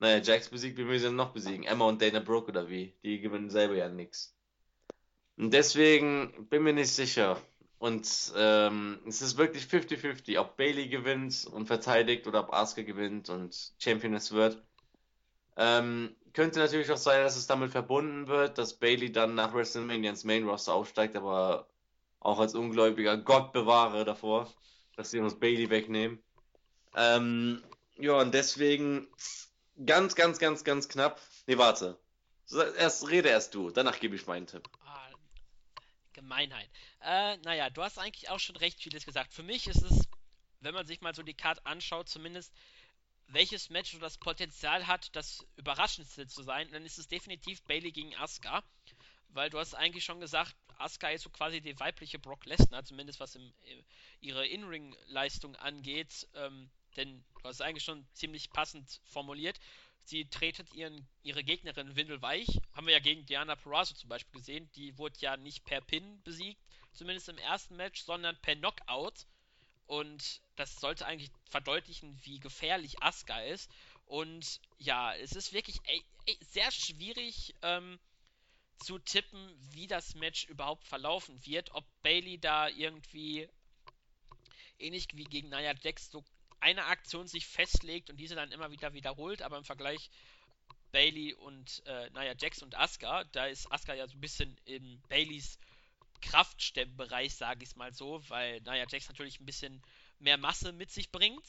naja, 0.00 0.18
Jax 0.18 0.48
besiegt, 0.48 0.76
wie 0.76 0.84
müssen 0.84 1.10
sie 1.10 1.14
noch 1.14 1.32
besiegen? 1.32 1.64
Emma 1.64 1.86
und 1.86 2.02
Dana 2.02 2.20
Brooke 2.20 2.50
oder 2.50 2.68
wie? 2.68 2.94
Die 3.02 3.20
gewinnen 3.20 3.50
selber 3.50 3.74
ja 3.74 3.88
nichts. 3.88 4.36
Und 5.36 5.52
deswegen 5.52 6.46
bin 6.50 6.62
mir 6.62 6.72
nicht 6.72 6.92
sicher. 6.92 7.40
Und 7.78 8.32
ähm, 8.36 8.98
es 9.06 9.22
ist 9.22 9.36
wirklich 9.36 9.64
50-50, 9.64 10.38
ob 10.38 10.56
Bailey 10.56 10.88
gewinnt 10.88 11.46
und 11.46 11.66
verteidigt 11.66 12.26
oder 12.26 12.40
ob 12.40 12.52
Asuka 12.52 12.82
gewinnt 12.82 13.28
und 13.30 13.72
Championess 13.78 14.32
wird. 14.32 14.62
Ähm, 15.56 16.14
könnte 16.32 16.58
natürlich 16.58 16.90
auch 16.90 16.96
sein, 16.96 17.22
dass 17.22 17.36
es 17.36 17.46
damit 17.46 17.70
verbunden 17.70 18.26
wird, 18.26 18.58
dass 18.58 18.78
Bailey 18.78 19.12
dann 19.12 19.34
nach 19.34 19.54
WrestleMania 19.54 20.10
ins 20.10 20.24
Main 20.24 20.48
Roster 20.48 20.74
aufsteigt, 20.74 21.16
aber 21.16 21.68
auch 22.20 22.40
als 22.40 22.54
Ungläubiger 22.54 23.16
Gott 23.18 23.52
bewahre 23.52 24.04
davor, 24.04 24.52
dass 24.96 25.10
sie 25.10 25.20
uns 25.20 25.38
Bailey 25.38 25.70
wegnehmen. 25.70 26.22
Ähm, 26.96 27.62
ja, 27.96 28.12
und 28.14 28.32
deswegen 28.32 29.08
Ganz, 29.86 30.14
ganz, 30.14 30.38
ganz, 30.38 30.62
ganz 30.62 30.88
knapp. 30.88 31.20
Nee, 31.46 31.58
warte. 31.58 31.98
Erst 32.78 33.08
rede 33.08 33.28
erst 33.28 33.54
du, 33.54 33.70
danach 33.70 33.98
gebe 33.98 34.14
ich 34.14 34.26
meinen 34.26 34.46
Tipp. 34.46 34.68
Ah, 34.84 35.10
Gemeinheit. 36.12 36.70
Äh, 37.00 37.38
naja, 37.38 37.70
du 37.70 37.82
hast 37.82 37.98
eigentlich 37.98 38.28
auch 38.30 38.38
schon 38.38 38.56
recht 38.56 38.80
vieles 38.80 39.04
gesagt. 39.04 39.34
Für 39.34 39.42
mich 39.42 39.66
ist 39.66 39.82
es, 39.82 40.06
wenn 40.60 40.74
man 40.74 40.86
sich 40.86 41.00
mal 41.00 41.14
so 41.14 41.22
die 41.22 41.34
Karte 41.34 41.64
anschaut, 41.66 42.08
zumindest 42.08 42.52
welches 43.26 43.70
Match 43.70 43.92
so 43.92 43.98
das 43.98 44.18
Potenzial 44.18 44.86
hat, 44.86 45.16
das 45.16 45.44
überraschendste 45.56 46.28
zu 46.28 46.42
sein, 46.42 46.70
dann 46.70 46.84
ist 46.84 46.98
es 46.98 47.08
definitiv 47.08 47.62
Bailey 47.62 47.90
gegen 47.90 48.14
Asuka. 48.16 48.62
Weil 49.30 49.50
du 49.50 49.58
hast 49.58 49.74
eigentlich 49.74 50.04
schon 50.04 50.20
gesagt, 50.20 50.54
Asuka 50.78 51.08
ist 51.08 51.22
so 51.22 51.30
quasi 51.30 51.60
die 51.60 51.80
weibliche 51.80 52.20
Brock 52.20 52.46
Lesnar, 52.46 52.84
zumindest 52.84 53.18
was 53.18 53.34
im, 53.34 53.52
ihre 54.20 54.46
In-Ring-Leistung 54.46 55.56
angeht. 55.56 56.28
Ähm, 56.34 56.70
denn 56.96 57.24
du 57.38 57.48
hast 57.48 57.56
es 57.56 57.60
eigentlich 57.60 57.84
schon 57.84 58.06
ziemlich 58.12 58.50
passend 58.50 59.00
formuliert. 59.04 59.58
Sie 60.04 60.26
tretet 60.26 60.72
ihren, 60.74 61.06
ihre 61.22 61.42
Gegnerin 61.42 61.96
windelweich. 61.96 62.46
Haben 62.72 62.86
wir 62.86 62.94
ja 62.94 63.00
gegen 63.00 63.24
Diana 63.24 63.56
Perazzo 63.56 63.94
zum 63.94 64.10
Beispiel 64.10 64.40
gesehen. 64.40 64.70
Die 64.76 64.96
wurde 64.98 65.18
ja 65.20 65.36
nicht 65.36 65.64
per 65.64 65.80
Pin 65.80 66.22
besiegt, 66.24 66.60
zumindest 66.92 67.28
im 67.30 67.38
ersten 67.38 67.76
Match, 67.76 68.02
sondern 68.02 68.36
per 68.42 68.54
Knockout. 68.56 69.26
Und 69.86 70.40
das 70.56 70.76
sollte 70.76 71.06
eigentlich 71.06 71.30
verdeutlichen, 71.48 72.18
wie 72.24 72.38
gefährlich 72.38 73.02
Asuka 73.02 73.40
ist. 73.40 73.70
Und 74.06 74.60
ja, 74.78 75.14
es 75.14 75.32
ist 75.32 75.52
wirklich 75.52 75.80
ey, 75.84 76.04
ey, 76.26 76.38
sehr 76.40 76.70
schwierig 76.70 77.54
ähm, 77.62 77.98
zu 78.78 78.98
tippen, 78.98 79.56
wie 79.72 79.86
das 79.86 80.14
Match 80.14 80.44
überhaupt 80.46 80.86
verlaufen 80.86 81.44
wird. 81.46 81.74
Ob 81.74 81.84
Bailey 82.02 82.38
da 82.38 82.68
irgendwie 82.68 83.48
ähnlich 84.78 85.08
wie 85.14 85.24
gegen 85.24 85.48
Nia 85.48 85.74
Jax 85.82 86.10
so 86.10 86.22
eine 86.64 86.86
Aktion 86.86 87.28
sich 87.28 87.46
festlegt 87.46 88.08
und 88.08 88.16
diese 88.16 88.34
dann 88.34 88.50
immer 88.50 88.70
wieder 88.70 88.94
wiederholt, 88.94 89.42
aber 89.42 89.58
im 89.58 89.64
Vergleich 89.64 90.10
Bailey 90.92 91.34
und, 91.34 91.82
äh, 91.86 92.08
naja, 92.10 92.32
Jax 92.38 92.62
und 92.62 92.74
Asuka, 92.74 93.24
da 93.24 93.46
ist 93.46 93.70
Asuka 93.70 93.92
ja 93.94 94.08
so 94.08 94.16
ein 94.16 94.20
bisschen 94.20 94.56
in 94.64 95.02
Baileys 95.08 95.58
Kraftstemmbereich, 96.22 97.34
sage 97.34 97.64
ich 97.64 97.70
es 97.70 97.76
mal 97.76 97.92
so, 97.92 98.22
weil, 98.28 98.62
naja, 98.62 98.86
Jax 98.88 99.08
natürlich 99.08 99.40
ein 99.40 99.46
bisschen 99.46 99.82
mehr 100.20 100.38
Masse 100.38 100.72
mit 100.72 100.90
sich 100.90 101.12
bringt. 101.12 101.44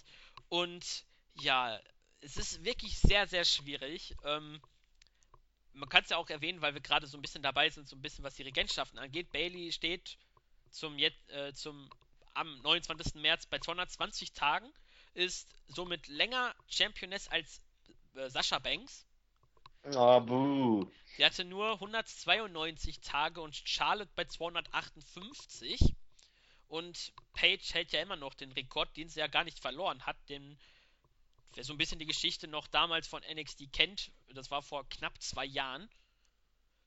Und 0.50 1.06
ja, 1.36 1.80
es 2.20 2.36
ist 2.36 2.66
wirklich 2.66 2.98
sehr, 3.00 3.26
sehr 3.28 3.46
schwierig. 3.46 4.16
Ähm, 4.26 4.62
man 5.72 5.88
kann 5.88 6.04
es 6.04 6.10
ja 6.10 6.18
auch 6.18 6.30
erwähnen, 6.30 6.62
weil 6.62 6.74
wir 6.74 6.82
gerade 6.82 7.08
so 7.08 7.18
ein 7.18 7.22
bisschen 7.22 7.44
dabei 7.44 7.70
sind, 7.70 7.88
so 7.88 7.96
ein 7.96 8.02
bisschen 8.02 8.26
was 8.26 8.36
die 8.36 8.44
Regentschaften 8.44 9.00
angeht. 9.00 9.32
Bailey 9.32 9.72
steht 9.72 10.18
zum, 10.72 10.98
äh, 10.98 11.12
zum 11.54 11.90
am 12.34 12.62
29. 12.64 13.22
März 13.22 13.46
bei 13.46 13.60
220 13.60 14.34
Tagen 14.34 14.74
ist 15.16 15.50
somit 15.68 16.08
länger 16.08 16.54
Championess 16.68 17.28
als 17.28 17.62
äh, 18.16 18.30
Sascha 18.30 18.60
Banks. 18.60 19.06
Ah, 19.84 20.20
buh. 20.20 20.90
Sie 21.16 21.26
hatte 21.26 21.46
nur 21.46 21.74
192 21.74 23.00
Tage 23.02 23.42
und 23.42 23.56
Charlotte 23.56 24.12
bei 24.16 24.26
258. 24.26 25.96
Und 26.68 27.14
Paige 27.34 27.74
hält 27.74 27.92
ja 27.92 28.02
immer 28.02 28.16
noch 28.16 28.34
den 28.34 28.52
Rekord, 28.52 28.96
den 28.98 29.08
sie 29.08 29.20
ja 29.20 29.28
gar 29.28 29.44
nicht 29.44 29.60
verloren 29.60 30.06
hat. 30.06 30.18
Den, 30.30 30.58
wer 31.54 31.64
so 31.64 31.74
ein 31.74 31.78
bisschen 31.78 32.00
die 32.00 32.08
Geschichte 32.08 32.48
noch 32.48 32.68
damals 32.68 33.08
von 33.08 33.22
NXT 33.32 33.72
kennt, 33.72 34.12
das 34.34 34.50
war 34.52 34.62
vor 34.62 34.88
knapp 34.90 35.22
zwei 35.22 35.46
Jahren. 35.46 35.90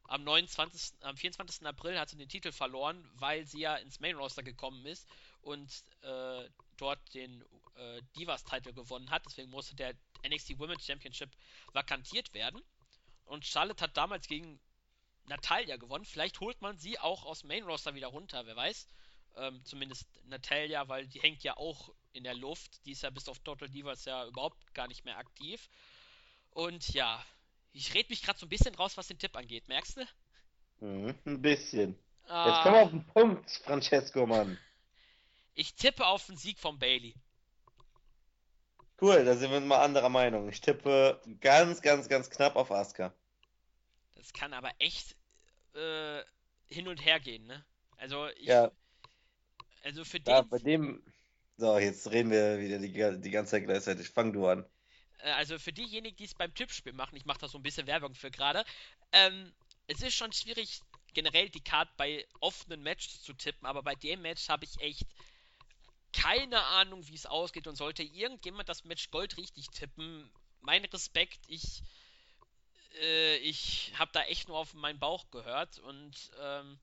Am, 0.05 0.25
29, 0.25 0.95
am 1.03 1.17
24. 1.17 1.67
April 1.67 1.99
hat 1.99 2.09
sie 2.09 2.17
den 2.17 2.29
Titel 2.29 2.51
verloren, 2.51 3.09
weil 3.15 3.47
sie 3.47 3.61
ja 3.61 3.77
ins 3.77 4.01
Main 4.01 4.17
Roster 4.17 4.43
gekommen 4.43 4.85
ist 4.87 5.07
und 5.43 5.71
äh, 6.03 6.49
dort 6.79 7.15
den 7.15 7.45
äh, 7.79 8.03
Divas-Titel 8.17 8.73
gewonnen 8.73 9.11
hat. 9.11 9.25
Deswegen 9.27 9.51
musste 9.51 9.77
der 9.77 9.95
NXT 10.27 10.59
Women's 10.59 10.85
Championship 10.85 11.31
vakantiert 11.73 12.35
werden. 12.35 12.63
Und 13.25 13.47
Charlotte 13.47 13.83
hat 13.83 13.97
damals 13.97 14.27
gegen 14.27 14.61
Natalia 15.27 15.77
gewonnen. 15.77 16.05
Vielleicht 16.05 16.41
holt 16.41 16.61
man 16.63 16.79
sie 16.79 16.99
auch 16.99 17.25
aus 17.25 17.45
Main 17.45 17.65
Roster 17.65 17.95
wieder 17.95 18.09
runter, 18.09 18.47
wer 18.47 18.57
weiß. 18.57 18.89
Ähm, 19.37 19.65
zumindest 19.65 20.07
Natalia, 20.25 20.89
weil 20.89 21.07
die 21.07 21.21
hängt 21.21 21.43
ja 21.43 21.57
auch 21.57 21.93
in 22.13 22.25
der 22.25 22.35
Luft. 22.35 22.85
Die 22.87 22.93
ist 22.93 23.03
ja 23.03 23.11
bis 23.11 23.29
auf 23.29 23.39
Total 23.41 23.69
Divas 23.69 24.05
ja 24.05 24.27
überhaupt 24.27 24.75
gar 24.75 24.89
nicht 24.89 25.05
mehr 25.05 25.19
aktiv. 25.19 25.69
Und 26.51 26.89
ja, 26.95 27.25
ich 27.73 27.95
rede 27.95 28.09
mich 28.09 28.23
gerade 28.23 28.39
so 28.39 28.47
ein 28.47 28.49
bisschen 28.49 28.75
raus, 28.75 28.97
was 28.97 29.07
den 29.07 29.19
Tipp 29.19 29.37
angeht, 29.37 29.69
merkst 29.69 29.99
du? 29.99 30.07
Mhm, 30.81 31.15
ein 31.27 31.43
bisschen. 31.43 31.99
Ah, 32.27 32.49
Jetzt 32.49 32.63
komm 32.63 32.75
auf 32.75 32.91
den 32.91 33.07
Punkt, 33.07 33.51
Francesco, 33.65 34.27
Mann. 34.27 34.59
Ich 35.55 35.75
tippe 35.75 36.07
auf 36.07 36.27
den 36.27 36.37
Sieg 36.37 36.59
von 36.59 36.79
Bailey. 36.79 37.15
Cool, 39.01 39.25
da 39.25 39.37
sind 39.37 39.53
wir 39.53 39.61
mal 39.61 39.85
anderer 39.85 40.09
Meinung. 40.09 40.49
Ich 40.49 40.61
tippe 40.61 41.21
ganz, 41.41 41.81
ganz, 41.83 42.09
ganz 42.09 42.31
knapp 42.31 42.57
auf 42.57 42.73
Asuka. 42.73 43.15
Das 44.17 44.33
kann 44.33 44.53
aber 44.53 44.73
echt 44.79 45.17
äh, 45.75 46.21
hin 46.67 46.89
und 46.89 47.05
her 47.05 47.21
gehen, 47.21 47.47
ne? 47.47 47.65
Also 47.97 48.27
ich, 48.37 48.47
ja. 48.47 48.73
Also 49.85 50.05
für 50.05 50.19
den. 50.19 50.35
Ja, 50.35 50.43
bei 50.43 50.59
dem. 50.59 51.03
So, 51.57 51.79
jetzt 51.79 52.11
reden 52.11 52.31
wir 52.31 52.59
wieder 52.61 52.79
die, 52.79 53.21
die 53.21 53.31
ganze 53.31 53.53
Zeit 53.53 53.65
gleichzeitig. 53.65 54.09
Fang 54.09 54.33
du 54.33 54.47
an. 54.47 54.65
Äh, 55.19 55.31
also 55.31 55.59
für 55.59 55.73
diejenigen, 55.73 56.17
die 56.17 56.25
es 56.25 56.35
beim 56.35 56.55
Tippspiel 56.55 56.93
machen, 56.93 57.17
ich 57.17 57.25
mache 57.25 57.41
da 57.41 57.49
so 57.49 57.59
ein 57.59 57.63
bisschen 57.63 57.87
Werbung 57.87 58.15
für 58.15 58.31
gerade. 58.31 58.65
Ähm, 59.13 59.53
es 59.87 60.03
ist 60.03 60.15
schon 60.15 60.33
schwierig, 60.33 60.81
generell 61.15 61.49
die 61.49 61.63
Card 61.63 61.89
bei 61.97 62.27
offenen 62.41 62.83
Matches 62.83 63.23
zu 63.23 63.33
tippen, 63.33 63.67
aber 63.67 63.83
bei 63.83 63.95
dem 63.95 64.23
Match 64.23 64.49
habe 64.49 64.65
ich 64.65 64.81
echt 64.81 65.07
keine 66.13 66.61
Ahnung, 66.63 67.07
wie 67.09 67.15
es 67.15 67.27
ausgeht 67.27 67.67
und 67.67 67.77
sollte 67.77 68.03
irgendjemand 68.03 68.69
das 68.69 68.85
Match 68.85 69.11
Gold 69.11 69.37
richtig 69.37 69.69
tippen, 69.71 70.31
mein 70.61 70.85
Respekt, 70.85 71.41
ich, 71.49 71.83
äh, 73.01 73.37
ich 73.39 73.93
habe 73.99 74.11
da 74.13 74.23
echt 74.23 74.49
nur 74.49 74.59
auf 74.59 74.75
meinen 74.75 74.99
Bauch 74.99 75.31
gehört 75.31 75.79
und 75.79 76.31
ähm, 76.41 76.79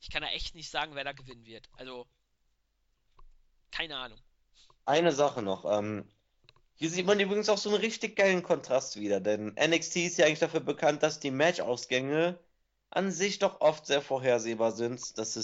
ich 0.00 0.10
kann 0.10 0.22
da 0.22 0.28
echt 0.28 0.54
nicht 0.54 0.70
sagen, 0.70 0.94
wer 0.94 1.04
da 1.04 1.12
gewinnen 1.12 1.44
wird. 1.44 1.68
Also, 1.76 2.06
keine 3.70 3.96
Ahnung. 3.96 4.18
Eine 4.84 5.12
Sache 5.12 5.42
noch. 5.42 5.64
Ähm, 5.64 6.08
hier 6.74 6.90
sieht 6.90 7.06
man 7.06 7.18
übrigens 7.18 7.48
auch 7.48 7.58
so 7.58 7.70
einen 7.70 7.80
richtig 7.80 8.16
geilen 8.16 8.42
Kontrast 8.42 8.96
wieder, 8.96 9.20
denn 9.20 9.56
NXT 9.58 9.96
ist 9.96 10.18
ja 10.18 10.26
eigentlich 10.26 10.38
dafür 10.38 10.60
bekannt, 10.60 11.02
dass 11.02 11.18
die 11.18 11.32
Matchausgänge 11.32 12.38
an 12.90 13.10
sich 13.10 13.38
doch 13.38 13.60
oft 13.60 13.86
sehr 13.86 14.00
vorhersehbar 14.00 14.72
sind, 14.72 15.18
dass 15.18 15.36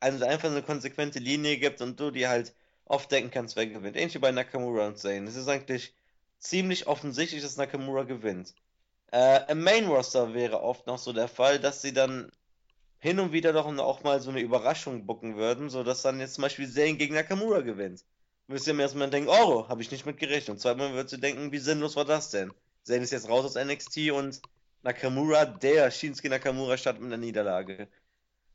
es 0.00 0.22
einfach 0.22 0.50
eine 0.50 0.62
konsequente 0.62 1.18
Linie 1.18 1.58
gibt 1.58 1.80
und 1.80 1.98
du 1.98 2.10
dir 2.10 2.28
halt 2.28 2.54
oft 2.84 3.10
denken 3.10 3.30
kannst, 3.30 3.56
wer 3.56 3.66
gewinnt. 3.66 3.96
Ähnlich 3.96 4.14
wie 4.14 4.20
bei 4.20 4.32
Nakamura 4.32 4.86
und 4.86 4.98
Zayn. 4.98 5.26
Es 5.26 5.36
ist 5.36 5.48
eigentlich 5.48 5.94
ziemlich 6.38 6.86
offensichtlich, 6.86 7.42
dass 7.42 7.56
Nakamura 7.56 8.04
gewinnt. 8.04 8.54
Äh, 9.12 9.50
Im 9.50 9.62
Main 9.62 9.86
Roster 9.86 10.34
wäre 10.34 10.62
oft 10.62 10.86
noch 10.86 10.98
so 10.98 11.12
der 11.12 11.28
Fall, 11.28 11.58
dass 11.58 11.82
sie 11.82 11.92
dann 11.92 12.30
hin 12.98 13.20
und 13.20 13.32
wieder 13.32 13.52
doch 13.52 13.66
auch 13.66 14.02
mal 14.02 14.20
so 14.20 14.30
eine 14.30 14.40
Überraschung 14.40 15.06
bucken 15.06 15.36
würden, 15.36 15.70
sodass 15.70 16.02
dann 16.02 16.20
jetzt 16.20 16.34
zum 16.34 16.42
Beispiel 16.42 16.70
Zayn 16.70 16.98
gegen 16.98 17.14
Nakamura 17.14 17.60
gewinnt. 17.60 18.04
Müsst 18.48 18.66
ihr 18.66 18.74
mir 18.74 18.82
erstmal 18.82 19.10
denken, 19.10 19.30
oh, 19.30 19.68
habe 19.68 19.82
ich 19.82 19.90
nicht 19.90 20.06
mit 20.06 20.18
gerechnet. 20.18 20.50
Und 20.50 20.60
zweimal 20.60 20.92
würdest 20.92 21.14
du 21.14 21.18
denken, 21.18 21.52
wie 21.52 21.58
sinnlos 21.58 21.96
war 21.96 22.04
das 22.04 22.30
denn? 22.30 22.52
Zayn 22.82 23.02
ist 23.02 23.12
jetzt 23.12 23.28
raus 23.28 23.44
aus 23.44 23.62
NXT 23.62 24.10
und 24.12 24.40
Nakamura, 24.82 25.44
der 25.44 25.90
Shinsuke 25.90 26.28
Nakamura 26.28 26.76
statt 26.76 27.00
mit 27.00 27.06
einer 27.06 27.16
Niederlage. 27.16 27.88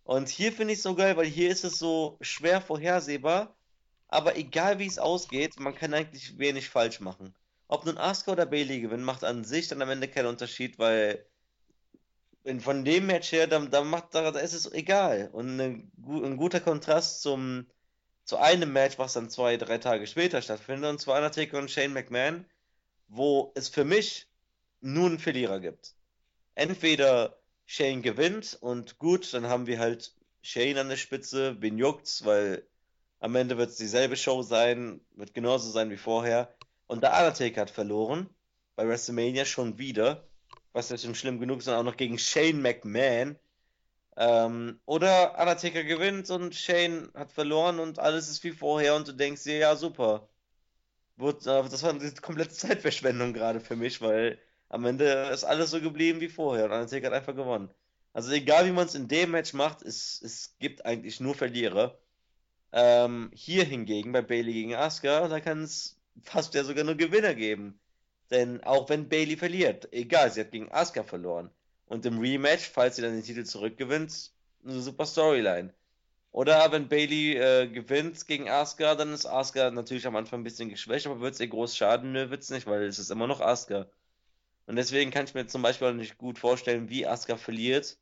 Und 0.04 0.30
hier 0.30 0.52
finde 0.52 0.74
ich 0.74 0.80
es 0.80 0.84
so 0.84 0.96
geil, 0.96 1.18
weil 1.18 1.28
hier 1.28 1.50
ist 1.50 1.64
es 1.64 1.80
so 1.80 2.18
schwer 2.22 2.62
vorhersehbar, 2.62 3.56
aber 4.08 4.36
egal 4.38 4.80
wie 4.80 4.88
es 4.88 5.00
ausgeht, 5.00 5.60
man 5.60 5.76
kann 5.76 5.94
eigentlich 5.94 6.38
wenig 6.38 6.70
falsch 6.70 7.00
machen. 7.00 7.34
Ob 7.68 7.86
nun 7.86 7.98
Asuka 7.98 8.34
oder 8.34 8.46
Bailey 8.46 8.82
gewinnt, 8.82 9.04
macht 9.04 9.24
an 9.24 9.44
sich 9.44 9.68
dann 9.68 9.82
am 9.82 9.90
Ende 9.90 10.08
keinen 10.08 10.26
Unterschied, 10.28 10.78
weil 10.80 11.26
von 12.60 12.84
dem 12.84 13.06
Match 13.06 13.32
her, 13.32 13.48
da, 13.48 13.60
da 13.60 13.84
macht 13.84 14.16
da, 14.16 14.30
ist 14.30 14.54
es 14.54 14.72
egal. 14.74 15.30
Und 15.32 15.52
eine, 15.52 15.84
ein 16.08 16.38
guter 16.38 16.60
Kontrast 16.60 17.22
zum 17.22 17.68
zu 18.24 18.38
einem 18.38 18.72
Match, 18.72 18.98
was 18.98 19.14
dann 19.14 19.30
zwei, 19.30 19.58
drei 19.58 19.78
Tage 19.78 20.08
später 20.08 20.42
stattfindet, 20.42 20.90
und 20.90 21.00
zwar 21.00 21.18
Undertaker 21.18 21.58
und 21.58 21.72
Shane 21.72 21.94
McMahon, 21.94 22.46
wo 23.08 23.52
es 23.56 23.68
für 23.68 23.84
mich 23.84 24.28
nur 24.80 25.08
einen 25.08 25.20
Verlierer 25.20 25.60
gibt. 25.60 25.96
Entweder 26.56 27.41
Shane 27.72 28.02
gewinnt 28.02 28.58
und 28.60 29.00
gut, 29.00 29.34
dann 29.34 29.48
haben 29.48 29.66
wir 29.66 29.80
halt 29.80 30.14
Shane 30.42 30.78
an 30.78 30.90
der 30.90 30.98
Spitze, 30.98 31.56
wen 31.62 31.78
juckt's, 31.78 32.26
weil 32.26 32.68
am 33.22 33.34
Ende 33.34 33.58
wird 33.58 33.70
es 33.70 33.78
dieselbe 33.78 34.18
Show 34.18 34.42
sein, 34.42 35.00
wird 35.12 35.34
genauso 35.34 35.72
sein 35.72 35.90
wie 35.90 35.96
vorher. 35.96 36.54
Und 36.88 37.02
der 37.02 37.14
Undertaker 37.14 37.62
hat 37.62 37.70
verloren, 37.70 38.30
bei 38.76 38.86
WrestleMania 38.86 39.46
schon 39.46 39.78
wieder, 39.78 40.28
was 40.74 40.90
ja 40.90 40.98
schon 40.98 41.16
schlimm 41.16 41.40
genug 41.40 41.60
ist, 41.60 41.70
und 41.70 41.76
auch 41.76 41.84
noch 41.84 41.96
gegen 41.96 42.18
Shane 42.20 42.62
McMahon. 42.62 43.40
Ähm, 44.18 44.82
oder 44.86 45.40
Undertaker 45.40 45.86
gewinnt 45.86 46.30
und 46.30 46.54
Shane 46.54 47.10
hat 47.14 47.32
verloren 47.32 47.80
und 47.80 48.00
alles 48.00 48.28
ist 48.28 48.44
wie 48.44 48.52
vorher 48.52 48.96
und 48.96 49.08
du 49.08 49.14
denkst 49.14 49.46
dir, 49.46 49.60
ja 49.60 49.78
super. 49.78 50.28
Das 51.16 51.46
war 51.84 51.92
eine 51.92 52.12
komplette 52.16 52.52
Zeitverschwendung 52.52 53.32
gerade 53.32 53.62
für 53.62 53.78
mich, 53.78 54.02
weil 54.02 54.40
am 54.72 54.86
Ende 54.86 55.30
ist 55.34 55.44
alles 55.44 55.70
so 55.72 55.82
geblieben 55.82 56.22
wie 56.22 56.30
vorher 56.30 56.66
und 56.66 56.72
Undertaker 56.72 57.08
hat 57.08 57.14
einfach 57.14 57.36
gewonnen. 57.36 57.70
Also 58.14 58.32
egal 58.32 58.66
wie 58.66 58.72
man 58.72 58.88
es 58.88 58.96
in 58.96 59.10
dem 59.10 59.32
Match 59.32 59.54
macht, 59.54 59.82
es, 59.82 60.22
es 60.22 60.56
gibt 60.60 60.86
eigentlich 60.86 61.20
nur 61.20 61.36
Verlierer. 61.36 62.00
Ähm, 62.72 63.32
hier 63.34 63.66
hingegen 63.66 64.14
bei 64.14 64.22
Bailey 64.22 64.54
gegen 64.54 64.76
Asuka, 64.76 65.28
da 65.28 65.42
kann 65.42 65.64
es 65.64 66.00
fast 66.24 66.54
ja 66.54 66.64
sogar 66.64 66.86
nur 66.86 66.96
Gewinner 66.96 67.34
geben. 67.34 67.80
Denn 68.30 68.64
auch 68.64 68.88
wenn 68.88 69.10
Bailey 69.10 69.36
verliert, 69.36 69.90
egal, 69.92 70.32
sie 70.32 70.40
hat 70.40 70.52
gegen 70.52 70.72
Asuka 70.72 71.04
verloren. 71.04 71.52
Und 71.88 72.06
im 72.06 72.20
Rematch, 72.20 72.70
falls 72.70 72.96
sie 72.96 73.02
dann 73.02 73.12
den 73.14 73.24
Titel 73.24 73.44
zurückgewinnt, 73.44 74.32
eine 74.64 74.80
super 74.80 75.06
Storyline. 75.06 75.74
Oder 76.32 76.72
wenn 76.72 76.88
Bailey 76.88 77.36
äh, 77.36 77.68
gewinnt 77.68 78.26
gegen 78.26 78.50
Asuka, 78.50 78.96
dann 78.96 79.12
ist 79.12 79.26
Asuka 79.26 79.70
natürlich 79.72 80.08
am 80.08 80.16
Anfang 80.16 80.40
ein 80.40 80.46
bisschen 80.46 80.70
geschwächt, 80.70 81.08
aber 81.08 81.20
wird 81.20 81.34
es 81.34 81.42
ihr 81.42 81.50
groß 81.50 81.76
schaden? 81.76 82.14
Nö, 82.14 82.30
wird's 82.30 82.50
nicht, 82.50 82.68
weil 82.68 82.84
es 82.84 83.00
ist 83.00 83.12
immer 83.12 83.28
noch 83.28 83.42
Asuka. 83.42 83.88
Und 84.72 84.78
deswegen 84.78 85.12
kann 85.12 85.26
ich 85.26 85.34
mir 85.34 85.46
zum 85.48 85.62
Beispiel 85.64 85.90
auch 85.90 85.94
nicht 85.94 86.18
gut 86.18 86.40
vorstellen, 86.40 86.88
wie 86.88 87.06
Asuka 87.06 87.36
verliert. 87.36 87.98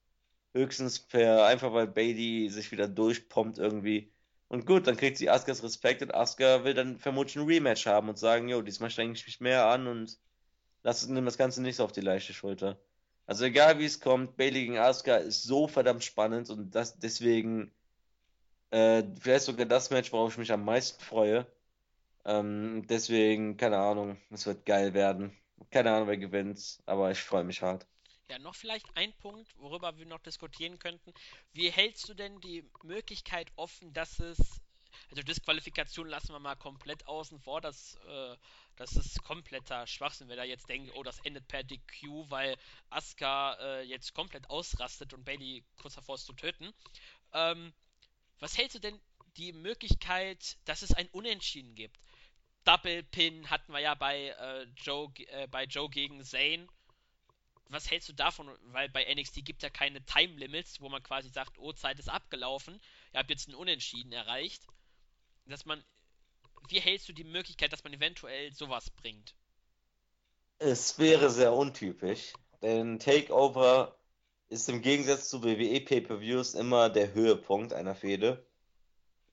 Höchstens 0.54 1.00
per, 1.00 1.46
einfach 1.48 1.74
weil 1.74 1.88
Bailey 1.88 2.48
sich 2.52 2.72
wieder 2.72 2.88
durchpompt 2.88 3.58
irgendwie. 3.58 4.14
Und 4.50 4.68
gut, 4.68 4.86
dann 4.86 4.96
kriegt 4.96 5.18
sie 5.18 5.32
Askas 5.32 5.64
Respekt 5.64 6.04
und 6.04 6.14
Aska 6.14 6.64
will 6.66 6.76
dann 6.76 7.00
vermutlich 7.00 7.38
ein 7.38 7.48
Rematch 7.48 7.88
haben 7.88 8.08
und 8.08 8.20
sagen, 8.20 8.50
jo, 8.50 8.62
diesmal 8.62 8.92
strenge 8.92 9.14
ich 9.14 9.26
mich 9.26 9.40
mehr 9.40 9.66
an 9.66 9.88
und 9.88 10.20
lass 10.84 11.08
nimm 11.08 11.26
das 11.26 11.40
Ganze 11.40 11.64
nicht 11.64 11.78
so 11.78 11.86
auf 11.86 11.92
die 11.92 12.02
leichte 12.02 12.34
Schulter. 12.36 12.80
Also 13.26 13.46
egal 13.46 13.80
wie 13.80 13.86
es 13.86 14.00
kommt, 14.00 14.38
Bailey 14.38 14.62
gegen 14.62 14.78
Asuka 14.78 15.16
ist 15.16 15.42
so 15.42 15.68
verdammt 15.68 16.04
spannend 16.04 16.52
und 16.52 16.76
das 16.76 17.00
deswegen 17.00 17.74
äh, 18.70 19.04
vielleicht 19.20 19.46
sogar 19.46 19.66
das 19.66 19.90
Match, 19.90 20.12
worauf 20.12 20.34
ich 20.34 20.38
mich 20.38 20.52
am 20.52 20.66
meisten 20.66 21.04
freue. 21.04 21.48
Ähm, 22.26 22.86
deswegen, 22.88 23.58
keine 23.58 23.80
Ahnung, 23.80 24.18
es 24.30 24.46
wird 24.46 24.68
geil 24.68 24.94
werden. 24.94 25.39
Keine 25.72 25.92
Ahnung, 25.94 26.08
wer 26.08 26.18
gewinnt, 26.18 26.80
aber 26.86 27.12
ich 27.12 27.20
freue 27.20 27.44
mich 27.44 27.62
hart. 27.62 27.86
Ja, 28.30 28.38
noch 28.38 28.56
vielleicht 28.56 28.86
ein 28.96 29.12
Punkt, 29.14 29.50
worüber 29.58 29.98
wir 29.98 30.06
noch 30.06 30.20
diskutieren 30.20 30.78
könnten. 30.78 31.14
Wie 31.54 31.72
hältst 31.72 32.08
du 32.10 32.14
denn 32.14 32.40
die 32.42 32.64
Möglichkeit 32.84 33.52
offen, 33.56 33.92
dass 33.92 34.20
es, 34.20 34.38
also 35.10 35.24
Disqualifikation 35.24 36.08
lassen 36.08 36.34
wir 36.34 36.40
mal 36.40 36.56
komplett 36.56 37.08
außen 37.08 37.40
vor, 37.40 37.60
dass, 37.60 37.96
äh, 38.08 38.36
das 38.76 38.92
ist 38.94 39.24
kompletter 39.24 39.88
Schwachsinn, 39.88 40.30
wenn 40.30 40.38
da 40.38 40.44
jetzt 40.44 40.70
denkt, 40.70 40.92
oh, 40.96 41.02
das 41.02 41.20
endet 41.22 41.48
per 41.48 41.64
DQ, 41.64 42.30
weil 42.30 42.56
Asuka 42.92 43.56
äh, 43.60 43.82
jetzt 43.82 44.14
komplett 44.14 44.48
ausrastet 44.50 45.14
und 45.16 45.26
Bailey 45.26 45.64
kurz 45.78 45.96
davor 45.96 46.16
ist 46.16 46.26
zu 46.26 46.34
töten. 46.34 46.72
Ähm, 47.34 47.74
was 48.40 48.58
hältst 48.58 48.76
du 48.76 48.80
denn 48.80 49.00
die 49.38 49.54
Möglichkeit, 49.54 50.58
dass 50.66 50.84
es 50.84 50.94
ein 50.94 51.08
Unentschieden 51.10 51.74
gibt? 51.74 51.98
Double 52.70 53.04
Pin 53.04 53.50
hatten 53.50 53.72
wir 53.72 53.80
ja 53.80 53.96
bei, 53.96 54.28
äh, 54.28 54.68
Joe, 54.76 55.12
äh, 55.30 55.48
bei 55.48 55.64
Joe 55.64 55.90
gegen 55.90 56.24
Zane 56.24 56.68
was 57.70 57.90
hältst 57.90 58.10
du 58.10 58.14
davon? 58.14 58.50
Weil 58.72 58.90
bei 58.90 59.06
NXT 59.14 59.46
gibt 59.46 59.64
ja 59.64 59.70
keine 59.70 60.04
Time 60.06 60.36
Limits, 60.38 60.82
wo 60.82 60.90
man 60.90 61.04
quasi 61.04 61.30
sagt, 61.30 61.58
oh, 61.60 61.72
Zeit 61.72 62.00
ist 62.00 62.10
abgelaufen, 62.10 62.82
ihr 63.14 63.20
habt 63.20 63.30
jetzt 63.30 63.48
einen 63.48 63.56
Unentschieden 63.56 64.12
erreicht. 64.12 64.64
Dass 65.46 65.66
man, 65.66 65.84
wie 66.68 66.80
hältst 66.80 67.08
du 67.10 67.14
die 67.14 67.24
Möglichkeit, 67.24 67.72
dass 67.72 67.84
man 67.84 67.94
eventuell 67.94 68.54
sowas 68.54 68.90
bringt? 68.90 69.36
Es 70.58 71.00
wäre 71.00 71.30
sehr 71.30 71.54
untypisch, 71.54 72.34
denn 72.62 73.00
Takeover 73.00 73.96
ist 74.50 74.68
im 74.68 74.82
Gegensatz 74.82 75.30
zu 75.30 75.44
WWE 75.44 75.80
Pay-per-Views 75.82 76.56
immer 76.56 76.90
der 76.90 77.14
Höhepunkt 77.14 77.72
einer 77.72 77.96
Fehde. 77.96 78.46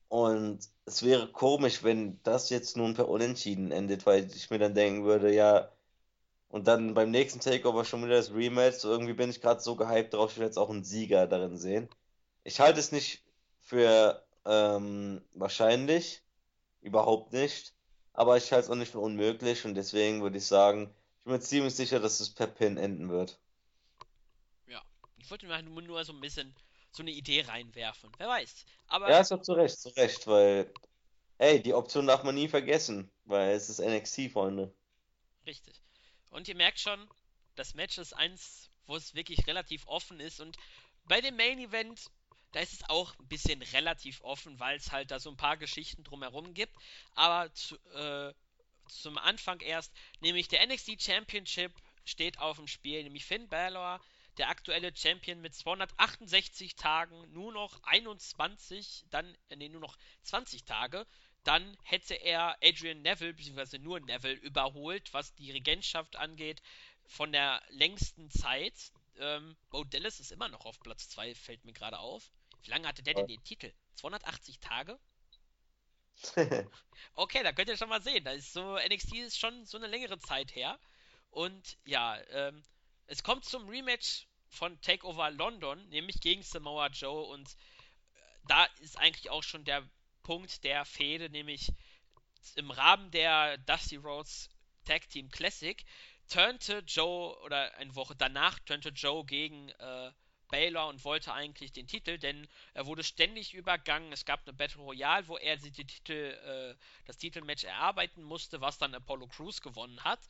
Und 0.08 0.60
es 0.84 1.02
wäre 1.02 1.28
komisch, 1.28 1.82
wenn 1.82 2.20
das 2.22 2.50
jetzt 2.50 2.76
nun 2.76 2.94
per 2.94 3.08
Unentschieden 3.08 3.72
endet, 3.72 4.06
weil 4.06 4.30
ich 4.34 4.50
mir 4.50 4.58
dann 4.58 4.74
denken 4.74 5.04
würde, 5.04 5.34
ja, 5.34 5.70
und 6.48 6.68
dann 6.68 6.94
beim 6.94 7.10
nächsten 7.10 7.40
Takeover 7.40 7.84
schon 7.84 8.04
wieder 8.04 8.16
das 8.16 8.32
Rematch. 8.32 8.78
So 8.78 8.90
irgendwie 8.90 9.14
bin 9.14 9.30
ich 9.30 9.40
gerade 9.40 9.60
so 9.60 9.76
gehypt 9.76 10.14
drauf, 10.14 10.32
ich 10.32 10.38
will 10.38 10.46
jetzt 10.46 10.58
auch 10.58 10.70
einen 10.70 10.84
Sieger 10.84 11.26
darin 11.26 11.56
sehen. 11.56 11.88
Ich 12.44 12.60
halte 12.60 12.80
es 12.80 12.92
nicht 12.92 13.24
für 13.60 14.22
ähm, 14.44 15.20
wahrscheinlich, 15.34 16.22
überhaupt 16.80 17.32
nicht. 17.32 17.74
Aber 18.12 18.36
ich 18.36 18.52
halte 18.52 18.66
es 18.66 18.70
auch 18.70 18.76
nicht 18.76 18.92
für 18.92 19.00
unmöglich 19.00 19.64
und 19.64 19.74
deswegen 19.74 20.22
würde 20.22 20.38
ich 20.38 20.46
sagen, 20.46 20.94
ich 21.18 21.24
bin 21.24 21.34
mir 21.34 21.40
ziemlich 21.40 21.74
sicher, 21.74 22.00
dass 22.00 22.20
es 22.20 22.30
per 22.30 22.46
Pin 22.46 22.78
enden 22.78 23.10
wird. 23.10 23.38
Ja, 24.66 24.80
ich 25.18 25.30
wollte 25.30 25.46
mir 25.46 25.62
nur 25.62 26.04
so 26.04 26.12
ein 26.12 26.20
bisschen 26.20 26.54
so 26.96 27.02
eine 27.02 27.10
Idee 27.10 27.42
reinwerfen. 27.42 28.10
Wer 28.18 28.28
weiß. 28.28 28.64
Aber 28.88 29.10
ja, 29.10 29.20
ist 29.20 29.30
doch 29.30 29.42
zu 29.42 29.52
Recht, 29.52 29.78
zu 29.78 29.90
Recht, 29.90 30.26
weil, 30.26 30.72
ey, 31.38 31.62
die 31.62 31.74
Option 31.74 32.06
darf 32.06 32.22
man 32.22 32.34
nie 32.34 32.48
vergessen, 32.48 33.10
weil 33.24 33.54
es 33.54 33.68
ist 33.68 33.80
NXT, 33.80 34.32
Freunde. 34.32 34.72
Richtig. 35.46 35.80
Und 36.30 36.48
ihr 36.48 36.56
merkt 36.56 36.80
schon, 36.80 37.08
das 37.54 37.74
Match 37.74 37.98
ist 37.98 38.14
eins, 38.14 38.70
wo 38.86 38.96
es 38.96 39.14
wirklich 39.14 39.46
relativ 39.46 39.86
offen 39.86 40.20
ist. 40.20 40.40
Und 40.40 40.56
bei 41.04 41.20
dem 41.20 41.36
Main 41.36 41.58
Event, 41.58 42.10
da 42.52 42.60
ist 42.60 42.72
es 42.72 42.88
auch 42.88 43.18
ein 43.18 43.28
bisschen 43.28 43.62
relativ 43.62 44.20
offen, 44.22 44.58
weil 44.58 44.76
es 44.76 44.92
halt 44.92 45.10
da 45.10 45.18
so 45.18 45.30
ein 45.30 45.36
paar 45.36 45.56
Geschichten 45.56 46.04
drumherum 46.04 46.54
gibt. 46.54 46.74
Aber 47.14 47.52
zu, 47.52 47.76
äh, 47.94 48.32
zum 48.88 49.18
Anfang 49.18 49.60
erst, 49.60 49.92
nämlich 50.20 50.48
der 50.48 50.66
NXT 50.66 51.02
Championship 51.02 51.72
steht 52.04 52.38
auf 52.38 52.56
dem 52.56 52.68
Spiel, 52.68 53.02
nämlich 53.02 53.24
Finn 53.24 53.48
Balor, 53.48 54.00
der 54.38 54.48
aktuelle 54.48 54.94
Champion 54.94 55.40
mit 55.40 55.54
268 55.54 56.76
Tagen, 56.76 57.32
nur 57.32 57.52
noch 57.52 57.82
21, 57.84 59.04
dann, 59.10 59.36
äh, 59.48 59.56
nee, 59.56 59.68
nur 59.68 59.80
noch 59.80 59.96
20 60.22 60.64
Tage 60.64 61.06
dann 61.46 61.76
hätte 61.84 62.14
er 62.14 62.56
Adrian 62.60 63.02
Neville, 63.02 63.32
beziehungsweise 63.32 63.78
nur 63.78 64.00
Neville, 64.00 64.34
überholt, 64.34 65.14
was 65.14 65.32
die 65.36 65.52
Regentschaft 65.52 66.16
angeht, 66.16 66.60
von 67.06 67.30
der 67.30 67.62
längsten 67.68 68.30
Zeit. 68.30 68.74
Ähm, 69.18 69.56
Bo 69.70 69.84
Dallas 69.84 70.18
ist 70.18 70.32
immer 70.32 70.48
noch 70.48 70.66
auf 70.66 70.80
Platz 70.80 71.08
2, 71.10 71.36
fällt 71.36 71.64
mir 71.64 71.72
gerade 71.72 72.00
auf. 72.00 72.32
Wie 72.62 72.70
lange 72.70 72.88
hatte 72.88 73.04
der 73.04 73.14
denn 73.14 73.28
den 73.28 73.44
Titel? 73.44 73.72
280 73.94 74.58
Tage? 74.58 74.98
okay, 77.14 77.44
da 77.44 77.52
könnt 77.52 77.68
ihr 77.68 77.76
schon 77.76 77.90
mal 77.90 78.02
sehen. 78.02 78.24
Da 78.24 78.32
ist 78.32 78.52
so, 78.52 78.76
NXT 78.76 79.14
ist 79.18 79.38
schon 79.38 79.64
so 79.66 79.76
eine 79.76 79.86
längere 79.86 80.18
Zeit 80.18 80.52
her. 80.56 80.80
Und 81.30 81.78
ja, 81.84 82.18
ähm, 82.30 82.64
es 83.06 83.22
kommt 83.22 83.44
zum 83.44 83.68
Rematch 83.68 84.26
von 84.48 84.80
Takeover 84.80 85.30
London, 85.30 85.88
nämlich 85.88 86.20
gegen 86.20 86.42
Samoa 86.42 86.88
Joe. 86.88 87.26
Und 87.26 87.48
äh, 87.48 87.54
da 88.48 88.64
ist 88.80 88.98
eigentlich 88.98 89.30
auch 89.30 89.42
schon 89.42 89.64
der 89.64 89.88
Punkt 90.22 90.64
der 90.64 90.84
Fehde, 90.84 91.30
nämlich 91.30 91.72
im 92.54 92.70
Rahmen 92.70 93.10
der 93.10 93.58
Dusty 93.58 93.96
Rhodes 93.96 94.48
Tag 94.84 95.08
Team 95.08 95.30
Classic 95.30 95.84
turnte 96.28 96.82
Joe, 96.86 97.36
oder 97.42 97.74
eine 97.76 97.94
Woche 97.94 98.16
danach, 98.16 98.58
turnte 98.60 98.90
Joe 98.90 99.24
gegen 99.24 99.68
äh, 99.70 100.12
Baylor 100.48 100.88
und 100.88 101.04
wollte 101.04 101.32
eigentlich 101.32 101.72
den 101.72 101.86
Titel, 101.86 102.18
denn 102.18 102.48
er 102.74 102.86
wurde 102.86 103.02
ständig 103.02 103.54
übergangen. 103.54 104.12
Es 104.12 104.24
gab 104.24 104.42
eine 104.46 104.52
Battle 104.52 104.80
Royale, 104.80 105.26
wo 105.26 105.36
er 105.36 105.56
die 105.56 105.72
Titel, 105.72 106.12
äh, 106.12 106.74
das 107.04 107.18
Titelmatch 107.18 107.64
erarbeiten 107.64 108.22
musste, 108.22 108.60
was 108.60 108.78
dann 108.78 108.94
Apollo 108.94 109.28
Crews 109.28 109.60
gewonnen 109.60 110.02
hat. 110.04 110.20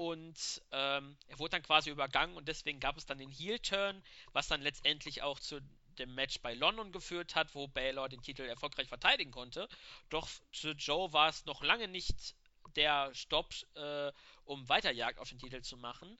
Und 0.00 0.62
ähm, 0.72 1.14
er 1.28 1.38
wurde 1.38 1.50
dann 1.50 1.62
quasi 1.62 1.90
übergangen 1.90 2.34
und 2.34 2.48
deswegen 2.48 2.80
gab 2.80 2.96
es 2.96 3.04
dann 3.04 3.18
den 3.18 3.30
Heel-Turn, 3.30 4.02
was 4.32 4.48
dann 4.48 4.62
letztendlich 4.62 5.20
auch 5.20 5.38
zu 5.38 5.60
dem 5.98 6.14
Match 6.14 6.40
bei 6.40 6.54
London 6.54 6.90
geführt 6.90 7.34
hat, 7.34 7.54
wo 7.54 7.68
Baylor 7.68 8.08
den 8.08 8.22
Titel 8.22 8.44
erfolgreich 8.44 8.88
verteidigen 8.88 9.30
konnte. 9.30 9.68
Doch 10.08 10.26
für 10.52 10.70
Joe 10.70 11.12
war 11.12 11.28
es 11.28 11.44
noch 11.44 11.62
lange 11.62 11.86
nicht 11.86 12.34
der 12.76 13.14
Stopp, 13.14 13.52
äh, 13.74 14.10
um 14.46 14.66
Weiterjagd 14.70 15.18
auf 15.18 15.28
den 15.28 15.38
Titel 15.38 15.60
zu 15.60 15.76
machen. 15.76 16.18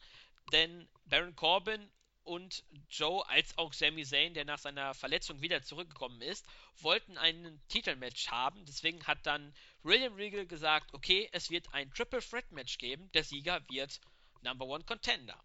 Denn 0.53 0.87
Baron 1.07 1.35
Corbin 1.35 1.91
und 2.31 2.63
Joe 2.89 3.29
als 3.29 3.59
auch 3.59 3.73
Sami 3.73 4.05
Zayn, 4.05 4.35
der 4.35 4.45
nach 4.45 4.61
seiner 4.61 4.95
Verletzung 4.95 5.43
wieder 5.43 5.63
zurückgekommen 5.63 6.23
ist, 6.23 6.47
wollten 6.77 7.19
einen 7.19 7.61
Titelmatch 7.67 8.29
haben. 8.29 8.65
Deswegen 8.67 9.05
hat 9.05 9.27
dann 9.27 9.53
William 9.83 10.15
Regal 10.15 10.47
gesagt, 10.47 10.95
okay, 10.95 11.29
es 11.33 11.51
wird 11.51 11.75
ein 11.75 11.93
Triple 11.93 12.23
Threat 12.23 12.53
Match 12.53 12.79
geben. 12.79 13.11
Der 13.15 13.25
Sieger 13.25 13.61
wird 13.69 14.01
Number 14.43 14.65
One 14.67 14.85
Contender. 14.85 15.43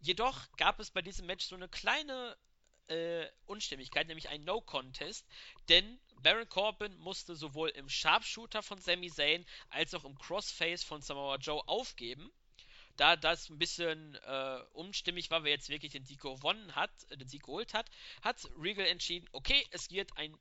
Jedoch 0.00 0.50
gab 0.56 0.80
es 0.80 0.90
bei 0.90 1.02
diesem 1.02 1.26
Match 1.26 1.44
so 1.44 1.54
eine 1.54 1.68
kleine 1.68 2.38
äh, 2.86 3.26
Unstimmigkeit, 3.44 4.06
nämlich 4.06 4.30
ein 4.30 4.40
No 4.40 4.62
Contest, 4.62 5.26
denn 5.68 6.00
Baron 6.22 6.48
Corbin 6.48 6.96
musste 6.96 7.36
sowohl 7.36 7.68
im 7.68 7.90
Sharpshooter 7.90 8.62
von 8.62 8.80
Sami 8.80 9.10
Zayn 9.10 9.44
als 9.68 9.92
auch 9.92 10.06
im 10.06 10.16
Crossface 10.16 10.82
von 10.82 11.02
Samoa 11.02 11.36
Joe 11.36 11.62
aufgeben 11.68 12.32
da 12.96 13.16
das 13.16 13.48
ein 13.48 13.58
bisschen 13.58 14.14
äh, 14.14 14.60
unstimmig 14.72 15.30
war, 15.30 15.44
wer 15.44 15.52
jetzt 15.52 15.68
wirklich 15.68 15.92
den 15.92 16.04
Sieg 16.04 16.20
gewonnen 16.20 16.74
hat, 16.74 16.90
äh, 17.10 17.16
den 17.16 17.28
Sieg 17.28 17.44
geholt 17.44 17.74
hat, 17.74 17.90
hat 18.22 18.48
Regal 18.58 18.86
entschieden, 18.86 19.28
okay, 19.32 19.66
es 19.70 19.90
wird 19.90 20.16
ein 20.16 20.36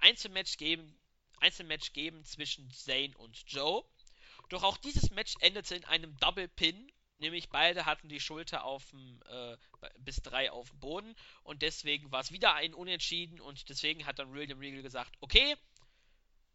Einzelmatch 0.00 0.56
geben, 0.56 0.98
Einzelmatch 1.40 1.92
geben 1.92 2.24
zwischen 2.24 2.70
Zane 2.70 3.16
und 3.18 3.42
Joe. 3.46 3.84
Doch 4.48 4.62
auch 4.62 4.76
dieses 4.76 5.10
Match 5.10 5.34
endete 5.40 5.74
in 5.74 5.84
einem 5.84 6.16
Double 6.18 6.48
Pin, 6.48 6.90
nämlich 7.18 7.48
beide 7.48 7.86
hatten 7.86 8.08
die 8.08 8.20
Schulter 8.20 8.64
auf 8.64 8.90
dem, 8.90 9.22
äh, 9.28 9.56
bis 9.98 10.16
drei 10.22 10.50
auf 10.50 10.70
dem 10.70 10.80
Boden 10.80 11.16
und 11.42 11.62
deswegen 11.62 12.12
war 12.12 12.20
es 12.20 12.32
wieder 12.32 12.54
ein 12.54 12.74
Unentschieden 12.74 13.40
und 13.40 13.68
deswegen 13.68 14.06
hat 14.06 14.18
dann 14.18 14.32
William 14.32 14.58
Regal 14.58 14.82
gesagt, 14.82 15.16
okay, 15.20 15.56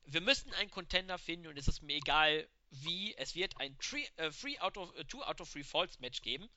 wir 0.06 0.22
müssen 0.22 0.54
einen 0.54 0.72
Contender 0.72 1.18
finden 1.18 1.48
und 1.48 1.58
es 1.58 1.68
ist 1.68 1.82
mir 1.82 1.96
egal, 1.96 2.48
wie 2.72 3.16
es 3.18 3.36
wird 3.36 3.60
ein 3.60 3.78
Three, 3.80 4.06
äh, 4.18 4.32
three 4.32 4.58
out 4.60 4.78
of, 4.78 4.96
äh, 4.96 5.06
Two 5.06 5.22
out 5.22 5.42
of 5.42 5.52
Three 5.52 5.64
Falls 5.64 6.00
Match 6.00 6.22
geben 6.22 6.50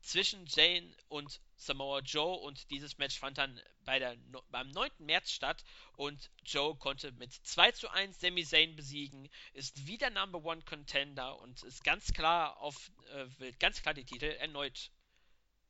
zwischen 0.00 0.46
Jane 0.46 0.94
und 1.08 1.40
Samoa 1.56 2.00
Joe 2.00 2.36
und 2.38 2.70
dieses 2.70 2.98
Match 2.98 3.18
fand 3.18 3.38
dann 3.38 3.60
bei 3.84 3.98
der, 3.98 4.16
no, 4.30 4.42
beim 4.50 4.68
9. 4.70 4.90
März 4.98 5.30
statt 5.30 5.64
und 5.96 6.30
Joe 6.44 6.76
konnte 6.76 7.12
mit 7.12 7.32
2 7.32 7.72
zu 7.72 7.90
1 7.90 8.20
Sami 8.20 8.44
Zayn 8.44 8.76
besiegen, 8.76 9.28
ist 9.54 9.86
wieder 9.86 10.10
Number 10.10 10.44
One 10.44 10.62
Contender 10.62 11.38
und 11.40 11.62
ist 11.64 11.84
ganz 11.84 12.12
klar 12.12 12.58
auf, 12.58 12.90
äh, 13.12 13.26
will 13.38 13.52
ganz 13.54 13.82
klar 13.82 13.94
die 13.94 14.04
Titel 14.04 14.26
erneut 14.26 14.90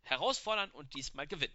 herausfordern 0.02 0.70
und 0.70 0.94
diesmal 0.94 1.26
gewinnen. 1.26 1.54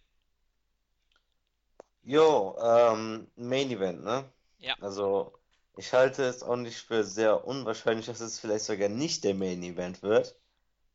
Jo, 2.01 2.57
ähm, 2.59 3.31
Main 3.35 3.71
Event, 3.71 4.03
ne? 4.03 4.29
Ja. 4.59 4.75
Also 4.81 5.37
ich 5.75 5.93
halte 5.93 6.23
es 6.23 6.43
auch 6.43 6.55
nicht 6.55 6.77
für 6.77 7.03
sehr 7.03 7.47
unwahrscheinlich, 7.47 8.05
dass 8.05 8.19
es 8.21 8.39
vielleicht 8.39 8.65
sogar 8.65 8.89
nicht 8.89 9.23
der 9.23 9.33
Main 9.33 9.63
Event 9.63 10.03
wird, 10.03 10.35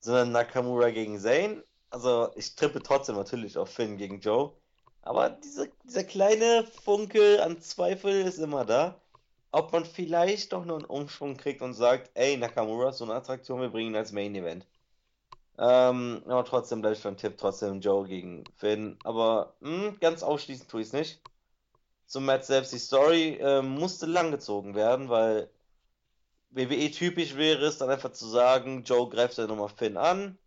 sondern 0.01 0.33
Nakamura 0.33 0.91
gegen 0.91 1.19
Zayn. 1.19 1.63
Also 1.91 2.31
ich 2.37 2.55
trippe 2.55 2.83
trotzdem 2.83 3.17
natürlich 3.17 3.59
auf 3.59 3.71
Finn 3.71 3.99
gegen 3.99 4.21
Joe. 4.21 4.53
Aber 5.03 5.31
diese, 5.31 5.71
dieser 5.85 6.05
kleine 6.05 6.65
Funke 6.85 7.43
an 7.43 7.61
Zweifel 7.61 8.23
ist 8.23 8.39
immer 8.39 8.65
da. 8.65 9.01
Ob 9.51 9.73
man 9.73 9.85
vielleicht 9.87 10.53
doch 10.53 10.65
nur 10.65 10.77
einen 10.77 10.85
Umschwung 10.85 11.37
kriegt 11.37 11.63
und 11.63 11.75
sagt, 11.75 12.11
ey, 12.15 12.37
Nakamura 12.37 12.93
so 12.93 13.05
eine 13.05 13.15
Attraktion, 13.15 13.61
wir 13.63 13.71
bringen 13.71 13.91
ihn 13.93 13.97
als 13.97 14.13
Main 14.13 14.35
Event. 14.35 14.67
Ähm, 15.59 16.23
aber 16.27 16.45
trotzdem 16.45 16.83
bleibe 16.83 16.97
ich 16.97 17.03
beim 17.03 17.17
Tipp, 17.17 17.37
trotzdem 17.39 17.81
Joe 17.81 18.07
gegen 18.07 18.45
Finn. 18.57 18.99
Aber 19.05 19.55
mh, 19.61 19.71
hm, 19.71 20.01
ganz 20.01 20.23
ausschließend 20.23 20.71
tue 20.71 20.83
ich 20.83 20.89
es 20.89 20.93
nicht 20.93 21.21
zum 22.09 22.25
Match 22.25 22.47
selbst. 22.47 22.73
Die 22.73 22.79
Story 22.79 23.39
äh, 23.41 23.63
musste 23.63 24.07
langgezogen 24.07 24.75
werden, 24.75 25.09
weil 25.09 25.49
WWE 26.51 26.91
typisch 26.91 27.37
wäre 27.37 27.67
es 27.67 27.79
dann 27.79 27.91
einfach 27.91 28.13
zu 28.13 28.27
sagen, 28.27 28.83
Joe 28.85 29.09
greift 29.09 29.39
ja 29.39 29.47
nochmal 29.47 29.69
Finn 29.69 29.97
an 29.97 30.39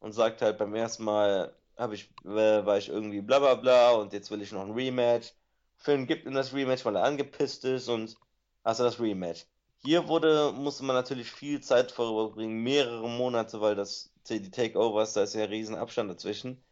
und 0.00 0.12
sagt 0.12 0.40
halt 0.40 0.58
beim 0.58 0.74
ersten 0.74 1.04
Mal 1.04 1.54
habe 1.76 1.96
ich, 1.96 2.10
äh, 2.24 2.64
war 2.64 2.78
ich 2.78 2.88
irgendwie 2.88 3.20
bla 3.20 3.40
bla 3.40 3.54
bla 3.56 3.92
und 3.92 4.12
jetzt 4.12 4.30
will 4.30 4.42
ich 4.42 4.52
noch 4.52 4.64
ein 4.64 4.72
Rematch. 4.72 5.34
Finn 5.76 6.06
gibt 6.06 6.26
ihm 6.26 6.34
das 6.34 6.54
Rematch, 6.54 6.84
weil 6.84 6.96
er 6.96 7.04
angepisst 7.04 7.64
ist 7.64 7.88
und 7.88 8.16
hast 8.64 8.80
du 8.80 8.84
das 8.84 9.00
Rematch. 9.00 9.46
Hier 9.84 10.08
wurde, 10.08 10.52
musste 10.52 10.84
man 10.84 10.96
natürlich 10.96 11.30
viel 11.30 11.60
Zeit 11.60 11.92
verbringen, 11.92 12.62
mehrere 12.62 13.08
Monate, 13.08 13.60
weil 13.60 13.76
das 13.76 14.10
die 14.28 14.50
Takeovers, 14.50 15.14
da 15.14 15.22
ist 15.22 15.34
ja 15.34 15.44
ein 15.44 15.48
riesen 15.48 15.76
Abstand 15.76 16.10
dazwischen. 16.10 16.62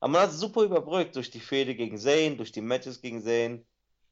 Aber 0.00 0.12
man 0.12 0.22
hat 0.22 0.32
super 0.32 0.62
überbrückt 0.62 1.16
durch 1.16 1.30
die 1.30 1.40
Fehde 1.40 1.74
gegen 1.74 1.98
Zane, 1.98 2.36
durch 2.36 2.52
die 2.52 2.60
Matches 2.60 3.00
gegen 3.00 3.22
Zane 3.22 3.64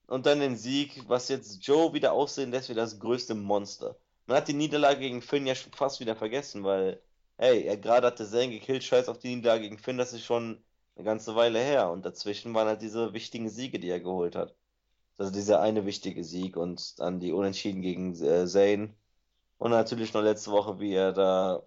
und 0.07 0.27
dann 0.27 0.41
den 0.41 0.57
Sieg, 0.57 1.03
was 1.09 1.29
jetzt 1.29 1.65
Joe 1.67 1.93
wieder 1.95 2.13
aussehen 2.13 2.51
lässt 2.51 2.69
wie 2.69 2.75
das 2.75 2.99
größte 2.99 3.35
Monster. 3.35 3.97
Man 4.27 4.37
hat 4.37 4.49
die 4.49 4.53
Niederlage 4.55 5.01
gegen 5.01 5.23
Finn 5.23 5.47
ja 5.47 5.55
schon 5.55 5.73
fast 5.73 6.01
wieder 6.01 6.17
vergessen, 6.17 6.65
weil, 6.65 7.03
hey, 7.39 7.65
er 7.65 7.77
gerade 7.77 8.07
hatte 8.07 8.27
Zane 8.29 8.51
gekillt, 8.51 8.85
scheiß 8.85 9.09
auf 9.09 9.19
die 9.19 9.35
Niederlage 9.35 9.63
gegen 9.65 9.79
Finn, 9.79 9.99
das 9.99 10.13
ist 10.13 10.25
schon 10.25 10.63
eine 10.97 11.05
ganze 11.05 11.35
Weile 11.37 11.59
her. 11.61 11.91
Und 11.91 12.05
dazwischen 12.05 12.55
waren 12.55 12.69
halt 12.69 12.83
diese 12.83 13.13
wichtigen 13.15 13.49
Siege, 13.49 13.79
die 13.79 13.89
er 13.91 14.01
geholt 14.01 14.37
hat. 14.37 14.55
Also 15.19 15.33
dieser 15.33 15.61
eine 15.61 15.87
wichtige 15.87 16.25
Sieg 16.25 16.57
und 16.57 16.99
dann 17.01 17.21
die 17.21 17.33
Unentschieden 17.33 17.83
gegen 17.83 18.15
äh, 18.23 18.47
Zane. 18.47 18.95
Und 19.59 19.71
natürlich 19.71 20.13
noch 20.15 20.23
letzte 20.23 20.51
Woche, 20.51 20.81
wie 20.81 20.93
er 20.95 21.13
da 21.13 21.63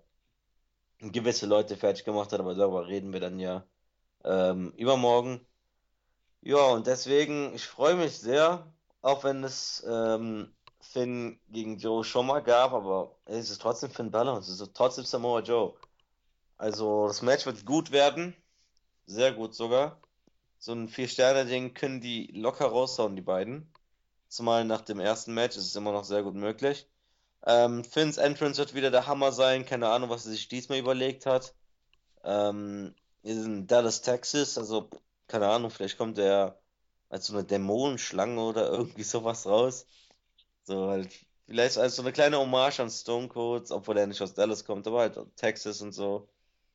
gewisse 1.00 1.46
Leute 1.46 1.78
fertig 1.78 2.06
gemacht 2.06 2.32
hat, 2.32 2.40
aber 2.40 2.56
darüber 2.56 2.88
reden 2.88 3.14
wir 3.14 3.20
dann 3.20 3.40
ja 3.40 3.66
ähm, 4.24 4.74
übermorgen. 4.78 5.46
Ja, 6.46 6.64
und 6.68 6.86
deswegen, 6.86 7.56
ich 7.56 7.66
freue 7.66 7.96
mich 7.96 8.20
sehr, 8.20 8.72
auch 9.02 9.24
wenn 9.24 9.44
es 9.44 9.84
ähm, 9.90 10.54
Finn 10.80 11.40
gegen 11.50 11.80
Joe 11.80 12.04
schon 12.04 12.28
mal 12.28 12.42
gab, 12.44 12.72
aber 12.72 13.16
es 13.26 13.50
ist 13.50 13.62
trotzdem 13.62 13.90
Finn 13.90 14.12
Balor, 14.12 14.38
es 14.38 14.50
ist 14.50 14.72
trotzdem 14.76 15.06
Samoa 15.06 15.40
Joe. 15.42 15.74
Also 16.58 17.08
das 17.08 17.24
Match 17.24 17.48
wird 17.48 17.66
gut 17.66 17.92
werden, 17.92 18.36
sehr 19.08 19.34
gut 19.34 19.56
sogar. 19.56 20.00
So 20.60 20.74
ein 20.74 20.88
Vier-Sterne-Ding 20.88 21.74
können 21.74 22.00
die 22.00 22.28
locker 22.28 22.68
raushauen, 22.68 23.16
die 23.16 23.24
beiden. 23.24 23.68
Zumal 24.30 24.66
nach 24.66 24.82
dem 24.82 25.00
ersten 25.00 25.34
Match 25.34 25.58
ist 25.58 25.66
es 25.66 25.76
immer 25.76 25.94
noch 25.94 26.06
sehr 26.06 26.24
gut 26.24 26.36
möglich. 26.36 26.88
Ähm, 27.48 27.84
Finns 27.84 28.18
Entrance 28.18 28.60
wird 28.60 28.76
wieder 28.76 28.92
der 28.92 29.08
Hammer 29.08 29.32
sein, 29.32 29.66
keine 29.66 29.90
Ahnung, 29.90 30.12
was 30.12 30.26
er 30.26 30.34
sich 30.34 30.48
diesmal 30.48 30.78
überlegt 30.80 31.26
hat. 31.26 31.56
Ähm, 32.24 32.94
in 33.24 33.68
Dallas, 33.68 34.02
Texas, 34.02 34.58
also 34.60 34.90
keine 35.28 35.48
Ahnung, 35.48 35.72
vielleicht 35.72 35.98
kommt 35.98 36.18
er 36.18 36.60
als 37.10 37.28
so 37.28 37.34
eine 37.34 37.44
Dämonenschlange 37.46 38.42
oder 38.42 38.70
irgendwie 38.72 39.04
sowas 39.04 39.46
raus. 39.46 39.88
So 40.64 40.90
halt, 40.90 41.10
vielleicht 41.46 41.78
als 41.78 41.96
so 41.96 42.02
eine 42.02 42.12
kleine 42.14 42.38
Hommage 42.40 42.80
an 42.80 42.90
Stone 42.90 43.28
Cold, 43.30 43.72
obwohl 43.72 43.98
er 43.98 44.08
nicht 44.08 44.22
aus 44.22 44.34
Dallas 44.34 44.66
kommt, 44.66 44.88
aber 44.88 45.00
halt 45.02 45.20
Texas 45.36 45.82
und 45.82 45.92
so. 45.94 46.30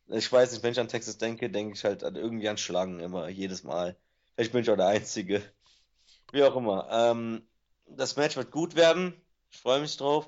Ich 0.09 0.31
weiß 0.31 0.53
nicht, 0.53 0.63
wenn 0.63 0.73
ich 0.73 0.81
an 0.81 0.89
Texas 0.89 1.19
denke, 1.19 1.51
denke 1.51 1.75
ich 1.75 1.85
halt 1.85 2.03
irgendwie 2.03 2.49
an 2.49 2.59
Schlangen 2.59 3.01
immer, 3.01 3.29
jedes 3.29 3.63
Mal. 3.65 3.97
Vielleicht 4.35 4.53
bin 4.53 4.63
ich 4.63 4.71
auch 4.71 4.77
der 4.77 4.89
Einzige. 4.89 5.43
Wie 6.33 6.43
auch 6.43 6.57
immer. 6.57 6.89
Ähm, 6.91 7.47
das 7.87 8.17
Match 8.17 8.37
wird 8.37 8.51
gut 8.51 8.75
werden. 8.77 9.15
Ich 9.51 9.59
freue 9.59 9.81
mich 9.81 9.97
drauf. 9.97 10.27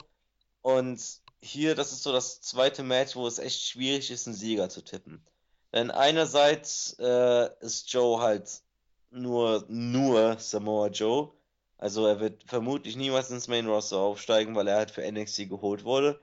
Und 0.62 1.00
hier, 1.40 1.74
das 1.74 1.92
ist 1.92 2.02
so 2.02 2.12
das 2.12 2.40
zweite 2.40 2.82
Match, 2.84 3.16
wo 3.16 3.26
es 3.26 3.38
echt 3.38 3.62
schwierig 3.62 4.10
ist, 4.10 4.26
einen 4.26 4.36
Sieger 4.36 4.68
zu 4.68 4.82
tippen. 4.82 5.24
Denn 5.72 5.90
einerseits 5.90 6.96
äh, 6.98 7.48
ist 7.60 7.92
Joe 7.92 8.20
halt 8.20 8.62
nur, 9.10 9.64
nur 9.68 10.38
Samoa 10.38 10.88
Joe. 10.88 11.32
Also 11.78 12.06
er 12.06 12.20
wird 12.20 12.44
vermutlich 12.44 12.96
niemals 12.96 13.30
ins 13.30 13.48
Main 13.48 13.66
Roster 13.66 13.98
aufsteigen, 13.98 14.54
weil 14.54 14.68
er 14.68 14.76
halt 14.76 14.90
für 14.90 15.10
NXT 15.10 15.48
geholt 15.48 15.84
wurde. 15.84 16.20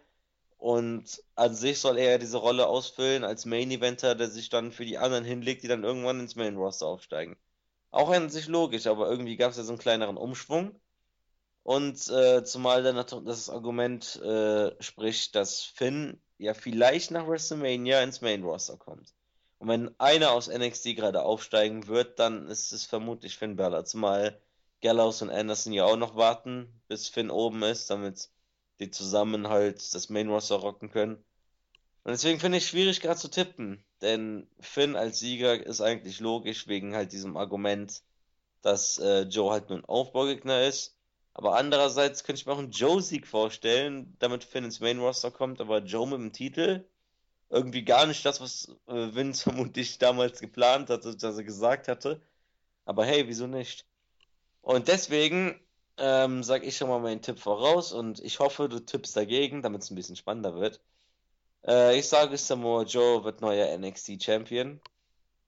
Und 0.57 1.23
an 1.35 1.55
sich 1.55 1.79
soll 1.79 1.97
er 1.97 2.19
diese 2.19 2.37
Rolle 2.37 2.67
ausfüllen 2.67 3.23
als 3.23 3.45
Main 3.45 3.71
Eventer, 3.71 4.15
der 4.15 4.29
sich 4.29 4.49
dann 4.49 4.71
für 4.71 4.85
die 4.85 4.97
anderen 4.97 5.23
hinlegt, 5.25 5.63
die 5.63 5.67
dann 5.67 5.83
irgendwann 5.83 6.19
ins 6.19 6.35
Main 6.35 6.57
Roster 6.57 6.85
aufsteigen. 6.87 7.37
Auch 7.91 8.09
an 8.09 8.29
sich 8.29 8.47
logisch, 8.47 8.87
aber 8.87 9.09
irgendwie 9.09 9.37
gab 9.37 9.51
es 9.51 9.57
ja 9.57 9.63
so 9.63 9.71
einen 9.71 9.79
kleineren 9.79 10.17
Umschwung. 10.17 10.79
Und 11.63 12.09
äh, 12.09 12.43
zumal 12.43 12.83
dann 12.83 12.95
das 13.25 13.49
Argument 13.49 14.15
äh, 14.17 14.81
spricht, 14.81 15.35
dass 15.35 15.63
Finn 15.63 16.21
ja 16.37 16.53
vielleicht 16.53 17.11
nach 17.11 17.27
WrestleMania 17.27 18.01
ins 18.01 18.21
Main 18.21 18.43
Roster 18.43 18.77
kommt. 18.77 19.13
Und 19.59 19.67
wenn 19.67 19.99
einer 19.99 20.31
aus 20.31 20.47
NXT 20.47 20.95
gerade 20.95 21.23
aufsteigen 21.23 21.87
wird, 21.87 22.17
dann 22.19 22.47
ist 22.47 22.71
es 22.71 22.85
vermutlich 22.85 23.37
Finn 23.37 23.57
Balor. 23.57 23.85
Zumal 23.85 24.41
Gallows 24.81 25.21
und 25.21 25.29
Anderson 25.29 25.73
ja 25.73 25.85
auch 25.85 25.97
noch 25.97 26.15
warten, 26.15 26.81
bis 26.87 27.09
Finn 27.09 27.29
oben 27.29 27.61
ist, 27.63 27.89
damit 27.89 28.29
die 28.79 28.89
zusammen 28.89 29.49
halt 29.49 29.93
das 29.93 30.09
Main 30.09 30.29
Roster 30.29 30.55
rocken 30.55 30.89
können. 30.89 31.15
Und 32.03 32.11
deswegen 32.13 32.39
finde 32.39 32.57
ich 32.57 32.63
es 32.63 32.69
schwierig 32.69 33.01
gerade 33.01 33.19
zu 33.19 33.27
tippen, 33.27 33.83
denn 34.01 34.47
Finn 34.61 34.95
als 34.95 35.19
Sieger 35.19 35.65
ist 35.65 35.81
eigentlich 35.81 36.21
logisch 36.21 36.67
wegen 36.67 36.95
halt 36.95 37.11
diesem 37.11 37.35
Argument, 37.35 38.01
dass 38.61 38.97
äh, 38.99 39.23
Joe 39.23 39.51
halt 39.51 39.69
nur 39.69 39.79
ein 39.79 39.85
Aufbaugegner 39.85 40.63
ist. 40.63 40.97
Aber 41.33 41.57
andererseits 41.57 42.23
könnte 42.23 42.39
ich 42.39 42.45
mir 42.45 42.53
auch 42.53 42.59
einen 42.59 42.71
Joe-Sieg 42.71 43.27
vorstellen, 43.27 44.15
damit 44.19 44.45
Finn 44.45 44.63
ins 44.63 44.79
Main 44.79 44.99
Roster 44.99 45.31
kommt, 45.31 45.59
aber 45.61 45.79
Joe 45.79 46.07
mit 46.07 46.19
dem 46.19 46.33
Titel 46.33 46.85
irgendwie 47.49 47.83
gar 47.83 48.05
nicht 48.05 48.25
das, 48.25 48.41
was 48.41 48.69
äh, 48.87 49.13
Vince 49.15 49.43
vermutlich 49.49 49.97
damals 49.97 50.39
geplant 50.39 50.89
hatte, 50.89 51.15
dass 51.15 51.37
er 51.37 51.43
gesagt 51.43 51.87
hatte. 51.87 52.21
Aber 52.85 53.05
hey, 53.05 53.27
wieso 53.27 53.47
nicht? 53.47 53.85
Und 54.61 54.87
deswegen 54.87 55.59
ähm, 55.97 56.43
sage 56.43 56.65
ich 56.65 56.77
schon 56.77 56.89
mal 56.89 56.99
meinen 56.99 57.21
Tipp 57.21 57.39
voraus 57.39 57.91
und 57.93 58.19
ich 58.21 58.39
hoffe, 58.39 58.69
du 58.69 58.79
tippst 58.79 59.15
dagegen, 59.17 59.61
damit 59.61 59.83
es 59.83 59.91
ein 59.91 59.95
bisschen 59.95 60.15
spannender 60.15 60.55
wird. 60.55 60.81
Äh, 61.65 61.97
ich 61.99 62.07
sage, 62.07 62.37
Samoa 62.37 62.83
Joe 62.83 63.23
wird 63.23 63.41
neuer 63.41 63.77
NXT 63.77 64.23
Champion, 64.23 64.81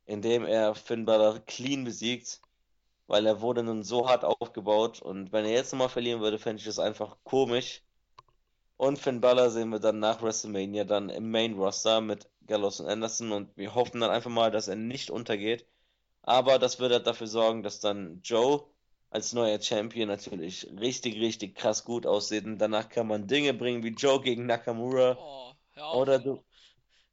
indem 0.06 0.46
er 0.46 0.76
Finn 0.76 1.06
Balor 1.06 1.40
clean 1.42 1.84
besiegt, 1.86 2.42
weil 3.08 3.26
er 3.26 3.42
wurde 3.42 3.64
nun 3.64 3.84
so 3.84 4.10
hart 4.10 4.26
aufgebaut 4.26 5.02
und 5.02 5.32
wenn 5.34 5.46
er 5.46 5.52
jetzt 5.52 5.72
nochmal 5.74 5.90
verlieren 5.90 6.22
würde, 6.22 6.40
fände 6.40 6.60
ich 6.60 6.66
das 6.66 6.80
einfach 6.80 7.18
komisch. 7.24 7.84
Und 8.82 8.98
Finn 8.98 9.22
Balor 9.22 9.52
sehen 9.52 9.70
wir 9.70 9.78
dann 9.78 10.00
nach 10.00 10.24
WrestleMania 10.24 10.86
dann 10.86 11.12
im 11.12 11.30
Main 11.30 11.54
Roster 11.54 12.02
mit 12.02 12.28
Gallows 12.48 12.80
und 12.80 12.88
Anderson 12.88 13.32
und 13.32 13.56
wir 13.56 13.76
hoffen 13.76 14.02
dann 14.02 14.10
einfach 14.10 14.32
mal, 14.32 14.50
dass 14.50 14.68
er 14.68 14.76
nicht 14.76 15.12
untergeht. 15.12 15.68
Aber 16.24 16.58
das 16.58 16.80
würde 16.80 16.96
halt 16.96 17.06
dafür 17.06 17.28
sorgen, 17.28 17.62
dass 17.62 17.80
dann 17.80 18.22
Joe 18.24 18.64
als 19.12 19.34
neuer 19.34 19.62
Champion 19.62 20.08
natürlich 20.08 20.68
richtig, 20.80 21.14
richtig 21.22 21.54
krass 21.54 21.86
gut 21.86 22.08
aussieht. 22.08 22.46
Und 22.46 22.58
danach 22.58 22.90
kann 22.90 23.06
man 23.06 23.28
Dinge 23.28 23.54
bringen 23.54 23.84
wie 23.84 23.90
Joe 23.90 24.20
gegen 24.20 24.48
Nakamura. 24.48 25.16
Oh, 25.16 25.54
oder 25.96 26.18
du, 26.18 26.44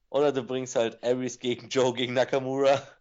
oder 0.08 0.32
du 0.32 0.44
bringst 0.44 0.74
halt 0.74 1.04
Aries 1.04 1.38
gegen 1.38 1.68
Joe 1.68 1.92
gegen 1.92 2.14
Nakamura. 2.14 2.80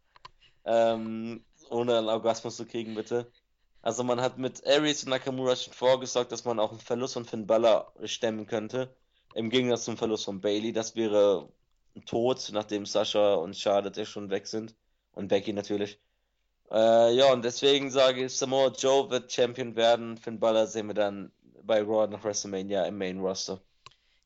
Ähm, 0.70 1.46
ohne 1.70 1.98
einen 1.98 2.10
Orgasmus 2.10 2.58
zu 2.58 2.66
kriegen, 2.66 2.94
bitte. 2.96 3.32
Also 3.82 4.04
man 4.04 4.22
hat 4.22 4.38
mit 4.38 4.66
Aries 4.66 5.04
und 5.04 5.10
Nakamura 5.10 5.56
schon 5.56 5.74
vorgesorgt, 5.74 6.32
dass 6.32 6.46
man 6.46 6.60
auch 6.60 6.72
einen 6.72 6.80
Verlust 6.80 7.14
von 7.14 7.26
Finn 7.26 7.48
Balor 7.48 7.94
stemmen 8.04 8.48
könnte. 8.48 8.96
Im 9.34 9.50
Gegensatz 9.50 9.86
zum 9.86 9.98
Verlust 9.98 10.26
von 10.26 10.42
Bailey. 10.42 10.74
Das 10.74 10.96
wäre 10.96 11.50
tot, 12.06 12.50
nachdem 12.52 12.86
Sascha 12.86 13.36
und 13.36 13.56
Charlotte 13.56 14.06
schon 14.06 14.30
weg 14.30 14.48
sind. 14.48 14.76
Und 15.14 15.30
Becky 15.30 15.54
natürlich. 15.54 16.00
Äh, 16.72 17.16
ja, 17.16 17.32
und 17.32 17.46
deswegen 17.46 17.90
sage 17.92 18.26
ich, 18.26 18.36
Samoa 18.36 18.70
Joe 18.70 19.10
wird 19.10 19.32
Champion 19.32 19.76
werden. 19.76 20.18
Finn 20.18 20.40
Balor 20.40 20.68
sehen 20.68 20.88
wir 20.88 20.94
dann 20.94 21.32
bei 21.64 21.82
Raw 21.82 22.08
nach 22.08 22.24
WrestleMania 22.24 22.86
im 22.86 22.98
Main 22.98 23.20
Roster. 23.20 23.62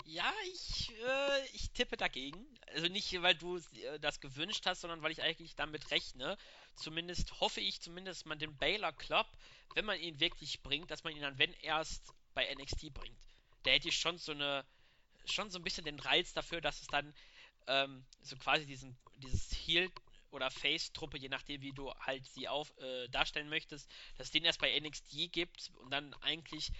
Ja, 0.05 0.31
ich, 0.51 0.91
äh, 1.05 1.45
ich 1.53 1.71
tippe 1.71 1.97
dagegen. 1.97 2.50
Also 2.73 2.87
nicht, 2.87 3.21
weil 3.21 3.35
du 3.35 3.57
äh, 3.57 3.99
das 3.99 4.19
gewünscht 4.19 4.65
hast, 4.65 4.81
sondern 4.81 5.01
weil 5.01 5.11
ich 5.11 5.21
eigentlich 5.21 5.55
damit 5.55 5.91
rechne. 5.91 6.37
Zumindest 6.75 7.39
hoffe 7.39 7.61
ich 7.61 7.81
zumindest, 7.81 8.25
man 8.25 8.39
den 8.39 8.55
Baylor 8.57 8.93
Club, 8.93 9.27
wenn 9.75 9.85
man 9.85 9.99
ihn 9.99 10.19
wirklich 10.19 10.61
bringt, 10.61 10.89
dass 10.91 11.03
man 11.03 11.15
ihn 11.15 11.21
dann, 11.21 11.37
wenn 11.37 11.53
erst, 11.61 12.13
bei 12.33 12.53
NXT 12.53 12.93
bringt. 12.93 13.19
Da 13.63 13.71
hätte 13.71 13.89
ich 13.89 13.97
schon 13.97 14.17
so 14.17 14.31
eine, 14.31 14.65
schon 15.25 15.51
so 15.51 15.59
ein 15.59 15.63
bisschen 15.63 15.85
den 15.85 15.99
Reiz 15.99 16.33
dafür, 16.33 16.61
dass 16.61 16.81
es 16.81 16.87
dann 16.87 17.13
ähm, 17.67 18.05
so 18.21 18.35
quasi 18.37 18.65
diesen, 18.65 18.97
dieses 19.17 19.51
Heal 19.51 19.91
oder 20.31 20.49
Face-Truppe, 20.49 21.17
je 21.17 21.29
nachdem, 21.29 21.61
wie 21.61 21.73
du 21.73 21.93
halt 21.95 22.25
sie 22.25 22.47
auf, 22.47 22.75
äh, 22.77 23.07
darstellen 23.09 23.49
möchtest, 23.49 23.89
dass 24.17 24.27
es 24.27 24.31
den 24.31 24.45
erst 24.45 24.59
bei 24.59 24.79
NXT 24.79 25.31
gibt 25.31 25.71
und 25.81 25.91
dann 25.91 26.13
eigentlich, 26.21 26.71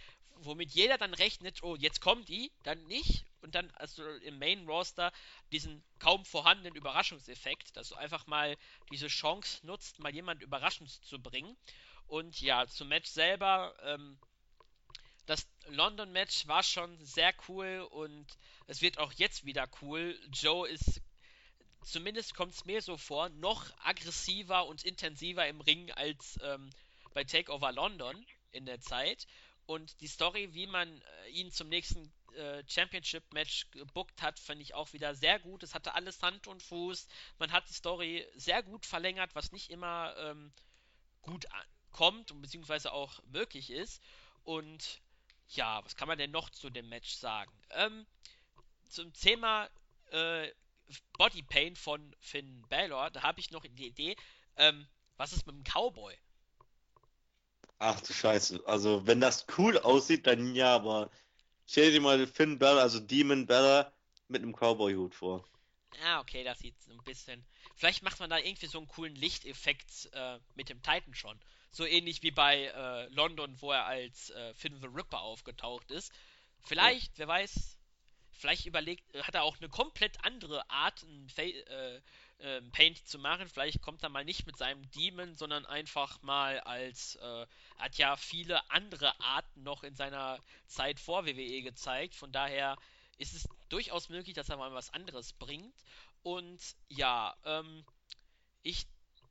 womit 0.46 0.72
jeder 0.72 0.98
dann 0.98 1.14
rechnet, 1.14 1.64
oh, 1.64 1.76
jetzt 1.76 2.02
kommen 2.02 2.26
die, 2.26 2.52
dann 2.64 2.84
nicht 2.88 3.26
und 3.42 3.56
dann 3.56 3.72
hast 3.78 3.98
du 3.98 4.04
im 4.04 4.40
Main 4.40 4.68
Roster 4.68 5.12
diesen 5.52 5.84
kaum 6.00 6.26
vorhandenen 6.26 6.76
Überraschungseffekt, 6.76 7.76
dass 7.76 7.90
du 7.90 7.96
einfach 7.96 8.28
mal 8.28 8.58
diese 8.92 9.08
Chance 9.08 9.66
nutzt, 9.66 10.00
mal 10.00 10.14
jemanden 10.14 10.44
überraschend 10.44 10.90
zu 10.90 11.22
bringen. 11.22 11.58
Und 12.08 12.42
ja, 12.42 12.68
zum 12.68 12.90
Match 12.90 13.10
selber, 13.10 13.76
ähm, 13.84 14.20
das 15.26 15.48
London-Match 15.68 16.48
war 16.48 16.64
schon 16.64 17.04
sehr 17.06 17.34
cool 17.48 17.88
und 17.92 18.28
es 18.68 18.82
wird 18.82 18.98
auch 18.98 19.14
jetzt 19.14 19.46
wieder 19.46 19.70
cool. 19.82 20.20
Joe 20.32 20.68
ist 20.68 21.02
zumindest 21.84 22.36
kommt 22.36 22.54
es 22.54 22.66
mir 22.66 22.82
so 22.82 22.98
vor, 22.98 23.30
noch 23.30 23.66
aggressiver 23.84 24.68
und 24.68 24.84
intensiver 24.84 25.48
im 25.48 25.62
Ring 25.62 25.92
als 25.92 26.40
ähm, 26.44 26.70
bei 27.14 27.24
Takeover 27.24 27.72
London 27.72 28.26
in 28.52 28.66
der 28.66 28.80
Zeit. 28.82 29.28
Und 29.66 30.02
die 30.02 30.08
Story, 30.08 30.54
wie 30.54 30.68
man 30.68 31.02
äh, 31.02 31.30
ihn 31.30 31.52
zum 31.52 31.70
nächsten 31.70 32.12
äh, 32.36 32.64
Championship-Match 32.68 33.72
gebuckt 33.72 34.22
hat, 34.22 34.40
fand 34.40 34.62
ich 34.62 34.74
auch 34.74 34.94
wieder 34.94 35.16
sehr 35.16 35.40
gut. 35.40 35.64
Es 35.64 35.74
hatte 35.74 35.94
alles 35.94 36.22
Hand 36.22 36.48
und 36.48 36.64
Fuß. 36.64 37.08
Man 37.40 37.52
hat 37.52 37.70
die 37.70 37.74
Story 37.74 38.28
sehr 38.36 38.64
gut 38.64 38.86
verlängert, 38.86 39.36
was 39.36 39.52
nicht 39.52 39.70
immer 39.70 40.16
ähm, 40.18 40.52
gut 41.22 41.46
kommt 41.92 42.32
und 42.32 42.42
beziehungsweise 42.42 42.92
auch 42.92 43.22
möglich 43.26 43.70
ist. 43.70 44.02
Und 44.44 45.02
ja, 45.50 45.84
was 45.84 45.96
kann 45.96 46.08
man 46.08 46.18
denn 46.18 46.32
noch 46.32 46.50
zu 46.50 46.70
dem 46.70 46.90
Match 46.90 47.12
sagen? 47.12 47.52
Ähm, 47.72 48.08
zum 48.90 49.14
Thema 49.14 49.70
äh, 50.12 50.52
Body 51.14 51.44
Pain 51.44 51.76
von 51.76 52.16
Finn 52.20 52.66
Balor, 52.70 53.12
da 53.12 53.24
habe 53.24 53.40
ich 53.40 53.52
noch 53.52 53.64
die 53.64 53.88
Idee, 53.88 54.16
ähm, 54.58 54.88
was 55.18 55.34
ist 55.34 55.46
mit 55.46 55.56
dem 55.56 55.64
Cowboy? 55.64 56.18
Ach 57.84 58.00
du 58.00 58.14
Scheiße. 58.14 58.62
Also, 58.68 59.08
wenn 59.08 59.20
das 59.20 59.48
cool 59.58 59.76
aussieht, 59.80 60.28
dann 60.28 60.54
ja, 60.54 60.76
aber 60.76 61.10
stell 61.66 61.92
dir 61.92 62.00
mal 62.00 62.28
Finn 62.28 62.60
Balor, 62.60 62.80
also 62.80 63.00
Demon 63.00 63.48
Balor, 63.48 63.92
mit 64.28 64.44
einem 64.44 64.54
Cowboy-Hut 64.54 65.16
vor. 65.16 65.44
Ja, 66.04 66.20
okay, 66.20 66.44
das 66.44 66.60
sieht 66.60 66.80
so 66.80 66.92
ein 66.92 67.04
bisschen. 67.04 67.44
Vielleicht 67.76 68.04
macht 68.04 68.20
man 68.20 68.30
da 68.30 68.38
irgendwie 68.38 68.68
so 68.68 68.78
einen 68.78 68.88
coolen 68.88 69.16
Lichteffekt 69.16 70.12
äh, 70.14 70.38
mit 70.54 70.70
dem 70.70 70.84
Titan 70.84 71.16
schon. 71.16 71.40
So 71.72 71.84
ähnlich 71.84 72.22
wie 72.22 72.30
bei 72.30 72.66
äh, 72.66 73.08
London, 73.08 73.60
wo 73.60 73.72
er 73.72 73.88
als 73.88 74.30
äh, 74.30 74.54
Finn 74.54 74.80
the 74.80 74.88
Ripper 74.88 75.22
aufgetaucht 75.22 75.90
ist. 75.90 76.14
Vielleicht, 76.60 77.14
ja. 77.14 77.26
wer 77.26 77.28
weiß, 77.30 77.80
Vielleicht 78.42 78.66
überlegt, 78.66 79.04
hat 79.24 79.36
er 79.36 79.44
auch 79.44 79.58
eine 79.60 79.70
komplett 79.70 80.24
andere 80.26 80.68
Art, 80.68 81.04
ein 81.04 81.28
äh, 81.38 82.02
äh, 82.42 82.62
Paint 82.72 83.08
zu 83.08 83.20
machen. 83.20 83.48
Vielleicht 83.48 83.82
kommt 83.82 84.04
er 84.04 84.10
mal 84.10 84.26
nicht 84.26 84.46
mit 84.46 84.58
seinem 84.58 84.90
Demon, 84.92 85.36
sondern 85.36 85.66
einfach 85.66 86.22
mal 86.22 86.60
als, 86.62 87.16
äh, 87.16 87.46
hat 87.78 87.98
ja 87.98 88.16
viele 88.16 88.70
andere 88.72 89.20
Arten 89.20 89.64
noch 89.64 89.84
in 89.84 89.96
seiner 89.96 90.40
Zeit 90.68 91.00
vor 91.00 91.26
WWE 91.26 91.62
gezeigt. 91.62 92.16
Von 92.16 92.32
daher 92.32 92.78
ist 93.18 93.34
es 93.34 93.48
durchaus 93.70 94.10
möglich, 94.10 94.36
dass 94.36 94.50
er 94.50 94.58
mal 94.58 94.74
was 94.74 94.94
anderes 94.94 95.34
bringt. 95.34 95.76
Und 96.24 96.60
ja, 96.90 97.36
ähm, 97.46 97.86
ich 98.64 98.86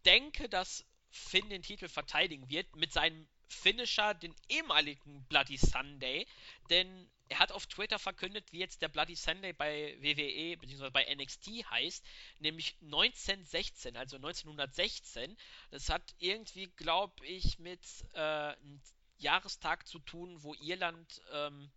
denke, 0.04 0.48
dass 0.48 0.84
Finn 1.10 1.48
den 1.50 1.62
Titel 1.62 1.88
verteidigen 1.88 2.48
wird 2.48 2.74
mit 2.76 2.92
seinem 2.92 3.26
Finisher, 3.52 4.14
den 4.14 4.34
ehemaligen 4.48 5.24
Bloody 5.28 5.56
Sunday, 5.58 6.26
denn 6.70 7.10
er 7.28 7.38
hat 7.38 7.52
auf 7.52 7.66
Twitter 7.66 7.98
verkündet, 7.98 8.52
wie 8.52 8.58
jetzt 8.58 8.82
der 8.82 8.88
Bloody 8.88 9.14
Sunday 9.14 9.52
bei 9.52 9.96
WWE 10.00 10.56
bzw. 10.56 10.90
bei 10.90 11.06
NXT 11.14 11.64
heißt, 11.70 12.04
nämlich 12.40 12.76
1916, 12.82 13.96
also 13.96 14.16
1916. 14.16 15.36
Das 15.70 15.88
hat 15.88 16.02
irgendwie, 16.18 16.66
glaube 16.76 17.24
ich, 17.24 17.58
mit 17.60 17.80
äh, 18.14 18.18
einem 18.18 18.80
Jahrestag 19.18 19.86
zu 19.86 20.00
tun, 20.00 20.42
wo 20.42 20.54
Irland 20.54 21.22
ähm, 21.32 21.70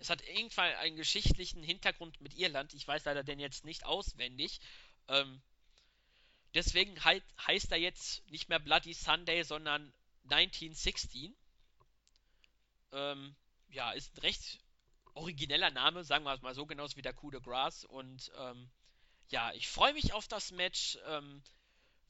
es 0.00 0.08
hat 0.08 0.26
irgendwann 0.26 0.74
einen 0.76 0.96
geschichtlichen 0.96 1.62
Hintergrund 1.62 2.20
mit 2.20 2.34
Irland. 2.34 2.72
Ich 2.72 2.88
weiß 2.88 3.04
leider 3.04 3.22
den 3.22 3.38
jetzt 3.38 3.64
nicht 3.64 3.84
auswendig. 3.84 4.60
Ähm, 5.08 5.42
deswegen 6.54 7.04
halt, 7.04 7.22
heißt 7.46 7.70
er 7.70 7.78
jetzt 7.78 8.26
nicht 8.30 8.48
mehr 8.48 8.58
Bloody 8.58 8.94
Sunday, 8.94 9.42
sondern 9.44 9.92
1916. 10.24 11.34
Ähm, 12.92 13.36
ja, 13.68 13.92
ist 13.92 14.16
ein 14.16 14.20
recht 14.20 14.58
origineller 15.14 15.70
Name, 15.70 16.04
sagen 16.04 16.24
wir 16.24 16.34
es 16.34 16.42
mal 16.42 16.54
so, 16.54 16.66
genauso 16.66 16.96
wie 16.96 17.02
der 17.02 17.14
Coup 17.14 17.30
de 17.30 17.40
Grace. 17.40 17.84
Und 17.84 18.30
ähm, 18.36 18.70
ja, 19.28 19.52
ich 19.52 19.68
freue 19.68 19.94
mich 19.94 20.12
auf 20.12 20.28
das 20.28 20.50
Match. 20.52 20.98
Ähm, 21.06 21.42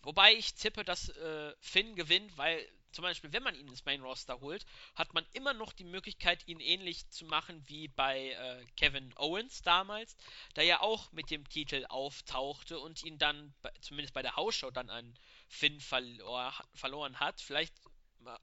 wobei 0.03 0.35
ich 0.35 0.55
tippe, 0.55 0.85
dass 0.85 1.09
äh, 1.11 1.55
Finn 1.61 1.95
gewinnt, 1.95 2.37
weil 2.37 2.67
zum 2.93 3.03
Beispiel, 3.03 3.33
wenn 3.33 3.43
man 3.43 3.55
ihn 3.55 3.69
ins 3.69 3.85
Main 3.85 4.03
Roster 4.03 4.41
holt, 4.41 4.67
hat 4.97 5.15
man 5.15 5.25
immer 5.33 5.55
noch 5.55 5.73
die 5.73 5.85
Möglichkeit, 5.85 6.47
ihn 6.49 6.61
ähnlich 6.61 7.09
zu 7.11 7.25
machen 7.25 7.63
wie 7.67 7.89
bei 7.89 8.31
äh, 8.31 8.65
Kevin 8.77 9.13
Owens 9.17 9.63
damals, 9.63 10.17
der 10.57 10.65
ja 10.65 10.81
auch 10.81 11.13
mit 11.13 11.31
dem 11.31 11.49
Titel 11.49 11.87
auftauchte 11.89 12.81
und 12.81 13.05
ihn 13.05 13.19
dann, 13.19 13.55
zumindest 13.81 14.15
bei 14.15 14.23
der 14.23 14.37
Hausshow, 14.37 14.71
dann 14.71 14.91
an 14.91 15.17
Finn 15.49 15.81
verlor, 15.81 16.53
verloren 16.75 17.21
hat. 17.21 17.41
Vielleicht 17.41 17.75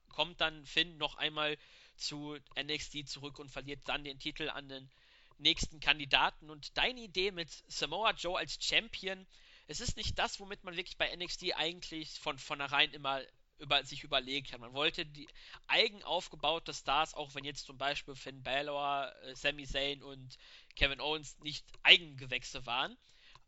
kommt 0.09 0.41
dann 0.41 0.65
Finn 0.65 0.97
noch 0.97 1.15
einmal 1.15 1.57
zu 1.95 2.37
NXT 2.59 3.07
zurück 3.07 3.39
und 3.39 3.51
verliert 3.51 3.81
dann 3.85 4.03
den 4.03 4.19
Titel 4.19 4.49
an 4.49 4.69
den 4.69 4.89
nächsten 5.37 5.79
Kandidaten. 5.79 6.49
Und 6.49 6.77
deine 6.77 7.01
Idee 7.01 7.31
mit 7.31 7.49
Samoa 7.67 8.11
Joe 8.11 8.37
als 8.37 8.57
Champion, 8.61 9.25
es 9.67 9.81
ist 9.81 9.97
nicht 9.97 10.17
das, 10.17 10.39
womit 10.39 10.63
man 10.63 10.75
wirklich 10.75 10.97
bei 10.97 11.13
NXT 11.15 11.55
eigentlich 11.55 12.19
von 12.19 12.37
vornherein 12.37 12.91
immer 12.91 13.21
über, 13.59 13.83
sich 13.83 14.03
überlegt 14.03 14.53
hat. 14.53 14.59
Man 14.59 14.73
wollte 14.73 15.05
die 15.05 15.27
eigen 15.67 16.03
aufgebaute 16.03 16.73
Stars, 16.73 17.13
auch 17.13 17.33
wenn 17.35 17.43
jetzt 17.43 17.65
zum 17.65 17.77
Beispiel 17.77 18.15
Finn 18.15 18.43
Balor, 18.43 19.11
äh, 19.23 19.35
Sami 19.35 19.65
Zayn 19.65 20.03
und 20.03 20.37
Kevin 20.75 21.01
Owens 21.01 21.37
nicht 21.39 21.65
Eigengewächse 21.83 22.65
waren, 22.65 22.95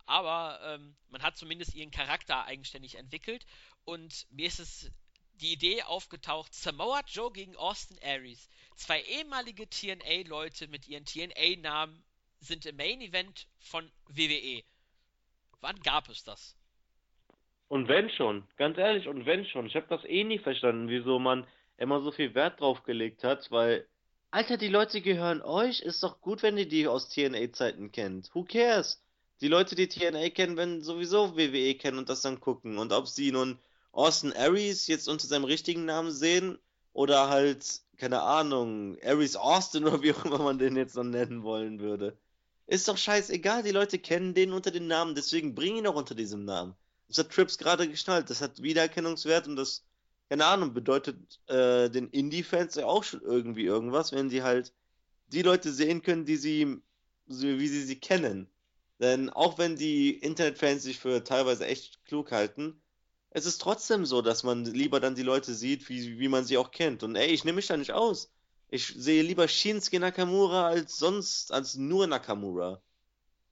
aber 0.05 0.59
ähm, 0.63 0.95
man 1.09 1.21
hat 1.21 1.37
zumindest 1.37 1.75
ihren 1.75 1.91
Charakter 1.91 2.45
eigenständig 2.45 2.95
entwickelt 2.95 3.45
und 3.85 4.25
mir 4.31 4.47
ist 4.47 4.59
es 4.59 4.91
die 5.39 5.53
Idee 5.53 5.83
aufgetaucht, 5.83 6.53
Samoa 6.53 7.01
Joe 7.07 7.31
gegen 7.31 7.55
Austin 7.55 7.97
Aries. 8.03 8.49
Zwei 8.75 9.01
ehemalige 9.01 9.69
TNA-Leute 9.69 10.67
mit 10.67 10.87
ihren 10.87 11.05
TNA-Namen 11.05 12.03
sind 12.39 12.65
im 12.65 12.75
Main 12.75 13.01
Event 13.01 13.47
von 13.59 13.89
WWE. 14.07 14.63
Wann 15.61 15.79
gab 15.81 16.09
es 16.09 16.23
das? 16.23 16.55
Und 17.67 17.87
wenn 17.87 18.09
schon, 18.09 18.47
ganz 18.57 18.77
ehrlich, 18.77 19.07
und 19.07 19.25
wenn 19.25 19.45
schon. 19.45 19.67
Ich 19.67 19.75
habe 19.75 19.87
das 19.89 20.03
eh 20.05 20.23
nie 20.23 20.39
verstanden, 20.39 20.89
wieso 20.89 21.19
man 21.19 21.45
immer 21.77 22.01
so 22.01 22.11
viel 22.11 22.33
Wert 22.33 22.59
drauf 22.59 22.83
gelegt 22.83 23.23
hat, 23.23 23.51
weil, 23.51 23.87
Alter, 24.31 24.57
die 24.57 24.67
Leute 24.67 25.01
gehören 25.01 25.41
euch, 25.41 25.79
ist 25.79 26.03
doch 26.03 26.21
gut, 26.21 26.43
wenn 26.43 26.57
ihr 26.57 26.67
die 26.67 26.87
aus 26.87 27.09
TNA-Zeiten 27.09 27.91
kennt. 27.91 28.33
Who 28.33 28.43
cares? 28.43 29.03
Die 29.41 29.47
Leute, 29.47 29.75
die 29.75 29.87
TNA 29.87 30.29
kennen, 30.29 30.57
werden 30.57 30.81
sowieso 30.81 31.37
WWE 31.37 31.75
kennen 31.75 31.97
und 31.97 32.09
das 32.09 32.21
dann 32.21 32.39
gucken. 32.39 32.77
Und 32.77 32.91
ob 32.91 33.07
sie 33.07 33.31
nun 33.31 33.57
Austin 33.91 34.33
Aries 34.33 34.87
jetzt 34.87 35.07
unter 35.07 35.27
seinem 35.27 35.45
richtigen 35.45 35.85
Namen 35.85 36.11
sehen 36.11 36.57
oder 36.93 37.29
halt, 37.29 37.81
keine 37.97 38.21
Ahnung, 38.21 38.97
Aries 39.03 39.35
Austin 39.35 39.85
oder 39.87 40.01
wie 40.01 40.13
auch 40.13 40.25
immer 40.25 40.39
man 40.39 40.59
den 40.59 40.75
jetzt 40.75 40.95
noch 40.95 41.03
nennen 41.03 41.43
wollen 41.43 41.79
würde. 41.79 42.17
Ist 42.67 42.87
doch 42.87 42.97
scheißegal, 42.97 43.63
die 43.63 43.71
Leute 43.71 43.97
kennen 43.97 44.33
den 44.33 44.53
unter 44.53 44.71
dem 44.71 44.87
Namen, 44.87 45.15
deswegen 45.15 45.55
bring 45.55 45.77
ihn 45.77 45.87
auch 45.87 45.95
unter 45.95 46.13
diesem 46.15 46.45
Namen. 46.45 46.75
Das 47.09 47.17
hat 47.17 47.31
Trips 47.31 47.57
gerade 47.57 47.89
geschnallt. 47.89 48.29
Das 48.29 48.41
hat 48.41 48.61
Wiedererkennungswert 48.61 49.47
und 49.47 49.55
das, 49.55 49.83
keine 50.29 50.45
Ahnung, 50.45 50.73
bedeutet 50.73 51.17
äh, 51.47 51.89
den 51.89 52.07
Indie-Fans 52.09 52.75
ja 52.75 52.85
auch 52.85 53.03
schon 53.03 53.21
irgendwie 53.21 53.65
irgendwas, 53.65 54.11
wenn 54.11 54.29
sie 54.29 54.43
halt 54.43 54.71
die 55.27 55.41
Leute 55.41 55.73
sehen 55.73 56.01
können, 56.03 56.25
die 56.25 56.37
sie, 56.37 56.81
wie 57.25 57.67
sie 57.67 57.83
sie 57.83 57.99
kennen. 57.99 58.47
Denn 58.99 59.29
auch 59.29 59.57
wenn 59.57 59.75
die 59.75 60.11
Internetfans 60.11 60.83
sich 60.83 60.99
für 60.99 61.23
teilweise 61.23 61.65
echt 61.65 62.05
klug 62.05 62.31
halten, 62.31 62.79
es 63.31 63.45
ist 63.45 63.61
trotzdem 63.61 64.05
so, 64.05 64.21
dass 64.21 64.43
man 64.43 64.65
lieber 64.65 64.99
dann 64.99 65.15
die 65.15 65.23
Leute 65.23 65.53
sieht, 65.53 65.87
wie, 65.89 66.19
wie 66.19 66.27
man 66.27 66.45
sie 66.45 66.57
auch 66.57 66.71
kennt. 66.71 67.03
Und 67.03 67.15
ey, 67.15 67.27
ich 67.27 67.43
nehme 67.43 67.57
mich 67.57 67.67
da 67.67 67.77
nicht 67.77 67.91
aus. 67.91 68.31
Ich 68.69 68.87
sehe 68.87 69.23
lieber 69.23 69.47
Shinsuke 69.47 69.99
Nakamura 69.99 70.67
als 70.67 70.97
sonst, 70.97 71.51
als 71.51 71.75
nur 71.75 72.07
Nakamura. 72.07 72.81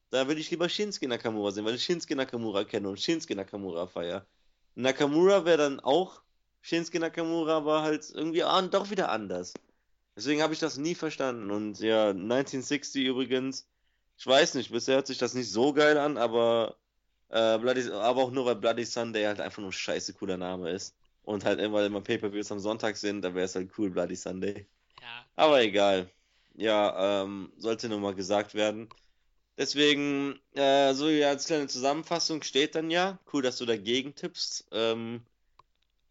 Da 0.09 0.28
würde 0.28 0.39
ich 0.41 0.51
lieber 0.51 0.69
Shinsuke 0.69 1.07
Nakamura 1.07 1.51
sehen, 1.51 1.65
weil 1.65 1.75
ich 1.75 1.84
Shinsuke 1.84 2.15
Nakamura 2.15 2.63
kenne 2.63 2.89
und 2.89 2.99
Shinsuke 2.99 3.36
Nakamura 3.36 3.88
feier. 3.88 4.25
Nakamura 4.75 5.45
wäre 5.45 5.57
dann 5.57 5.80
auch 5.80 6.21
Shinsuke 6.61 6.99
Nakamura, 6.99 7.57
aber 7.57 7.82
halt 7.82 8.09
irgendwie 8.13 8.43
an, 8.43 8.69
doch 8.69 8.89
wieder 8.89 9.11
anders. 9.11 9.53
Deswegen 10.15 10.41
habe 10.41 10.53
ich 10.53 10.59
das 10.59 10.78
nie 10.78 10.95
verstanden. 10.95 11.51
Und 11.51 11.80
ja, 11.80 12.09
1960 12.09 13.05
übrigens, 13.05 13.67
ich 14.17 14.25
weiß 14.25 14.55
nicht, 14.55 14.71
bisher 14.71 14.95
hört 14.95 15.07
sich 15.07 15.19
das 15.19 15.36
nicht 15.36 15.51
so 15.51 15.73
geil 15.73 15.97
an, 15.97 16.17
aber, 16.17 16.78
äh, 17.30 17.57
Bloody, 17.57 17.89
aber 17.91 18.23
auch 18.23 18.32
nur, 18.32 18.45
weil 18.45 18.55
Bloody 18.55 18.86
Sunday 18.86 19.25
halt 19.25 19.39
einfach 19.39 19.59
nur 19.59 19.69
ein 19.69 19.73
scheiße 19.73 20.13
cooler 20.13 20.38
Name 20.38 20.69
ist. 20.71 20.95
Und 21.23 21.43
halt 21.43 21.59
immer, 21.59 21.86
immer 21.86 22.01
Pay-Per-Views 22.01 22.51
am 22.51 22.59
Sonntag 22.59 22.95
sind, 22.95 23.21
da 23.21 23.34
wäre 23.34 23.45
es 23.45 23.55
halt 23.55 23.71
cool, 23.78 23.89
Bloody 23.89 24.15
Sunday. 24.15 24.65
Ja. 25.01 25.25
Aber 25.36 25.61
egal. 25.61 26.09
Ja, 26.55 27.23
ähm, 27.23 27.51
sollte 27.57 27.89
nur 27.89 27.99
mal 27.99 28.15
gesagt 28.15 28.55
werden. 28.55 28.89
Deswegen, 29.57 30.39
äh, 30.53 30.93
so 30.93 31.09
ja, 31.09 31.30
als 31.30 31.47
kleine 31.47 31.67
Zusammenfassung 31.67 32.43
steht 32.43 32.75
dann 32.75 32.89
ja, 32.89 33.19
cool, 33.34 33.41
dass 33.41 33.57
du 33.57 33.65
dagegen 33.65 34.15
tippst. 34.15 34.67
Ähm, 34.71 35.21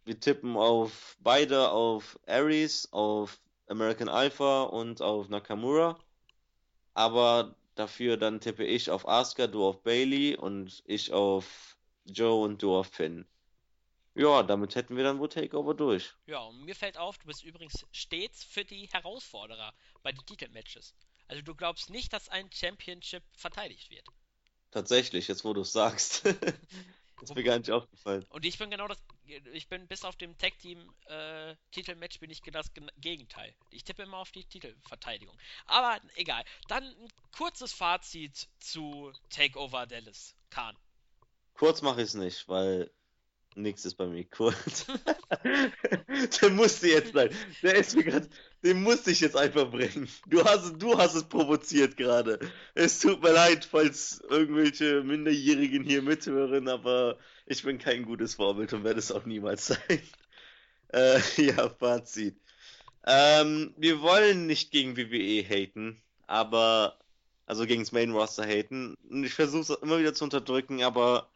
wir 0.05 0.21
tippen 0.21 0.57
auf 0.57 1.17
beide, 1.21 1.71
auf 1.71 2.19
Aries, 2.27 2.89
auf 2.93 3.41
American 3.69 4.09
Alpha 4.09 4.65
und 4.65 5.01
auf 5.01 5.29
Nakamura. 5.29 5.99
Aber 6.95 7.55
dafür 7.77 8.17
dann 8.17 8.41
tippe 8.41 8.65
ich 8.65 8.91
auf 8.91 9.07
Asuka, 9.09 9.47
du 9.47 9.65
auf 9.65 9.83
Bailey 9.83 10.37
und 10.37 10.83
ich 10.87 11.13
auf 11.13 11.77
Joe 12.05 12.45
und 12.45 12.63
du 12.63 12.75
auf 12.75 12.89
Finn. 12.89 13.27
Ja, 14.15 14.43
damit 14.43 14.75
hätten 14.75 14.97
wir 14.97 15.05
dann 15.05 15.19
wohl 15.19 15.29
Takeover 15.29 15.75
durch. 15.75 16.15
Ja, 16.27 16.41
und 16.41 16.65
mir 16.65 16.75
fällt 16.75 16.97
auf, 16.97 17.19
du 17.19 17.27
bist 17.27 17.45
übrigens 17.45 17.87
stets 17.93 18.45
für 18.45 18.65
die 18.65 18.89
Herausforderer 18.91 19.75
bei 20.03 20.11
den 20.11 20.25
Titelmatches. 20.25 20.95
Also 21.29 21.43
du 21.43 21.55
glaubst 21.55 21.91
nicht, 21.91 22.13
dass 22.13 22.29
ein 22.29 22.51
Championship 22.51 23.23
verteidigt 23.37 23.91
wird. 23.91 24.07
Tatsächlich, 24.71 25.29
jetzt 25.29 25.45
wo 25.45 25.53
du 25.53 25.61
es 25.61 25.73
sagst. 25.73 26.25
ist 27.23 27.35
mir 27.35 27.43
gar 27.43 27.59
nicht 27.59 27.71
aufgefallen. 27.71 28.25
Und 28.31 28.45
ich 28.45 28.59
bin 28.59 28.71
genau 28.71 28.89
das, 28.89 28.99
ich 29.53 29.69
bin 29.69 29.87
bis 29.87 30.05
auf 30.05 30.17
dem 30.17 30.37
Tag 30.39 30.59
Team 30.59 30.93
äh, 31.07 31.55
Titelmatch 31.73 32.21
bin 32.21 32.31
ich 32.31 32.43
das 32.43 32.71
Gegenteil. 32.99 33.55
Ich 33.71 33.85
tippe 33.85 34.03
immer 34.03 34.19
auf 34.19 34.33
die 34.33 34.45
Titelverteidigung. 34.45 35.37
Aber 35.67 36.01
egal. 36.17 36.45
Dann 36.69 36.85
ein 36.85 37.09
kurzes 37.37 37.73
Fazit 37.73 38.49
zu 38.59 39.13
Takeover 39.31 39.87
Dallas. 39.87 40.35
Khan. 40.51 40.77
Kurz 41.55 41.83
mache 41.83 42.03
ich 42.03 42.09
es 42.09 42.15
nicht, 42.15 42.49
weil 42.49 42.91
Nix 43.57 43.85
ist 43.85 43.95
bei 43.95 44.07
mir 44.07 44.25
kurz. 44.25 44.87
der 46.41 46.51
musste 46.51 46.89
jetzt 46.89 47.13
sein. 47.13 47.31
Der 47.63 47.75
ist 47.77 47.97
mir 47.97 48.05
gerade. 48.05 48.29
Den 48.63 48.83
musste 48.83 49.11
ich 49.11 49.21
jetzt 49.21 49.37
einfach 49.37 49.71
bringen. 49.71 50.09
Du 50.27 50.45
hast, 50.45 50.75
du 50.79 50.99
hast 50.99 51.15
es 51.15 51.25
provoziert 51.25 51.97
gerade. 51.97 52.39
Es 52.75 52.99
tut 52.99 53.23
mir 53.23 53.33
leid, 53.33 53.65
falls 53.65 54.23
irgendwelche 54.29 55.03
Minderjährigen 55.03 55.85
hier 55.85 56.03
mithören, 56.03 56.69
aber 56.69 57.19
ich 57.47 57.63
bin 57.63 57.79
kein 57.79 58.05
gutes 58.05 58.35
Vorbild 58.35 58.73
und 58.73 58.85
werde 58.85 58.99
es 58.99 59.13
auch 59.13 59.25
niemals 59.25 59.67
sein. 59.67 59.79
Äh, 60.93 61.21
ja, 61.39 61.69
Fazit. 61.69 62.37
Ähm, 63.05 63.75
wir 63.77 64.01
wollen 64.03 64.47
nicht 64.47 64.71
gegen 64.71 64.97
WWE 64.97 65.43
haten, 65.43 66.01
aber. 66.29 66.97
Also 67.45 67.67
gegen 67.67 67.83
das 67.83 67.93
Main 67.93 68.13
Roster 68.13 68.45
haten. 68.45 68.95
Und 69.11 69.25
ich 69.25 69.35
versuche 69.35 69.61
es 69.63 69.71
immer 69.83 69.99
wieder 69.99 70.15
zu 70.15 70.25
unterdrücken, 70.25 70.83
aber 70.85 71.29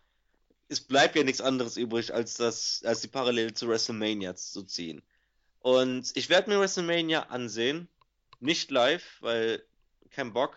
es 0.70 0.80
bleibt 0.80 1.16
ja 1.16 1.24
nichts 1.24 1.40
anderes 1.40 1.76
übrig, 1.76 2.14
als 2.14 2.34
das, 2.34 2.82
als 2.84 3.00
die 3.00 3.08
Parallele 3.08 3.52
zu 3.52 3.68
WrestleMania 3.68 4.36
zu 4.36 4.62
ziehen. 4.62 5.02
Und 5.58 6.12
ich 6.14 6.28
werde 6.28 6.48
mir 6.48 6.60
WrestleMania 6.60 7.24
ansehen. 7.24 7.88
Nicht 8.38 8.70
live, 8.70 9.04
weil 9.20 9.62
kein 10.10 10.32
Bock. 10.32 10.56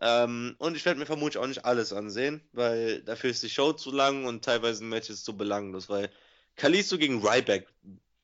Ähm, 0.00 0.56
und 0.58 0.76
ich 0.76 0.84
werde 0.84 0.98
mir 0.98 1.06
vermutlich 1.06 1.38
auch 1.38 1.46
nicht 1.46 1.64
alles 1.64 1.92
ansehen, 1.92 2.42
weil 2.52 3.02
dafür 3.02 3.30
ist 3.30 3.44
die 3.44 3.48
Show 3.48 3.72
zu 3.72 3.92
lang 3.92 4.24
und 4.24 4.44
teilweise 4.44 4.82
Matches 4.82 5.22
zu 5.22 5.36
belanglos, 5.36 5.88
weil 5.88 6.10
Kalisto 6.56 6.98
gegen 6.98 7.24
Ryback, 7.24 7.68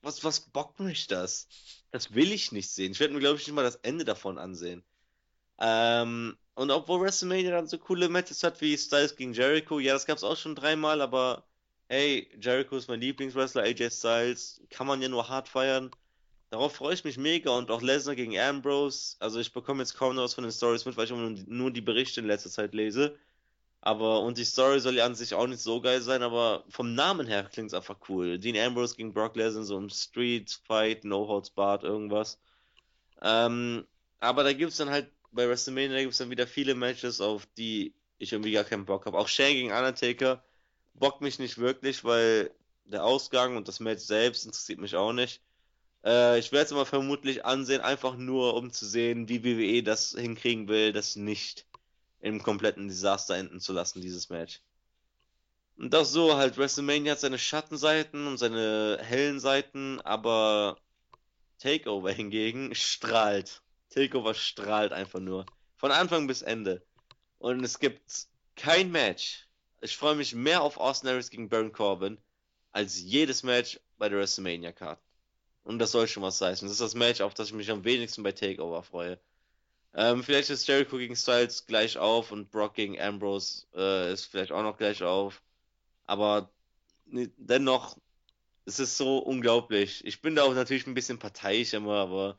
was, 0.01 0.23
was 0.25 0.41
bockt 0.41 0.81
mich 0.81 1.07
das? 1.07 1.47
Das 1.91 2.13
will 2.13 2.33
ich 2.33 2.51
nicht 2.51 2.69
sehen. 2.69 2.91
Ich 2.91 2.99
werde 2.99 3.13
mir, 3.13 3.21
glaube 3.21 3.39
ich, 3.39 3.47
nicht 3.47 3.55
mal 3.55 3.63
das 3.63 3.77
Ende 3.77 4.03
davon 4.03 4.37
ansehen. 4.37 4.83
Ähm, 5.59 6.37
und 6.59 6.71
obwohl 6.71 6.99
WrestleMania 6.99 7.51
dann 7.51 7.67
so 7.67 7.77
coole 7.77 8.09
Matches 8.09 8.43
hat 8.43 8.59
wie 8.59 8.77
Styles 8.77 9.15
gegen 9.15 9.31
Jericho, 9.31 9.79
ja, 9.79 9.93
das 9.93 10.05
gab 10.05 10.17
es 10.17 10.25
auch 10.25 10.35
schon 10.35 10.55
dreimal, 10.55 10.99
aber 10.99 11.45
hey, 11.87 12.29
Jericho 12.37 12.75
ist 12.75 12.89
mein 12.89 12.99
Lieblingswrestler, 12.99 13.63
AJ 13.63 13.91
Styles, 13.91 14.61
kann 14.69 14.85
man 14.85 15.01
ja 15.01 15.07
nur 15.07 15.29
hart 15.29 15.47
feiern. 15.47 15.89
Darauf 16.49 16.75
freue 16.75 16.95
ich 16.95 17.05
mich 17.05 17.17
mega 17.17 17.51
und 17.51 17.71
auch 17.71 17.81
Lesnar 17.81 18.15
gegen 18.15 18.37
Ambrose. 18.37 19.15
Also 19.19 19.39
ich 19.39 19.53
bekomme 19.53 19.83
jetzt 19.83 19.95
kaum 19.95 20.15
noch 20.15 20.23
was 20.23 20.33
von 20.33 20.43
den 20.43 20.51
Stories 20.51 20.83
mit, 20.83 20.97
weil 20.97 21.05
ich 21.05 21.11
immer 21.11 21.29
nur 21.47 21.71
die 21.71 21.79
Berichte 21.79 22.19
in 22.19 22.27
letzter 22.27 22.49
Zeit 22.49 22.73
lese. 22.73 23.17
Aber, 23.79 24.19
und 24.19 24.37
die 24.37 24.43
Story 24.43 24.81
soll 24.81 24.95
ja 24.95 25.05
an 25.05 25.15
sich 25.15 25.33
auch 25.33 25.47
nicht 25.47 25.61
so 25.61 25.79
geil 25.79 26.01
sein, 26.01 26.23
aber 26.23 26.65
vom 26.67 26.93
Namen 26.93 27.25
her 27.25 27.43
klingt 27.43 27.69
es 27.69 27.73
einfach 27.73 27.99
cool. 28.09 28.37
Dean 28.37 28.57
Ambrose 28.57 28.97
gegen 28.97 29.13
Brock 29.13 29.37
Lesnar, 29.37 29.63
so 29.63 29.79
ein 29.79 29.89
Street 29.89 30.59
Fight, 30.67 31.05
No 31.05 31.25
Holds 31.25 31.51
Barred, 31.51 31.83
irgendwas. 31.83 32.37
Ähm, 33.21 33.87
aber 34.19 34.43
da 34.43 34.51
gibt 34.51 34.71
es 34.71 34.77
dann 34.77 34.89
halt 34.89 35.09
bei 35.31 35.47
WrestleMania 35.47 35.99
gibt 35.99 36.13
es 36.13 36.17
dann 36.17 36.29
wieder 36.29 36.47
viele 36.47 36.75
Matches, 36.75 37.21
auf 37.21 37.45
die 37.57 37.93
ich 38.17 38.33
irgendwie 38.33 38.51
gar 38.51 38.63
keinen 38.63 38.85
Bock 38.85 39.05
habe. 39.05 39.17
Auch 39.17 39.27
Shane 39.27 39.53
gegen 39.53 39.71
Undertaker 39.71 40.43
bockt 40.93 41.21
mich 41.21 41.39
nicht 41.39 41.57
wirklich, 41.57 42.03
weil 42.03 42.51
der 42.85 43.03
Ausgang 43.03 43.55
und 43.55 43.67
das 43.67 43.79
Match 43.79 44.03
selbst 44.03 44.45
interessiert 44.45 44.79
mich 44.79 44.95
auch 44.95 45.13
nicht. 45.13 45.41
Äh, 46.03 46.39
ich 46.39 46.51
werde 46.51 46.65
es 46.65 46.71
aber 46.71 46.85
vermutlich 46.85 47.45
ansehen, 47.45 47.81
einfach 47.81 48.15
nur 48.15 48.55
um 48.55 48.71
zu 48.71 48.85
sehen, 48.85 49.29
wie 49.29 49.43
WWE 49.43 49.83
das 49.83 50.11
hinkriegen 50.17 50.67
will, 50.67 50.93
das 50.93 51.15
nicht 51.15 51.65
im 52.21 52.43
kompletten 52.43 52.87
Desaster 52.87 53.35
enden 53.35 53.59
zu 53.59 53.73
lassen, 53.73 54.01
dieses 54.01 54.29
Match. 54.29 54.61
Und 55.77 55.93
das 55.93 56.11
so, 56.11 56.35
halt, 56.35 56.57
WrestleMania 56.57 57.13
hat 57.13 57.21
seine 57.21 57.39
Schattenseiten 57.39 58.27
und 58.27 58.37
seine 58.37 58.97
hellen 59.01 59.39
Seiten, 59.39 60.01
aber 60.01 60.77
Takeover 61.59 62.11
hingegen 62.11 62.73
strahlt. 62.75 63.61
Takeover 63.89 64.33
strahlt 64.33 64.91
einfach 64.93 65.19
nur. 65.19 65.45
Von 65.77 65.91
Anfang 65.91 66.27
bis 66.27 66.41
Ende. 66.41 66.81
Und 67.37 67.63
es 67.63 67.79
gibt 67.79 68.27
kein 68.55 68.91
Match. 68.91 69.47
Ich 69.81 69.95
freue 69.95 70.15
mich 70.15 70.35
mehr 70.35 70.61
auf 70.61 70.77
Austin 70.77 71.09
Harris 71.09 71.29
gegen 71.29 71.49
Baron 71.49 71.71
Corbin 71.71 72.17
als 72.71 72.99
jedes 73.01 73.43
Match 73.43 73.79
bei 73.97 74.09
der 74.09 74.19
WrestleMania 74.19 74.71
Card. 74.71 74.99
Und 75.63 75.79
das 75.79 75.91
soll 75.91 76.07
schon 76.07 76.23
was 76.23 76.41
heißen. 76.41 76.67
Das 76.67 76.73
ist 76.73 76.81
das 76.81 76.95
Match, 76.95 77.21
auf 77.21 77.33
das 77.33 77.47
ich 77.47 77.53
mich 77.53 77.71
am 77.71 77.83
wenigsten 77.83 78.23
bei 78.23 78.31
Takeover 78.31 78.83
freue. 78.83 79.19
Ähm, 79.93 80.23
vielleicht 80.23 80.49
ist 80.49 80.67
Jericho 80.67 80.97
gegen 80.97 81.15
Styles 81.15 81.65
gleich 81.65 81.97
auf 81.97 82.31
und 82.31 82.51
Brock 82.51 82.75
gegen 82.75 82.99
Ambrose 82.99 83.65
äh, 83.75 84.13
ist 84.13 84.25
vielleicht 84.25 84.51
auch 84.51 84.63
noch 84.63 84.77
gleich 84.77 85.01
auf. 85.03 85.41
Aber 86.05 86.51
dennoch, 87.05 87.97
es 88.65 88.79
ist 88.79 88.97
so 88.97 89.17
unglaublich. 89.19 90.05
Ich 90.05 90.21
bin 90.21 90.35
da 90.35 90.43
auch 90.43 90.53
natürlich 90.53 90.85
ein 90.85 90.93
bisschen 90.93 91.19
parteiisch 91.19 91.73
immer, 91.73 91.95
aber 91.95 92.37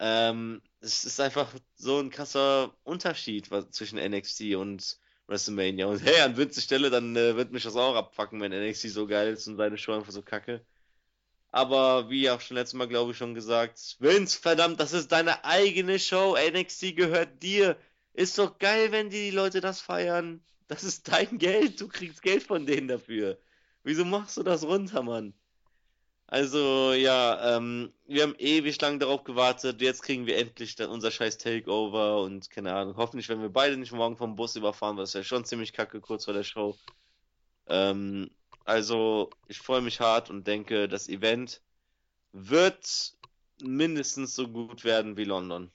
ähm, 0.00 0.62
es 0.80 1.04
ist 1.04 1.20
einfach 1.20 1.54
so 1.76 1.98
ein 2.00 2.10
krasser 2.10 2.74
Unterschied 2.84 3.50
was, 3.50 3.70
zwischen 3.70 3.98
NXT 3.98 4.54
und 4.56 4.98
WrestleMania. 5.26 5.86
Und 5.86 6.02
hey, 6.02 6.20
an 6.22 6.36
Vince's 6.38 6.64
Stelle, 6.64 6.88
dann 6.88 7.14
äh, 7.16 7.36
wird 7.36 7.52
mich 7.52 7.64
das 7.64 7.76
auch 7.76 7.94
abfacken, 7.94 8.40
wenn 8.40 8.52
NXT 8.52 8.88
so 8.88 9.06
geil 9.06 9.32
ist 9.34 9.46
und 9.46 9.56
seine 9.56 9.76
Show 9.76 9.92
einfach 9.92 10.12
so 10.12 10.22
kacke. 10.22 10.64
Aber 11.52 12.08
wie 12.08 12.30
auch 12.30 12.40
schon 12.40 12.56
letztes 12.56 12.74
Mal, 12.74 12.88
glaube 12.88 13.12
ich, 13.12 13.18
schon 13.18 13.34
gesagt, 13.34 13.96
Vince, 13.98 14.38
verdammt, 14.40 14.80
das 14.80 14.92
ist 14.92 15.12
deine 15.12 15.44
eigene 15.44 15.98
Show. 15.98 16.36
NXT 16.36 16.96
gehört 16.96 17.42
dir. 17.42 17.76
Ist 18.14 18.38
doch 18.38 18.58
geil, 18.58 18.92
wenn 18.92 19.10
die 19.10 19.30
Leute 19.30 19.60
das 19.60 19.80
feiern. 19.80 20.42
Das 20.68 20.82
ist 20.82 21.08
dein 21.08 21.38
Geld. 21.38 21.80
Du 21.80 21.88
kriegst 21.88 22.22
Geld 22.22 22.42
von 22.44 22.64
denen 22.64 22.88
dafür. 22.88 23.38
Wieso 23.82 24.04
machst 24.04 24.36
du 24.36 24.42
das 24.42 24.62
runter, 24.64 25.02
Mann? 25.02 25.34
Also, 26.30 26.92
ja, 26.92 27.56
ähm, 27.56 27.92
wir 28.06 28.22
haben 28.22 28.36
ewig 28.38 28.80
lang 28.80 29.00
darauf 29.00 29.24
gewartet. 29.24 29.80
Jetzt 29.82 30.04
kriegen 30.04 30.26
wir 30.26 30.38
endlich 30.38 30.76
dann 30.76 30.88
unser 30.88 31.10
scheiß 31.10 31.38
Takeover 31.38 32.22
und 32.22 32.48
keine 32.50 32.72
Ahnung. 32.72 32.96
Hoffentlich 32.96 33.28
werden 33.28 33.42
wir 33.42 33.48
beide 33.48 33.76
nicht 33.76 33.90
morgen 33.90 34.16
vom 34.16 34.36
Bus 34.36 34.54
überfahren, 34.54 34.96
was 34.96 35.12
ja 35.12 35.24
schon 35.24 35.44
ziemlich 35.44 35.72
kacke 35.72 36.00
kurz 36.00 36.26
vor 36.26 36.34
der 36.34 36.44
Show. 36.44 36.78
Ähm, 37.66 38.30
also, 38.64 39.28
ich 39.48 39.58
freue 39.58 39.80
mich 39.80 39.98
hart 39.98 40.30
und 40.30 40.46
denke, 40.46 40.86
das 40.86 41.08
Event 41.08 41.62
wird 42.30 43.12
mindestens 43.60 44.36
so 44.36 44.46
gut 44.46 44.84
werden 44.84 45.16
wie 45.16 45.24
London. 45.24 45.72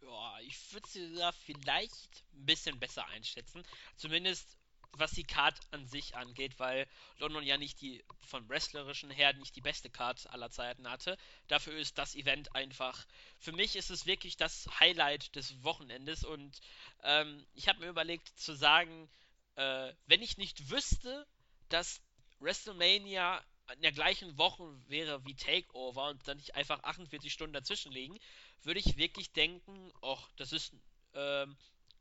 Ja, 0.00 0.38
ich 0.46 0.72
würde 0.72 0.88
sie 0.88 1.12
sogar 1.12 1.32
vielleicht 1.32 2.24
ein 2.34 2.46
bisschen 2.46 2.78
besser 2.78 3.04
einschätzen. 3.08 3.64
Zumindest 3.96 4.56
was 4.98 5.12
die 5.12 5.24
Card 5.24 5.58
an 5.70 5.86
sich 5.86 6.16
angeht, 6.16 6.58
weil 6.58 6.86
London 7.18 7.44
ja 7.44 7.56
nicht 7.56 7.80
die 7.80 8.04
vom 8.20 8.48
wrestlerischen 8.48 9.10
her 9.10 9.32
nicht 9.34 9.56
die 9.56 9.60
beste 9.60 9.90
Card 9.90 10.28
aller 10.30 10.50
Zeiten 10.50 10.88
hatte. 10.88 11.16
Dafür 11.48 11.76
ist 11.76 11.98
das 11.98 12.14
Event 12.14 12.54
einfach. 12.54 13.06
Für 13.38 13.52
mich 13.52 13.76
ist 13.76 13.90
es 13.90 14.06
wirklich 14.06 14.36
das 14.36 14.68
Highlight 14.80 15.34
des 15.36 15.62
Wochenendes 15.62 16.24
und 16.24 16.60
ähm, 17.02 17.46
ich 17.54 17.68
habe 17.68 17.80
mir 17.80 17.88
überlegt 17.88 18.28
zu 18.38 18.54
sagen, 18.54 19.08
äh, 19.56 19.92
wenn 20.06 20.22
ich 20.22 20.36
nicht 20.36 20.70
wüsste, 20.70 21.26
dass 21.68 22.00
WrestleMania 22.40 23.42
in 23.74 23.82
der 23.82 23.92
gleichen 23.92 24.38
Woche 24.38 24.64
wäre 24.88 25.24
wie 25.24 25.34
Takeover 25.34 26.10
und 26.10 26.26
dann 26.28 26.36
nicht 26.36 26.54
einfach 26.54 26.82
48 26.84 27.32
Stunden 27.32 27.54
dazwischen 27.54 27.90
liegen, 27.90 28.18
würde 28.62 28.80
ich 28.80 28.96
wirklich 28.96 29.32
denken, 29.32 29.92
ach, 30.02 30.28
das 30.36 30.52
ist 30.52 30.72
äh, 31.14 31.46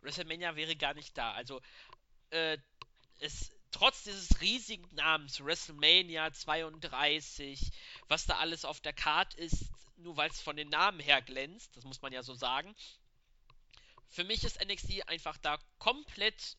WrestleMania 0.01 0.55
wäre 0.55 0.75
gar 0.75 0.93
nicht 0.93 1.17
da. 1.17 1.33
Also 1.33 1.61
äh, 2.29 2.57
es 3.20 3.51
trotz 3.72 4.03
dieses 4.03 4.41
riesigen 4.41 4.88
Namens 4.95 5.43
WrestleMania 5.43 6.32
32, 6.32 7.72
was 8.07 8.26
da 8.26 8.38
alles 8.38 8.66
auf 8.66 8.80
der 8.80 8.93
Karte 8.93 9.38
ist, 9.38 9.66
nur 9.97 10.16
weil 10.18 10.30
es 10.30 10.41
von 10.41 10.55
den 10.55 10.70
Namen 10.70 10.99
her 10.99 11.22
glänzt, 11.22 11.76
das 11.76 11.84
muss 11.84 12.01
man 12.01 12.13
ja 12.13 12.24
so 12.24 12.34
sagen. 12.36 12.76
Für 14.09 14.24
mich 14.24 14.43
ist 14.43 14.63
NXT 14.63 15.07
einfach 15.09 15.38
da 15.38 15.59
komplett 15.78 16.57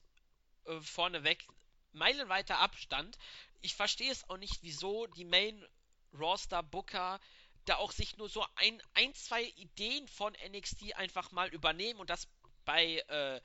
äh, 0.65 0.81
vorneweg, 0.81 1.47
meilenweiter 1.93 2.59
Abstand. 2.59 3.17
Ich 3.63 3.75
verstehe 3.75 4.13
es 4.13 4.29
auch 4.29 4.37
nicht, 4.37 4.63
wieso 4.63 5.07
die 5.07 5.25
Main 5.25 5.65
Roster 6.13 6.63
Booker 6.63 7.21
da 7.65 7.77
auch 7.77 7.93
sich 7.93 8.17
nur 8.17 8.29
so 8.29 8.47
ein, 8.57 8.83
ein, 8.95 9.15
zwei 9.15 9.43
Ideen 9.43 10.07
von 10.09 10.37
NXT 10.49 10.97
einfach 10.97 11.33
mal 11.33 11.49
übernehmen 11.49 12.01
und 12.01 12.11
das 12.11 12.29
bei 12.65 12.99
äh, 13.09 13.41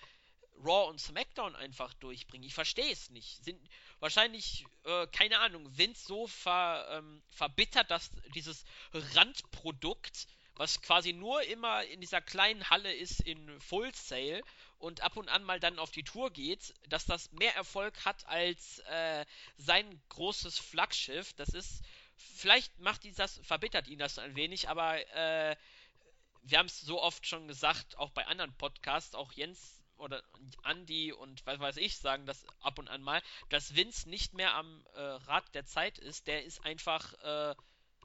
Raw 0.63 0.89
und 0.89 0.99
SmackDown 0.99 1.55
einfach 1.55 1.93
durchbringen. 1.95 2.47
Ich 2.47 2.53
verstehe 2.53 2.91
es 2.91 3.09
nicht. 3.09 3.43
Sind 3.43 3.59
wahrscheinlich, 3.99 4.65
äh, 4.83 5.07
keine 5.07 5.39
Ahnung, 5.39 5.77
Vince 5.77 6.05
so 6.05 6.27
ver, 6.27 6.87
ähm, 6.91 7.21
verbittert, 7.31 7.89
dass 7.89 8.11
dieses 8.35 8.63
Randprodukt, 8.93 10.27
was 10.55 10.81
quasi 10.81 11.13
nur 11.13 11.41
immer 11.43 11.83
in 11.85 12.01
dieser 12.01 12.21
kleinen 12.21 12.69
Halle 12.69 12.93
ist 12.93 13.21
in 13.21 13.59
Full 13.59 13.93
Sale 13.95 14.43
und 14.77 15.01
ab 15.01 15.17
und 15.17 15.29
an 15.29 15.43
mal 15.43 15.59
dann 15.59 15.79
auf 15.79 15.91
die 15.91 16.03
Tour 16.03 16.31
geht, 16.31 16.73
dass 16.89 17.05
das 17.05 17.31
mehr 17.31 17.55
Erfolg 17.55 18.05
hat 18.05 18.25
als 18.27 18.79
äh, 18.79 19.25
sein 19.57 20.01
großes 20.09 20.59
Flaggschiff. 20.59 21.33
Das 21.33 21.49
ist, 21.49 21.83
vielleicht 22.15 22.79
macht 22.79 23.05
ihn 23.05 23.15
das, 23.15 23.39
verbittert 23.43 23.87
ihn 23.87 23.99
das 23.99 24.19
ein 24.19 24.35
wenig, 24.35 24.69
aber 24.69 24.99
äh, 25.15 25.55
wir 26.43 26.57
haben 26.57 26.67
es 26.67 26.81
so 26.81 27.01
oft 27.01 27.25
schon 27.27 27.47
gesagt, 27.47 27.97
auch 27.97 28.11
bei 28.11 28.25
anderen 28.27 28.55
Podcasts, 28.57 29.15
auch 29.15 29.31
Jens 29.31 29.80
oder 30.01 30.23
Andy 30.63 31.13
und 31.13 31.45
was 31.45 31.59
weiß 31.59 31.77
ich 31.77 31.97
sagen 31.97 32.25
das 32.25 32.45
ab 32.61 32.79
und 32.79 32.87
an 32.87 33.01
mal, 33.01 33.21
dass 33.49 33.75
Vince 33.75 34.09
nicht 34.09 34.33
mehr 34.33 34.55
am 34.55 34.85
äh, 34.95 34.99
Rad 34.99 35.53
der 35.53 35.65
Zeit 35.65 35.97
ist. 35.97 36.27
Der 36.27 36.43
ist 36.43 36.65
einfach 36.65 37.13
äh, 37.23 37.55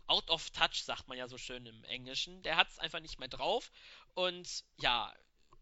out 0.07 0.31
of 0.31 0.51
touch, 0.51 0.85
sagt 0.85 1.09
man 1.09 1.19
ja 1.19 1.29
so 1.29 1.39
schön 1.39 1.67
im 1.67 1.85
Englischen. 1.85 2.43
Der 2.43 2.57
hat 2.57 2.71
es 2.71 2.79
einfach 2.79 3.01
nicht 3.01 3.19
mehr 3.19 3.29
drauf. 3.29 3.73
Und 4.15 4.65
ja, 4.77 5.13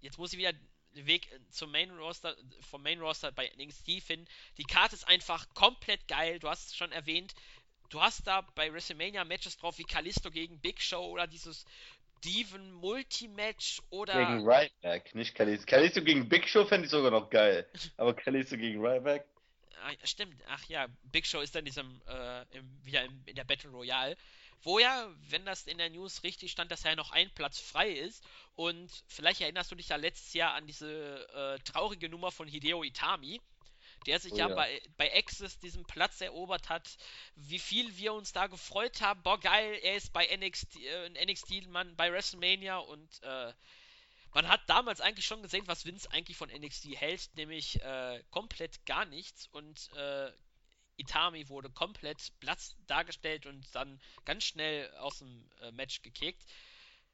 jetzt 0.00 0.18
muss 0.18 0.32
ich 0.32 0.38
wieder 0.38 0.52
den 0.94 1.06
Weg 1.06 1.28
zum 1.50 1.72
Main 1.72 1.90
Roster, 1.90 2.36
vom 2.60 2.82
Main 2.82 3.00
Roster 3.00 3.32
bei 3.32 3.50
NXT 3.56 4.02
finden. 4.02 4.28
Die 4.58 4.64
Karte 4.64 4.94
ist 4.94 5.08
einfach 5.08 5.48
komplett 5.54 6.06
geil. 6.08 6.38
Du 6.38 6.48
hast 6.48 6.68
es 6.68 6.76
schon 6.76 6.92
erwähnt. 6.92 7.34
Du 7.90 8.00
hast 8.00 8.26
da 8.26 8.40
bei 8.40 8.72
WrestleMania 8.72 9.24
Matches 9.24 9.56
drauf 9.56 9.78
wie 9.78 9.84
Kalisto 9.84 10.30
gegen 10.30 10.60
Big 10.60 10.82
Show 10.82 11.04
oder 11.06 11.26
dieses 11.26 11.64
Steven 12.24 12.72
Multimatch 12.72 13.82
oder. 13.90 14.14
Gegen 14.14 14.48
Ryback, 14.48 15.14
nicht 15.14 15.34
Kalisto. 15.34 15.66
Kalisto 15.66 16.02
gegen 16.02 16.26
Big 16.26 16.48
Show 16.48 16.64
fände 16.64 16.86
ich 16.86 16.90
sogar 16.90 17.10
noch 17.10 17.28
geil. 17.28 17.68
Aber 17.98 18.14
Kalisto 18.14 18.56
gegen 18.56 18.80
Ryback. 18.80 19.26
Ah, 19.82 19.92
stimmt, 20.04 20.34
ach 20.48 20.64
ja, 20.64 20.86
Big 21.02 21.26
Show 21.26 21.40
ist 21.40 21.54
dann 21.54 21.66
diesem, 21.66 22.00
äh, 22.08 22.42
im, 22.56 22.82
wieder 22.82 23.04
im, 23.04 23.22
in 23.26 23.34
der 23.34 23.44
Battle 23.44 23.68
Royale. 23.68 24.16
Wo 24.62 24.78
ja, 24.78 25.06
wenn 25.28 25.44
das 25.44 25.66
in 25.66 25.76
der 25.76 25.90
News 25.90 26.22
richtig 26.22 26.50
stand, 26.50 26.70
dass 26.70 26.84
ja 26.84 26.96
noch 26.96 27.12
ein 27.12 27.30
Platz 27.34 27.60
frei 27.60 27.90
ist. 27.90 28.24
Und 28.54 28.90
vielleicht 29.06 29.42
erinnerst 29.42 29.70
du 29.70 29.74
dich 29.74 29.90
ja 29.90 29.96
letztes 29.96 30.32
Jahr 30.32 30.54
an 30.54 30.66
diese 30.66 31.28
äh, 31.34 31.58
traurige 31.64 32.08
Nummer 32.08 32.32
von 32.32 32.48
Hideo 32.48 32.82
Itami, 32.82 33.42
der 34.04 34.20
sich 34.20 34.32
oh, 34.32 34.36
ja, 34.36 34.48
ja, 34.48 34.54
bei, 34.54 34.82
bei 34.96 35.14
Access 35.14 35.58
diesen 35.58 35.84
Platz 35.84 36.20
erobert 36.20 36.68
hat, 36.68 36.96
wie 37.36 37.58
viel 37.58 37.96
wir 37.96 38.12
uns 38.12 38.32
da 38.32 38.46
gefreut 38.46 39.00
haben. 39.00 39.22
Boah, 39.22 39.40
geil, 39.40 39.78
er 39.82 39.96
ist 39.96 40.12
bei 40.12 40.26
NXT, 40.36 40.76
äh, 40.76 41.24
NXT 41.24 41.66
Mann 41.68 41.96
bei 41.96 42.12
WrestleMania 42.12 42.78
und 42.78 43.22
äh, 43.22 43.52
man 44.32 44.48
hat 44.48 44.62
damals 44.68 45.00
eigentlich 45.00 45.26
schon 45.26 45.42
gesehen, 45.42 45.66
was 45.66 45.84
Vince 45.84 46.10
eigentlich 46.10 46.36
von 46.36 46.50
NXT 46.50 46.86
hält, 46.96 47.30
nämlich 47.36 47.80
äh, 47.82 48.22
komplett 48.30 48.84
gar 48.84 49.04
nichts 49.04 49.46
und 49.52 49.90
äh, 49.94 50.32
Itami 50.96 51.48
wurde 51.48 51.70
komplett 51.70 52.32
Platz 52.40 52.76
dargestellt 52.86 53.46
und 53.46 53.66
dann 53.74 54.00
ganz 54.24 54.44
schnell 54.44 54.92
aus 54.96 55.18
dem 55.18 55.50
äh, 55.60 55.70
Match 55.72 56.02
gekickt. 56.02 56.44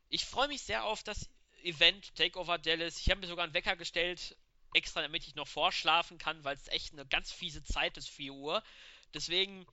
Ich 0.09 0.25
freue 0.25 0.49
mich 0.49 0.63
sehr 0.63 0.85
auf 0.85 1.03
das 1.03 1.29
Event 1.63 2.15
Takeover 2.15 2.59
Dallas. 2.59 2.99
Ich 2.99 3.11
habe 3.11 3.21
mir 3.21 3.27
sogar 3.27 3.45
einen 3.45 3.55
Wecker 3.55 3.77
gestellt, 3.77 4.37
extra 4.75 5.03
damit 5.03 5.27
ich 5.27 5.35
noch 5.35 5.49
vorschlafen 5.49 6.19
kann, 6.19 6.45
weil 6.45 6.57
es 6.57 6.69
echt 6.69 6.93
eine 6.93 7.07
ganz 7.07 7.33
fiese 7.33 7.63
Zeit 7.65 7.97
ist, 7.97 8.09
4 8.09 8.33
Uhr. 8.33 8.63
Deswegen 9.15 9.67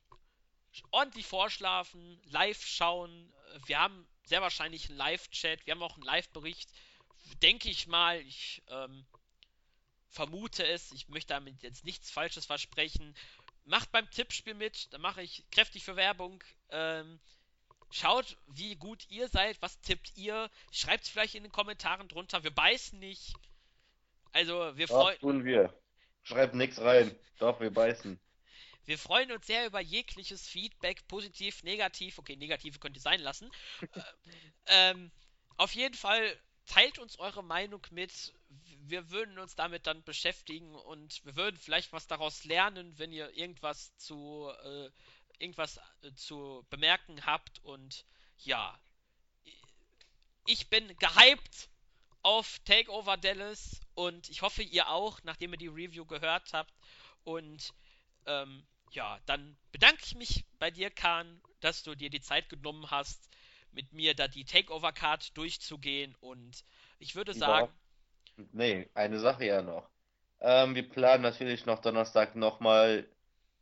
ordentlich 0.92 1.26
vorschlafen, 1.26 2.20
live 2.26 2.66
schauen. 2.66 3.34
Wir 3.66 3.80
haben 3.80 4.08
sehr 4.24 4.42
wahrscheinlich 4.42 4.90
einen 4.90 4.98
Live-Chat, 4.98 5.66
wir 5.66 5.72
haben 5.72 5.84
auch 5.84 5.96
einen 5.96 6.04
Live-Bericht. 6.04 6.70
Denke 7.42 7.70
ich 7.70 7.88
mal, 7.88 8.22
ich 8.22 8.64
ähm, 8.70 9.06
vermute 10.10 10.66
es, 10.66 10.92
ich 10.92 11.08
möchte 11.10 11.34
damit 11.34 11.62
jetzt 11.62 11.86
nichts 11.86 12.10
Falsches 12.12 12.46
versprechen. 12.46 13.16
Macht 13.66 13.92
beim 13.92 14.10
Tippspiel 14.12 14.54
mit, 14.54 14.92
da 14.94 14.98
mache 14.98 15.22
ich 15.22 15.44
kräftig 15.52 15.84
für 15.84 15.96
Werbung. 15.96 16.44
Ähm, 16.70 17.20
schaut, 17.92 18.38
wie 18.48 18.76
gut 18.76 19.06
ihr 19.10 19.28
seid, 19.28 19.62
was 19.62 19.82
tippt 19.82 20.16
ihr. 20.16 20.50
Schreibt 20.72 21.04
es 21.04 21.10
vielleicht 21.10 21.36
in 21.36 21.44
den 21.44 21.52
Kommentaren 21.52 22.08
drunter. 22.08 22.44
Wir 22.44 22.52
beißen 22.52 23.00
nicht. 23.00 23.34
Also, 24.34 24.76
wir 24.78 24.88
freuen. 24.88 25.20
tun 25.20 25.46
wir. 25.46 25.74
Schreibt 26.24 26.56
nichts 26.56 26.80
rein. 26.82 27.16
Doch, 27.40 27.60
wir 27.60 27.72
beißen. 27.72 28.20
Wir 28.86 28.98
freuen 28.98 29.32
uns 29.32 29.46
sehr 29.48 29.66
über 29.66 29.82
jegliches 29.82 30.48
Feedback, 30.48 31.08
positiv, 31.08 31.64
negativ. 31.64 32.18
Okay, 32.20 32.36
negative 32.36 32.80
könnt 32.80 32.96
ihr 32.96 33.02
sein 33.02 33.20
lassen. 33.20 33.52
ähm, 34.68 35.12
auf 35.58 35.76
jeden 35.76 35.96
Fall 35.96 36.38
teilt 36.66 37.00
uns 37.00 37.20
eure 37.20 37.44
Meinung 37.44 37.86
mit. 37.92 38.34
Wir 38.80 39.10
würden 39.12 39.40
uns 39.40 39.56
damit 39.56 39.88
dann 39.88 40.04
beschäftigen 40.04 40.74
und 40.74 41.24
wir 41.26 41.36
würden 41.36 41.58
vielleicht 41.58 41.92
was 41.92 42.08
daraus 42.08 42.46
lernen, 42.46 42.98
wenn 42.98 43.12
ihr 43.12 43.36
irgendwas 43.36 43.96
zu 43.98 44.50
äh, 44.64 44.90
irgendwas 45.40 45.80
äh, 46.02 46.14
zu 46.14 46.66
bemerken 46.70 47.26
habt. 47.26 47.60
Und 47.64 48.06
ja, 48.38 48.80
ich 50.46 50.70
bin 50.70 50.88
gehypt 50.98 51.70
auf 52.24 52.60
Takeover 52.66 53.18
Dallas 53.18 53.80
und 53.94 54.30
ich 54.30 54.42
hoffe, 54.42 54.64
ihr 54.64 54.90
auch, 54.90 55.20
nachdem 55.24 55.54
ihr 55.54 55.58
die 55.58 55.68
Review 55.68 56.06
gehört 56.06 56.54
habt. 56.54 56.74
Und 57.24 57.74
ähm, 58.26 58.66
ja, 58.92 59.20
dann 59.26 59.58
bedanke 59.72 60.02
ich 60.06 60.16
mich 60.16 60.46
bei 60.60 60.72
dir, 60.72 60.90
Kahn, 60.90 61.42
dass 61.60 61.84
du 61.84 61.96
dir 61.96 62.10
die 62.10 62.22
Zeit 62.22 62.50
genommen 62.50 62.90
hast, 62.92 63.30
mit 63.72 63.94
mir 63.94 64.14
da 64.16 64.28
die 64.28 64.46
Takeover-Card 64.46 65.38
durchzugehen. 65.38 66.16
Und 66.20 66.64
ich 67.00 67.16
würde 67.16 67.34
sagen. 67.34 67.72
Nee, 68.52 68.90
eine 68.94 69.20
Sache 69.20 69.46
ja 69.46 69.62
noch. 69.62 69.90
Ähm, 70.40 70.76
wir 70.76 70.88
planen 70.88 71.24
natürlich 71.24 71.66
noch 71.66 71.80
Donnerstag 71.80 72.36
nochmal 72.36 73.08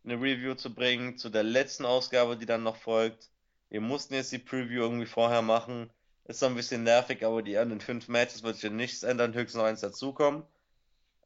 eine 0.03 0.15
Review 0.15 0.55
zu 0.55 0.73
bringen 0.73 1.17
zu 1.17 1.29
der 1.29 1.43
letzten 1.43 1.85
Ausgabe, 1.85 2.37
die 2.37 2.45
dann 2.45 2.63
noch 2.63 2.75
folgt. 2.75 3.29
Wir 3.69 3.81
mussten 3.81 4.13
jetzt 4.13 4.31
die 4.31 4.39
Preview 4.39 4.81
irgendwie 4.81 5.05
vorher 5.05 5.41
machen. 5.41 5.89
Ist 6.25 6.39
so 6.39 6.47
ein 6.47 6.55
bisschen 6.55 6.83
nervig, 6.83 7.23
aber 7.23 7.43
die 7.43 7.57
anderen 7.57 7.81
fünf 7.81 8.07
Matches 8.07 8.43
wird 8.43 8.55
sich 8.55 8.63
ja 8.63 8.69
nichts 8.71 9.03
ändern, 9.03 9.33
höchstens 9.33 9.59
noch 9.59 9.65
eins 9.65 9.81
dazukommen. 9.81 10.43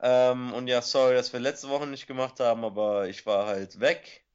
Ähm, 0.01 0.53
und 0.53 0.67
ja, 0.67 0.81
sorry, 0.81 1.15
dass 1.15 1.33
wir 1.33 1.39
letzte 1.39 1.69
Woche 1.69 1.87
nicht 1.87 2.07
gemacht 2.07 2.39
haben, 2.39 2.63
aber 2.65 3.07
ich 3.07 3.25
war 3.25 3.47
halt 3.47 3.79
weg. 3.79 4.25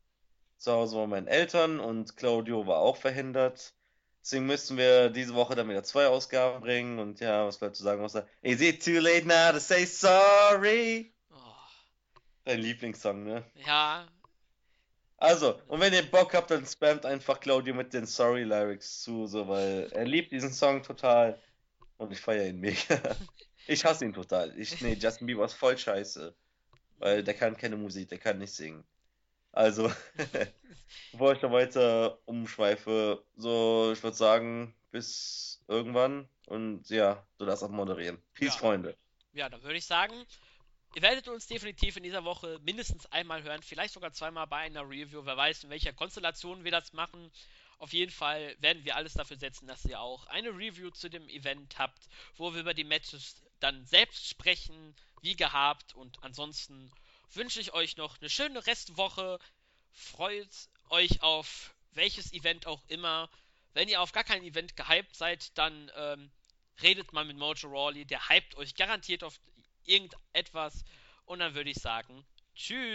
Zu 0.57 0.73
Hause 0.73 0.97
waren 0.97 1.11
meine 1.11 1.29
Eltern 1.29 1.81
und 1.81 2.17
Claudio 2.17 2.67
war 2.67 2.79
auch 2.79 2.97
verhindert. 2.97 3.75
Deswegen 4.23 4.47
müssten 4.47 4.79
wir 4.79 5.11
diese 5.11 5.35
Woche 5.35 5.55
dann 5.55 5.69
wieder 5.69 5.83
zwei 5.83 6.07
Ausgaben 6.07 6.63
bringen 6.63 6.99
und 6.99 7.21
ja, 7.21 7.47
was 7.47 7.59
bleibt 7.59 7.77
zu 7.77 7.83
sagen 7.83 8.03
außer 8.03 8.27
Is 8.41 8.63
it 8.63 8.83
too 8.83 9.01
late 9.01 9.27
now 9.27 9.53
to 9.53 9.61
say 9.61 9.85
sorry? 9.85 11.15
Oh. 11.31 11.37
Dein 12.45 12.61
Lieblingssong, 12.61 13.23
ne? 13.23 13.45
Ja. 13.67 14.07
Also, 15.17 15.61
und 15.69 15.81
wenn 15.81 15.93
ihr 15.93 16.03
Bock 16.03 16.35
habt, 16.35 16.51
dann 16.51 16.67
spamt 16.67 17.07
einfach 17.07 17.41
Claudio 17.41 17.75
mit 17.75 17.93
den 17.93 18.07
Sorry-Lyrics 18.07 19.03
zu, 19.03 19.27
so, 19.27 19.49
weil 19.49 19.89
er 19.93 20.05
liebt 20.05 20.33
diesen 20.33 20.53
Song 20.53 20.83
total 20.83 21.39
und 21.99 22.13
ich 22.13 22.21
feiere 22.21 22.49
ihn 22.49 22.61
mega. 22.61 22.79
Ich 23.67 23.83
hasse 23.83 24.05
ihn 24.05 24.13
total. 24.13 24.53
Ich, 24.59 24.83
nee, 24.83 24.93
Justin 24.93 25.27
Bieber 25.27 25.47
ist 25.47 25.55
voll 25.55 25.79
scheiße. 25.79 26.35
Weil 26.99 27.25
der 27.25 27.33
kann 27.33 27.57
keine 27.57 27.79
Musik, 27.79 28.11
der 28.11 28.19
kann 28.19 28.39
nicht 28.39 28.53
singen. 28.53 28.85
Also, 29.53 29.91
bevor 31.13 31.33
ich 31.33 31.39
da 31.39 31.51
weiter 31.51 32.19
umschweife, 32.27 33.25
so, 33.37 33.91
ich 33.93 34.03
würde 34.03 34.17
sagen, 34.17 34.75
bis 34.91 35.63
irgendwann. 35.67 36.29
Und 36.47 36.91
ja, 36.91 37.27
du 37.39 37.47
darfst 37.47 37.65
auch 37.65 37.71
moderieren. 37.71 38.23
Peace, 38.35 38.55
ja. 38.55 38.61
Freunde. 38.61 38.97
Ja, 39.33 39.49
dann 39.49 39.63
würde 39.63 39.79
ich 39.79 39.87
sagen, 39.87 40.15
ihr 40.95 41.03
werdet 41.03 41.29
uns 41.29 41.47
definitiv 41.47 41.97
in 41.97 42.05
dieser 42.05 42.25
Woche 42.25 42.61
mindestens 42.63 43.07
einmal 43.07 43.43
hören, 43.43 43.63
vielleicht 43.63 43.95
sogar 43.95 44.13
zweimal 44.13 44.47
bei 44.47 44.59
einer 44.59 44.89
Review. 44.89 45.25
Wer 45.25 45.37
weiß, 45.37 45.65
in 45.65 45.71
welcher 45.71 45.93
Konstellation 45.93 46.65
wir 46.65 46.71
das 46.71 46.93
machen. 46.93 47.31
Auf 47.79 47.93
jeden 47.93 48.13
Fall 48.13 48.57
werden 48.61 48.85
wir 48.85 48.97
alles 48.97 49.15
dafür 49.15 49.37
setzen, 49.37 49.67
dass 49.67 49.85
ihr 49.85 50.01
auch 50.01 50.27
eine 50.29 50.51
Review 50.51 50.91
zu 50.91 51.11
dem 51.11 51.29
Event 51.29 51.79
habt, 51.79 52.09
wo 52.37 52.55
wir 52.55 52.61
über 52.61 52.75
die 52.75 52.85
Matches 52.85 53.43
dann 53.59 53.85
selbst 53.85 54.29
sprechen, 54.29 54.95
wie 55.21 55.35
gehabt. 55.35 55.95
Und 55.95 56.23
ansonsten 56.23 56.93
wünsche 57.33 57.61
ich 57.61 57.75
euch 57.75 57.97
noch 57.97 58.21
eine 58.21 58.31
schöne 58.31 58.65
Restwoche. 58.65 59.41
Freut 59.91 60.69
euch 60.91 61.23
auf 61.23 61.75
welches 61.91 62.33
Event 62.33 62.67
auch 62.67 62.83
immer. 62.87 63.29
Wenn 63.73 63.89
ihr 63.89 64.01
auf 64.01 64.13
gar 64.13 64.25
kein 64.25 64.45
Event 64.45 64.77
gehypt 64.77 65.17
seid, 65.17 65.57
dann 65.59 65.91
ähm, 65.97 66.31
redet 66.83 67.13
mal 67.13 67.25
mit 67.25 67.37
Mojo 67.37 67.69
Rawley. 67.69 68.05
Der 68.05 68.29
hypt 68.29 68.55
euch 68.57 68.77
garantiert 68.77 69.25
auf 69.25 69.41
irgendetwas. 69.87 70.85
Und 71.27 71.41
dann 71.41 71.55
würde 71.55 71.71
ich 71.71 71.79
sagen, 71.79 72.25
tschüss. 72.55 72.93